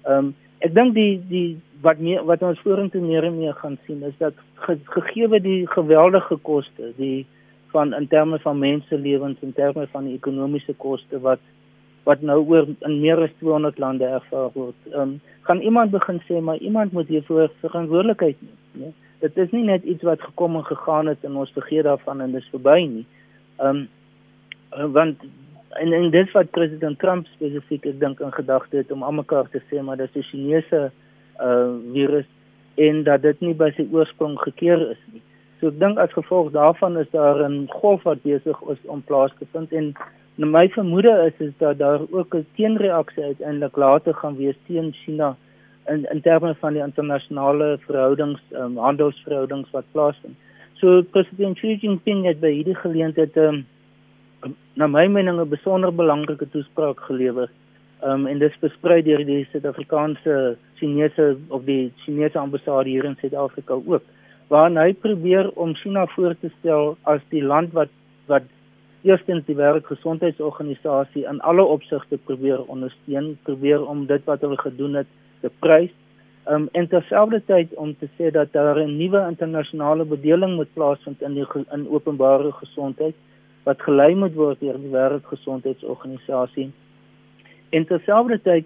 Ehm 0.03 0.17
um, 0.17 0.35
ek 0.59 0.73
dink 0.73 0.93
die 0.93 1.19
die 1.27 1.57
wat 1.81 1.99
meer 1.99 2.23
wat 2.25 2.41
ons 2.41 2.59
vorentoe 2.59 3.01
meer 3.01 3.23
en 3.23 3.37
meer 3.37 3.53
gaan 3.53 3.77
sien 3.85 4.03
is 4.03 4.17
dat 4.17 4.33
ge, 4.53 4.77
gegee 4.83 5.39
die 5.39 5.67
geweldige 5.67 6.35
koste, 6.35 6.93
die 6.97 7.25
van 7.71 7.93
in 7.93 8.07
terme 8.07 8.39
van 8.39 8.59
menselewens 8.59 9.41
en 9.41 9.53
terme 9.53 9.87
van 9.91 10.07
ekonomiese 10.07 10.73
koste 10.73 11.19
wat 11.19 11.39
wat 12.05 12.21
nou 12.21 12.39
oor 12.45 12.67
in 12.87 12.99
meer 13.01 13.21
as 13.25 13.33
200 13.39 13.79
lande 13.81 14.05
ervaar 14.05 14.51
word. 14.53 14.77
Ehm 14.91 15.01
um, 15.01 15.15
gaan 15.45 15.61
iemand 15.61 15.91
begin 15.91 16.21
sê 16.25 16.41
maar 16.41 16.57
iemand 16.57 16.91
moet 16.91 17.07
hiervoor 17.07 17.51
verantwoordelikheid 17.61 18.37
neem, 18.41 18.57
nee. 18.71 18.93
Dit 19.19 19.37
is 19.37 19.51
nie 19.51 19.63
net 19.63 19.83
iets 19.83 20.03
wat 20.03 20.21
gekom 20.21 20.55
en 20.55 20.65
gegaan 20.65 21.07
het 21.07 21.23
en 21.23 21.35
ons 21.35 21.51
vergeet 21.53 21.83
daarvan 21.83 22.21
en 22.21 22.31
dis 22.31 22.53
verby 22.53 22.79
nie. 22.89 23.05
Ehm 23.57 23.85
um, 23.85 24.91
want 24.91 25.21
en 25.81 25.93
en 25.93 26.09
dis 26.11 26.31
wat 26.31 26.51
president 26.51 26.99
Trump 26.99 27.27
spesifiek 27.35 27.85
ek 27.85 27.99
dink 27.99 28.19
in 28.23 28.33
gedagte 28.33 28.77
het 28.77 28.91
om 28.91 29.03
almekaar 29.03 29.49
te 29.51 29.61
sê 29.69 29.81
maar 29.81 29.97
dis 29.97 30.15
'n 30.15 30.27
Chinese 30.31 30.91
uh 31.41 31.73
virus 31.93 32.27
en 32.75 33.03
dat 33.03 33.21
dit 33.21 33.39
nie 33.41 33.53
by 33.53 33.71
sy 33.75 33.87
oorsprong 33.91 34.37
gekeer 34.39 34.91
is 34.91 35.01
nie. 35.13 35.21
So 35.59 35.67
ek 35.67 35.79
dink 35.79 35.97
as 35.97 36.13
gevolg 36.13 36.51
daarvan 36.51 36.97
is 36.97 37.09
daar 37.11 37.43
'n 37.49 37.67
golf 37.67 38.03
wat 38.03 38.21
besig 38.23 38.61
is 38.73 38.81
om 38.85 39.01
plaas 39.01 39.31
te 39.39 39.45
vind 39.51 39.71
en 39.71 39.93
Nou 40.35 40.49
my 40.51 40.67
vermoede 40.67 41.11
is 41.31 41.47
is 41.47 41.53
dat 41.57 41.77
daar 41.77 42.01
ook 42.11 42.35
'n 42.35 42.47
teenreaksie 42.55 43.23
uiteindelik 43.23 43.75
later 43.75 44.13
gaan 44.13 44.35
wees 44.35 44.55
teen 44.67 44.93
China 44.93 45.35
in 45.87 46.05
in 46.11 46.21
terme 46.21 46.55
van 46.55 46.73
die 46.73 46.81
internasionale 46.81 47.77
verhoudings, 47.85 48.41
um, 48.51 48.77
handelsverhoudings 48.77 49.71
wat 49.71 49.85
plaasvind. 49.91 50.35
So 50.73 51.01
president 51.01 51.57
Xi 51.57 51.77
Jinping 51.81 52.25
het 52.25 52.39
by 52.39 52.51
hierdie 52.51 52.75
geleentheid 52.75 53.37
um, 53.37 53.65
na 54.73 54.87
my 54.87 55.07
mening 55.07 55.39
'n 55.39 55.49
besonder 55.49 55.95
belangrike 55.95 56.49
toespraak 56.49 56.99
gelewer. 56.99 57.49
Um, 58.03 58.27
en 58.27 58.39
dit 58.39 58.53
versprei 58.59 59.01
deur 59.01 59.25
die 59.25 59.47
Suid-Afrikaanse 59.51 60.57
Chinese 60.75 61.37
of 61.47 61.63
die 61.63 61.91
Chinese 62.03 62.39
ambassade 62.39 62.89
hier 62.89 63.05
in 63.05 63.15
Suid-Afrika 63.21 63.73
ook. 63.73 64.03
Waar 64.47 64.71
hy 64.71 64.93
probeer 64.93 65.49
om 65.51 65.75
China 65.75 66.05
voor 66.05 66.35
te 66.39 66.51
stel 66.59 66.97
as 67.03 67.21
die 67.29 67.43
land 67.43 67.71
wat 67.71 67.89
wat 68.25 68.43
eerstens 69.05 69.45
die 69.45 69.55
wêreldgesondheidsorganisasie 69.57 71.25
in 71.29 71.41
alle 71.45 71.63
opsigte 71.63 72.17
probeer 72.17 72.63
ondersteun, 72.71 73.35
probeer 73.47 73.83
om 73.85 74.05
dit 74.09 74.23
wat 74.29 74.41
hulle 74.41 74.57
gedoen 74.57 74.99
het 75.01 75.11
te 75.43 75.51
prys. 75.61 75.93
Um 76.49 76.67
en 76.77 76.87
terselfdertyd 76.89 77.73
om 77.81 77.93
te 77.99 78.09
sê 78.17 78.31
dat 78.33 78.53
daar 78.53 78.79
'n 78.81 78.97
nuwe 78.97 79.21
internasionale 79.29 80.05
bedeling 80.05 80.55
moet 80.55 80.73
plaasvind 80.73 81.21
in 81.21 81.33
die 81.33 81.45
in 81.71 81.89
openbare 81.89 82.51
gesondheid 82.51 83.15
wat 83.63 83.81
gelei 83.81 84.15
moet 84.15 84.33
word 84.33 84.59
deur 84.59 84.77
die 84.77 84.91
wêreldgesondheidsorganisasie. 84.91 86.71
En 87.69 87.85
terselfdertyd 87.85 88.65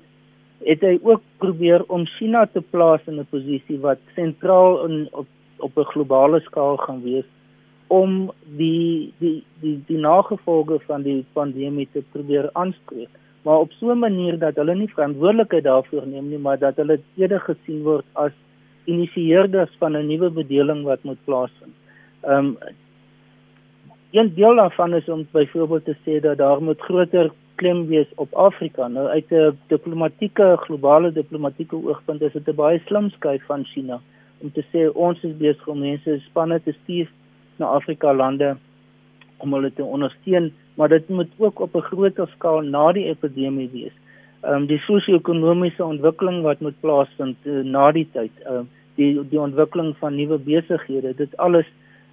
het 0.60 0.82
hy 0.82 0.99
ook 1.04 1.21
probeer 1.38 1.84
om 1.88 2.06
China 2.06 2.45
te 2.45 2.62
plaas 2.62 3.02
in 3.08 3.19
'n 3.19 3.28
posisie 3.30 3.80
wat 3.80 3.99
sentraal 4.15 4.86
in 4.86 5.08
op 5.12 5.28
op 5.58 5.78
'n 5.78 5.91
globale 5.91 6.39
skaal 6.39 6.78
gaan 6.78 7.04
wees 7.04 7.25
om 7.89 8.32
die 8.58 9.13
die 9.19 9.43
die 9.62 9.78
die 9.88 9.97
nagevolge 9.97 10.80
van 10.88 11.02
die 11.08 11.25
pandemie 11.34 11.88
te 11.93 12.04
probeer 12.12 12.49
aanspreek 12.54 13.10
maar 13.43 13.60
op 13.65 13.71
so 13.71 13.91
'n 13.91 13.99
manier 13.99 14.38
dat 14.39 14.56
hulle 14.56 14.75
nie 14.75 14.93
verantwoordelikheid 14.93 15.63
daarvoor 15.63 16.08
neem 16.08 16.30
nie 16.30 16.38
maar 16.38 16.60
dat 16.60 16.75
hulle 16.75 16.99
eerder 17.15 17.39
gesien 17.39 17.84
word 17.84 18.06
as 18.13 18.34
initieerders 18.86 19.73
van 19.80 19.97
'n 19.97 20.08
nuwe 20.08 20.30
bedeling 20.30 20.84
wat 20.84 21.04
moet 21.04 21.23
plaasvind. 21.23 21.75
Ehm 22.21 22.45
um, 22.45 22.58
een 24.12 24.34
deel 24.34 24.56
daarvan 24.56 24.93
is 24.93 25.10
om 25.10 25.28
byvoorbeeld 25.32 25.86
te 25.86 25.95
sê 26.06 26.19
dat 26.21 26.38
daar 26.38 26.62
moet 26.63 26.82
groter 26.82 27.32
klem 27.56 27.88
wees 27.88 28.08
op 28.15 28.34
Afrika. 28.34 28.88
Nou 28.88 29.08
uit 29.08 29.30
'n 29.32 29.58
diplomatieke 29.67 30.58
globale 30.65 31.12
diplomatieke 31.12 31.75
oogpunt 31.75 32.21
is 32.21 32.34
dit 32.34 32.47
'n 32.47 32.56
baie 32.56 32.82
slim 32.86 33.10
skuif 33.10 33.43
van 33.45 33.63
China 33.65 33.99
om 34.41 34.52
te 34.52 34.63
sê 34.71 34.91
ons 34.93 35.23
is 35.23 35.38
besig 35.38 35.67
om 35.67 35.80
mense 35.80 36.19
spanne 36.19 36.62
te 36.63 36.73
stuur 36.84 37.08
na 37.59 37.73
Afrika 37.77 38.13
lande 38.13 38.55
om 39.43 39.53
hulle 39.53 39.71
te 39.73 39.83
ondersteun, 39.83 40.51
maar 40.75 40.89
dit 40.89 41.09
moet 41.09 41.31
ook 41.37 41.59
op 41.59 41.75
'n 41.75 41.87
groter 41.91 42.27
skaal 42.35 42.61
na 42.61 42.91
die 42.91 43.07
epidemie 43.07 43.69
wees. 43.71 43.95
Ehm 44.41 44.53
um, 44.53 44.65
die 44.67 44.79
sosio-ekonomiese 44.79 45.83
ontwikkeling 45.83 46.41
wat 46.43 46.60
moet 46.60 46.79
plaasvind 46.79 47.37
uh, 47.43 47.63
na 47.63 47.91
die 47.91 48.07
tyd, 48.13 48.31
ehm 48.45 48.55
uh, 48.55 48.65
die 48.95 49.29
die 49.29 49.39
ontwikkeling 49.39 49.95
van 49.99 50.15
nuwe 50.15 50.37
besighede, 50.37 51.13
dit 51.15 51.37
alles 51.37 51.65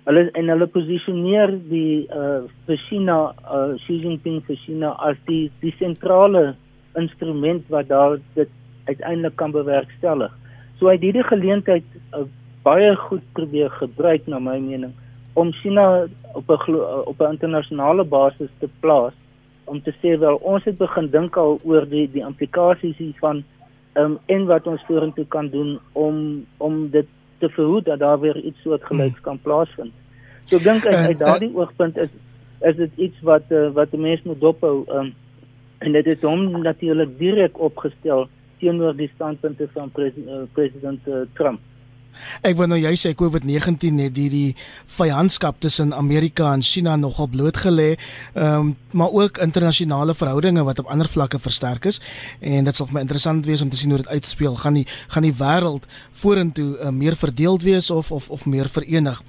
hulle 0.05 0.31
en 0.39 0.49
hulle 0.49 0.67
posisioneer 0.67 1.55
die 1.71 2.07
eh 2.09 2.19
uh, 2.19 2.43
vir 2.67 2.77
China, 2.89 3.35
uh, 3.45 3.75
Xi 3.85 4.01
Jinping 4.03 4.43
vir 4.47 4.57
China 4.57 4.95
as 4.99 5.17
die 5.27 5.51
die 5.61 5.75
sentrale 5.79 6.55
instrument 6.95 7.65
wat 7.69 7.89
daar 7.89 8.19
dit 8.35 8.49
uiteindelik 8.85 9.37
kan 9.37 9.51
bewerkstellig. 9.51 10.33
So 10.79 10.89
uit 10.89 11.01
hierdie 11.01 11.25
geleentheid 11.25 11.85
uh, 12.15 12.27
baie 12.63 12.97
goed 12.97 13.23
probeer 13.33 13.71
gebruik 13.71 14.27
na 14.27 14.39
my 14.39 14.59
mening 14.59 14.95
om 15.37 15.53
China 15.53 16.07
op 16.33 16.49
'n 16.51 16.75
op 17.05 17.21
'n 17.21 17.33
internasionale 17.37 18.05
basis 18.05 18.51
te 18.59 18.69
plaas 18.81 19.13
om 19.65 19.83
te 19.83 19.93
sê 20.01 20.19
wel 20.19 20.37
ons 20.37 20.65
het 20.65 20.79
begin 20.79 21.11
dink 21.11 21.37
al 21.37 21.59
oor 21.65 21.89
die 21.89 22.07
die 22.11 22.25
implikasies 22.25 22.97
hiervan 22.97 23.45
um, 23.95 24.19
en 24.27 24.47
wat 24.47 24.67
ons 24.67 24.85
vorentoe 24.87 25.27
kan 25.27 25.49
doen 25.49 25.79
om 25.93 26.47
om 26.57 26.91
dit 26.91 27.07
te 27.39 27.49
verhoed 27.49 27.85
dat 27.85 27.99
daar 27.99 28.21
weer 28.21 28.37
iets 28.37 28.63
soortgelyks 28.63 29.21
hmm. 29.21 29.23
kan 29.23 29.39
plaasvind. 29.43 29.93
So 30.45 30.57
ek 30.57 30.65
dink 30.65 30.87
uit, 30.87 30.95
uit 30.95 31.19
daardie 31.19 31.51
uh, 31.51 31.57
oogpunt 31.57 31.97
is 31.97 32.13
is 32.61 32.77
dit 32.77 32.91
iets 32.97 33.21
wat 33.21 33.53
uh, 33.53 33.69
wat 33.77 33.93
'n 33.93 34.01
mens 34.01 34.23
moet 34.23 34.41
dophou 34.41 34.85
um, 34.89 35.15
en 35.79 35.93
dit 35.93 36.07
het 36.07 36.23
hom 36.23 36.63
natuurlik 36.63 37.19
direk 37.19 37.61
opgestel 37.61 38.29
teenoor 38.59 38.97
die 38.97 39.11
standpunte 39.15 39.69
van 39.73 39.91
pres, 39.91 40.13
uh, 40.17 40.45
president 40.53 41.01
uh, 41.07 41.27
Trump. 41.35 41.61
Ek 42.43 42.57
wil 42.59 42.71
nou 42.71 42.79
jy 42.81 42.93
sê 42.99 43.15
COVID-19 43.19 44.01
het 44.05 44.17
hierdie 44.17 44.57
vyandskap 44.99 45.61
tussen 45.61 45.95
Amerika 45.95 46.53
en 46.55 46.63
China 46.63 46.97
nogal 46.97 47.31
blootgelê, 47.33 47.97
ehm 48.35 48.73
um, 48.73 48.75
maar 48.97 49.13
ook 49.13 49.39
internasionale 49.45 50.15
verhoudinge 50.15 50.63
wat 50.65 50.79
op 50.79 50.87
ander 50.89 51.09
vlakke 51.09 51.39
versterk 51.39 51.85
is 51.85 52.01
en 52.41 52.65
dit 52.65 52.77
sal 52.77 52.87
vir 52.87 52.95
my 52.95 53.03
interessant 53.05 53.45
wees 53.47 53.61
om 53.61 53.69
te 53.69 53.77
sien 53.77 53.91
hoe 53.93 53.99
dit 54.01 54.09
uitspeel. 54.09 54.57
Gaan 54.57 54.79
die 54.79 54.87
gaan 55.13 55.27
die 55.27 55.35
wêreld 55.37 55.85
vorentoe 56.13 56.79
uh, 56.79 56.89
meer 56.89 57.17
verdeeld 57.17 57.63
wees 57.63 57.91
of 57.91 58.11
of 58.13 58.31
of 58.31 58.47
meer 58.47 58.69
verenig? 58.69 59.23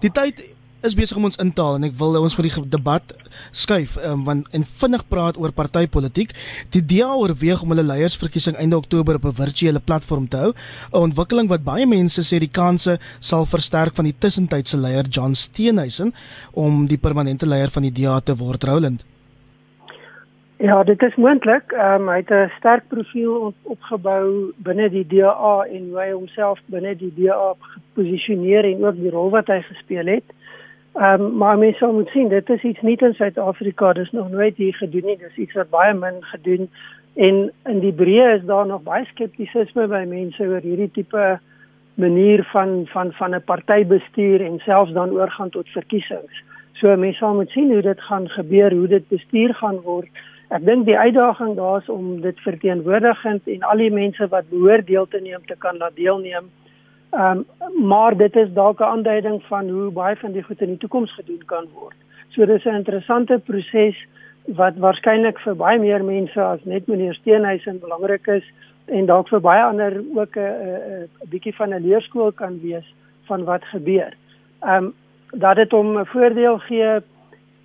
Die 0.00 0.12
tyd 0.12 0.40
is 0.82 0.96
besig 0.96 1.16
om 1.16 1.24
ons 1.28 1.38
in 1.42 1.52
te 1.52 1.62
haal 1.62 1.76
en 1.78 1.84
ek 1.88 1.96
wil 1.98 2.16
ons 2.20 2.36
vir 2.38 2.48
die 2.48 2.62
debat 2.72 3.12
skuif 3.52 3.96
um, 4.06 4.24
want 4.24 4.48
en 4.56 4.64
vinnig 4.64 5.04
praat 5.12 5.38
oor 5.40 5.52
partytetiek. 5.52 6.32
Die 6.74 6.82
DA 6.92 7.10
oorweeg 7.12 7.62
om 7.62 7.74
hulle 7.74 7.86
leiersverkiesing 7.86 8.56
einde 8.56 8.78
Oktober 8.80 9.20
op 9.20 9.24
'n 9.24 9.40
virtuele 9.42 9.80
platform 9.80 10.28
te 10.28 10.36
hou, 10.36 10.52
'n 10.92 11.06
ontwikkeling 11.10 11.48
wat 11.48 11.64
baie 11.64 11.86
mense 11.86 12.22
sê 12.22 12.38
die 12.38 12.54
kanse 12.60 12.98
sal 13.20 13.44
versterk 13.44 13.94
van 13.94 14.04
die 14.04 14.18
tussentydse 14.18 14.76
leier 14.76 15.06
John 15.08 15.34
Steenhuisen 15.34 16.14
om 16.52 16.86
die 16.86 16.98
permanente 16.98 17.46
leier 17.46 17.70
van 17.70 17.82
die 17.82 17.92
DA 17.92 18.20
te 18.20 18.36
word, 18.36 18.64
Roland. 18.64 19.04
Ja, 20.60 20.82
dit 20.84 21.02
is 21.02 21.14
moontlik. 21.16 21.72
Ehm 21.72 22.02
um, 22.02 22.08
hy 22.08 22.16
het 22.16 22.30
'n 22.30 22.52
sterk 22.58 22.88
profiel 22.88 23.32
op, 23.34 23.54
opgebou 23.62 24.52
binne 24.56 24.90
die 24.90 25.06
DA 25.06 25.64
en 25.72 25.88
hoe 25.88 26.00
hy 26.00 26.10
homself 26.12 26.60
binne 26.66 26.96
die 26.96 27.12
DA 27.16 27.54
geposisioneer 27.60 28.64
en 28.64 28.84
ook 28.84 28.96
die 28.96 29.10
rol 29.10 29.30
wat 29.30 29.46
hy 29.46 29.60
gespeel 29.60 30.06
het. 30.06 30.24
Ehm 30.94 31.20
um, 31.20 31.36
maar 31.36 31.58
mense 31.58 31.86
moet 31.86 32.08
sien 32.08 32.28
dit 32.28 32.48
is 32.50 32.62
iets 32.62 32.80
nie 32.80 32.96
in 32.96 33.14
Suid-Afrika, 33.14 33.92
dis 33.92 34.10
nog 34.10 34.30
nooit 34.30 34.56
hier 34.56 34.74
gedoen 34.74 35.04
nie. 35.04 35.16
Dis 35.18 35.36
iets 35.36 35.52
wat 35.54 35.70
baie 35.70 35.94
min 35.94 36.18
gedoen 36.20 36.70
en 37.14 37.52
in 37.64 37.78
die 37.80 37.92
breë 37.92 38.34
is 38.38 38.44
daar 38.44 38.66
nog 38.66 38.82
baie 38.82 39.04
skeptisisme 39.04 39.86
by 39.86 40.02
mense 40.08 40.42
oor 40.42 40.66
hierdie 40.66 40.90
tipe 40.90 41.38
manier 41.94 42.42
van 42.52 42.86
van 42.90 43.12
van 43.12 43.34
'n 43.34 43.42
partybestuur 43.44 44.44
en 44.44 44.58
selfs 44.58 44.92
dan 44.92 45.10
oorgaan 45.10 45.50
tot 45.50 45.68
verkiesings. 45.68 46.42
So 46.72 46.96
mense 46.96 47.26
moet 47.26 47.50
sien 47.50 47.72
hoe 47.72 47.82
dit 47.82 48.00
gaan 48.00 48.28
gebeur, 48.28 48.72
hoe 48.72 48.88
dit 48.88 49.08
bestuur 49.08 49.54
gaan 49.54 49.80
word. 49.80 50.10
Ek 50.48 50.64
dink 50.64 50.86
die 50.86 50.98
uitdaging 50.98 51.56
daar 51.56 51.80
is 51.80 51.88
om 51.88 52.20
dit 52.20 52.40
verteenwoordigend 52.40 53.46
en 53.46 53.62
al 53.62 53.76
die 53.76 53.92
mense 53.92 54.28
wat 54.28 54.50
behoort 54.50 54.86
deel 54.86 55.06
te 55.08 55.20
neem 55.20 55.46
te 55.46 55.54
kan 55.58 55.76
laat 55.76 55.96
deelneem 55.96 56.44
Ehm 56.44 56.69
um, 57.12 57.46
maar 57.86 58.16
dit 58.16 58.36
is 58.36 58.52
dalk 58.52 58.80
'n 58.80 58.92
aanduiding 58.94 59.42
van 59.42 59.68
hoe 59.68 59.90
baie 59.90 60.16
van 60.16 60.32
die 60.32 60.42
goed 60.42 60.60
in 60.60 60.68
die 60.68 60.78
toekoms 60.78 61.14
gedoen 61.14 61.42
kan 61.46 61.66
word. 61.74 61.96
So 62.28 62.46
dis 62.46 62.64
'n 62.64 62.74
interessante 62.74 63.38
proses 63.38 63.96
wat 64.44 64.76
waarskynlik 64.76 65.38
vir 65.38 65.56
baie 65.56 65.78
meer 65.78 66.04
mense 66.04 66.40
as 66.40 66.64
net 66.64 66.86
meneer 66.86 67.14
Steenhuisen 67.14 67.78
belangrik 67.78 68.26
is 68.26 68.44
en 68.84 69.06
dalk 69.06 69.28
vir 69.28 69.40
baie 69.40 69.62
ander 69.62 70.02
ook 70.14 70.36
'n 70.36 71.08
'n 71.22 71.28
bietjie 71.30 71.54
van 71.54 71.74
'n 71.74 71.82
leerskool 71.82 72.32
kan 72.32 72.60
wees 72.60 72.94
van 73.26 73.44
wat 73.44 73.64
gebeur. 73.64 74.12
Ehm 74.62 74.84
um, 74.84 74.94
dat 75.30 75.56
dit 75.56 75.70
hom 75.70 75.98
'n 75.98 76.06
voordeel 76.06 76.58
gee. 76.58 77.00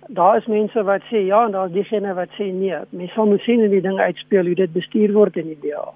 Daar 0.08 0.36
is 0.36 0.46
mense 0.46 0.82
wat 0.82 1.02
sê 1.02 1.18
ja 1.26 1.44
en 1.44 1.52
daar's 1.52 1.72
diegene 1.72 2.14
wat 2.14 2.28
sê 2.38 2.44
nee. 2.52 2.78
Mens 2.90 3.12
sal 3.12 3.26
moet 3.26 3.40
sien 3.40 3.58
hoe 3.58 3.68
die 3.68 3.80
ding 3.80 3.98
uitspeel, 3.98 4.44
hoe 4.44 4.54
dit 4.54 4.72
bestuur 4.72 5.12
word 5.12 5.36
in 5.36 5.46
die 5.46 5.58
DA. 5.62 5.92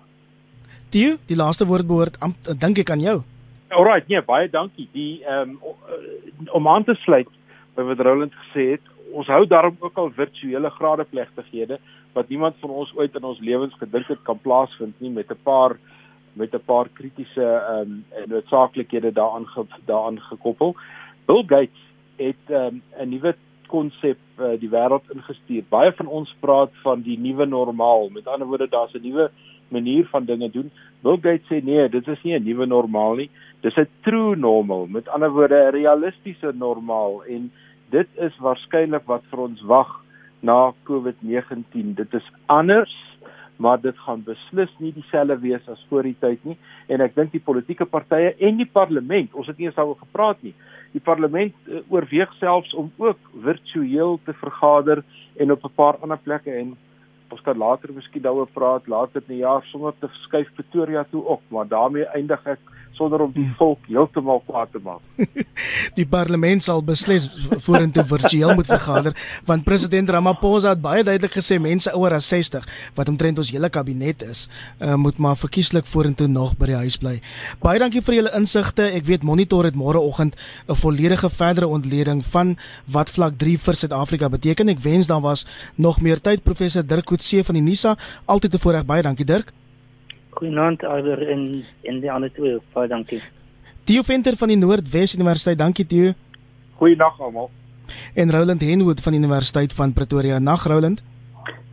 Die 0.91 1.17
die 1.27 1.37
laaste 1.37 1.67
woord 1.67 1.87
behoort 1.87 2.19
dink 2.59 2.79
ek 2.79 2.91
aan 2.91 3.01
jou. 3.01 3.23
Alright, 3.71 4.09
nee, 4.09 4.19
baie 4.27 4.49
dankie. 4.51 4.89
Die 4.93 5.25
ehm 5.25 5.51
um, 5.51 6.49
om 6.51 6.69
aan 6.69 6.85
te 6.85 6.95
sluit 7.05 7.29
by 7.77 7.85
wat 7.87 8.01
Roland 8.03 8.35
gesê 8.35 8.65
het, 8.73 8.87
ons 9.15 9.29
hou 9.31 9.45
daarom 9.47 9.77
ook 9.79 9.99
al 9.99 10.11
virtuele 10.17 10.71
gradeplegtighede 10.75 11.79
wat 12.17 12.29
niemand 12.29 12.57
van 12.59 12.71
ons 12.71 12.91
ooit 12.97 13.15
in 13.15 13.29
ons 13.31 13.39
lewens 13.39 13.77
gedink 13.79 14.09
het 14.11 14.23
kan 14.27 14.41
plaasvind 14.43 14.99
nie 14.99 15.11
met 15.11 15.31
'n 15.31 15.39
paar 15.45 15.77
met 16.35 16.55
'n 16.55 16.65
paar 16.67 16.89
kritiese 16.89 17.47
ehm 17.47 17.81
um, 17.81 18.05
noodsaaklikhede 18.27 19.13
daaraan 19.13 19.47
ge, 19.47 19.65
daaraan 19.87 20.21
gekoppel. 20.21 20.75
Bill 21.27 21.45
Gates 21.47 21.83
het 22.17 22.45
ehm 22.49 22.67
um, 22.67 22.83
'n 22.99 23.09
nuwe 23.09 23.37
konsep 23.67 24.19
uh, 24.39 24.59
die 24.59 24.71
wêreld 24.71 25.07
ingestuur. 25.15 25.63
Baie 25.69 25.93
van 25.93 26.07
ons 26.07 26.35
praat 26.41 26.71
van 26.83 27.03
die 27.03 27.19
nuwe 27.19 27.47
normaal. 27.47 28.09
Met 28.09 28.27
ander 28.27 28.47
woorde, 28.47 28.69
daar's 28.69 28.95
'n 28.95 29.03
nuwe 29.03 29.31
manier 29.69 30.07
van 30.07 30.25
dinge 30.25 30.51
doen. 30.51 30.71
Bill 31.03 31.19
Gates 31.23 31.47
sê 31.47 31.63
nee, 31.65 31.89
dit 31.89 32.09
is 32.09 32.23
nie 32.23 32.35
'n 32.39 32.45
nuwe 32.45 32.67
normaal 32.67 33.15
nie. 33.15 33.31
Dis 33.61 33.77
'n 33.77 33.89
true 34.01 34.37
normal. 34.37 34.87
Met 34.87 35.09
ander 35.09 35.31
woorde, 35.31 35.55
'n 35.55 35.75
realistiese 35.77 36.53
normaal 36.55 37.25
en 37.25 37.53
dit 37.91 38.09
is 38.15 38.39
waarskynlik 38.39 39.07
wat 39.07 39.23
vir 39.31 39.39
ons 39.39 39.63
wag 39.63 40.05
na 40.41 40.73
COVID-19. 40.89 41.95
Dit 41.95 42.15
is 42.15 42.31
anders, 42.47 42.95
maar 43.57 43.81
dit 43.81 43.99
gaan 43.99 44.23
beslis 44.25 44.73
nie 44.79 44.93
dieselfde 44.93 45.39
wees 45.39 45.69
as 45.69 45.87
voor 45.89 46.03
die 46.03 46.17
tyd 46.21 46.45
nie 46.45 46.57
en 46.89 47.01
ek 47.01 47.15
dink 47.15 47.33
die 47.33 47.45
politieke 47.45 47.85
partye 47.85 48.33
en 48.39 48.57
die 48.57 48.71
parlement, 48.73 49.35
ons 49.35 49.47
het 49.47 49.59
nie 49.59 49.67
eens 49.67 49.77
daaroor 49.77 50.01
gepraat 50.01 50.43
nie. 50.43 50.55
Die 50.93 51.05
parlement 51.05 51.55
uh, 51.69 51.83
oorweeg 51.89 52.33
selfs 52.39 52.73
om 52.75 52.89
ook 52.97 53.19
virtueel 53.45 54.19
te 54.25 54.33
vergader 54.33 55.05
en 55.37 55.53
op 55.53 55.65
'n 55.65 55.77
paar 55.77 56.01
ander 56.01 56.19
plekke 56.19 56.51
en 56.51 56.77
ons 57.31 57.43
kan 57.47 57.59
later 57.59 57.93
miskien 57.93 58.23
daaroor 58.23 58.49
praat 58.49 58.89
later 58.89 59.23
in 59.29 59.35
die 59.35 59.45
jaar 59.45 59.63
sonder 59.71 59.93
te 60.01 60.09
skuif 60.25 60.49
Pretoria 60.55 61.05
toe 61.11 61.23
op, 61.23 61.43
maar 61.49 61.69
daarmee 61.69 62.05
eindig 62.05 62.47
ek 62.47 62.59
sonder 62.93 63.21
om 63.25 63.33
die 63.33 63.45
hmm. 63.45 63.55
volk 63.59 63.87
heeltemal 63.89 64.43
kwaad 64.47 64.73
te 64.73 64.81
maak. 64.83 65.01
die 65.99 66.07
parlement 66.07 66.65
sal 66.65 66.83
beslis 66.85 67.29
vorentoe 67.65 68.05
virtueel 68.05 68.55
moet 68.59 68.69
vergader 68.71 69.17
want 69.49 69.65
president 69.65 70.11
Ramaphosa 70.11 70.75
het 70.75 70.83
baie 70.85 71.05
duidelik 71.07 71.35
gesê 71.39 71.59
mense 71.63 71.93
ouer 71.97 72.17
as 72.19 72.29
60 72.29 72.67
wat 72.99 73.09
omtrent 73.09 73.39
ons 73.41 73.53
hele 73.55 73.71
kabinet 73.73 74.23
is, 74.27 74.49
uh, 74.81 74.95
moet 75.01 75.19
maar 75.19 75.39
verkieslik 75.41 75.87
vorentoe 75.87 76.29
nog 76.29 76.57
by 76.61 76.71
die 76.73 76.79
huis 76.83 76.99
bly. 77.01 77.17
Baie 77.63 77.81
dankie 77.83 78.03
vir 78.05 78.19
julle 78.21 78.35
insigte. 78.37 78.87
Ek 78.97 79.07
weet 79.09 79.27
Monitor 79.27 79.69
het 79.69 79.79
môreoggend 79.79 80.37
'n 80.69 80.79
volledige 80.83 81.31
verdere 81.31 81.69
ontleding 81.69 82.25
van 82.25 82.57
wat 82.87 83.11
vlak 83.11 83.39
3 83.39 83.59
vir 83.59 83.75
Suid-Afrika 83.75 84.29
beteken. 84.29 84.69
Ek 84.69 84.81
wens 84.81 85.07
daar 85.07 85.21
was 85.21 85.47
nog 85.77 86.01
meer 86.01 86.21
tyd 86.21 86.43
professor 86.43 86.87
Dirk 86.87 87.05
Coetzee 87.05 87.45
van 87.45 87.55
die 87.55 87.63
NISA. 87.63 87.97
Altyd 88.25 88.55
'n 88.55 88.59
voorreg. 88.59 88.87
Baie 88.87 89.03
dankie 89.03 89.25
Dirk. 89.25 89.53
Goeienaand 90.41 90.83
Iver 90.83 91.21
en 91.29 91.41
en 91.85 92.01
die 92.01 92.11
ander 92.11 92.31
twee. 92.33 92.57
Baie 92.73 92.89
dankie. 92.89 93.21
Theo 93.85 94.03
Venter 94.03 94.37
van 94.41 94.49
die 94.49 94.57
Noordwes 94.57 95.15
Universiteit. 95.15 95.59
Dankie 95.59 95.87
Theo. 95.87 96.15
Goeienaand 96.81 97.21
almal. 97.21 97.51
En 98.15 98.31
Roland 98.33 98.65
Henwood 98.65 99.01
van 99.05 99.13
die 99.13 99.21
Universiteit 99.21 99.73
van 99.77 99.93
Pretoria. 99.93 100.39
Nag 100.39 100.65
Roland. 100.65 101.05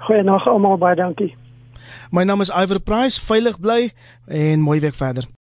Goeienaand 0.09 0.51
almal. 0.51 0.77
Baie 0.77 0.99
dankie. 0.99 1.31
My 2.11 2.27
naam 2.27 2.43
is 2.43 2.51
Iver 2.51 2.81
Price. 2.81 3.21
Veilig 3.23 3.59
bly 3.59 3.91
en 4.27 4.59
mooi 4.59 4.79
week 4.83 4.95
verder. 4.95 5.37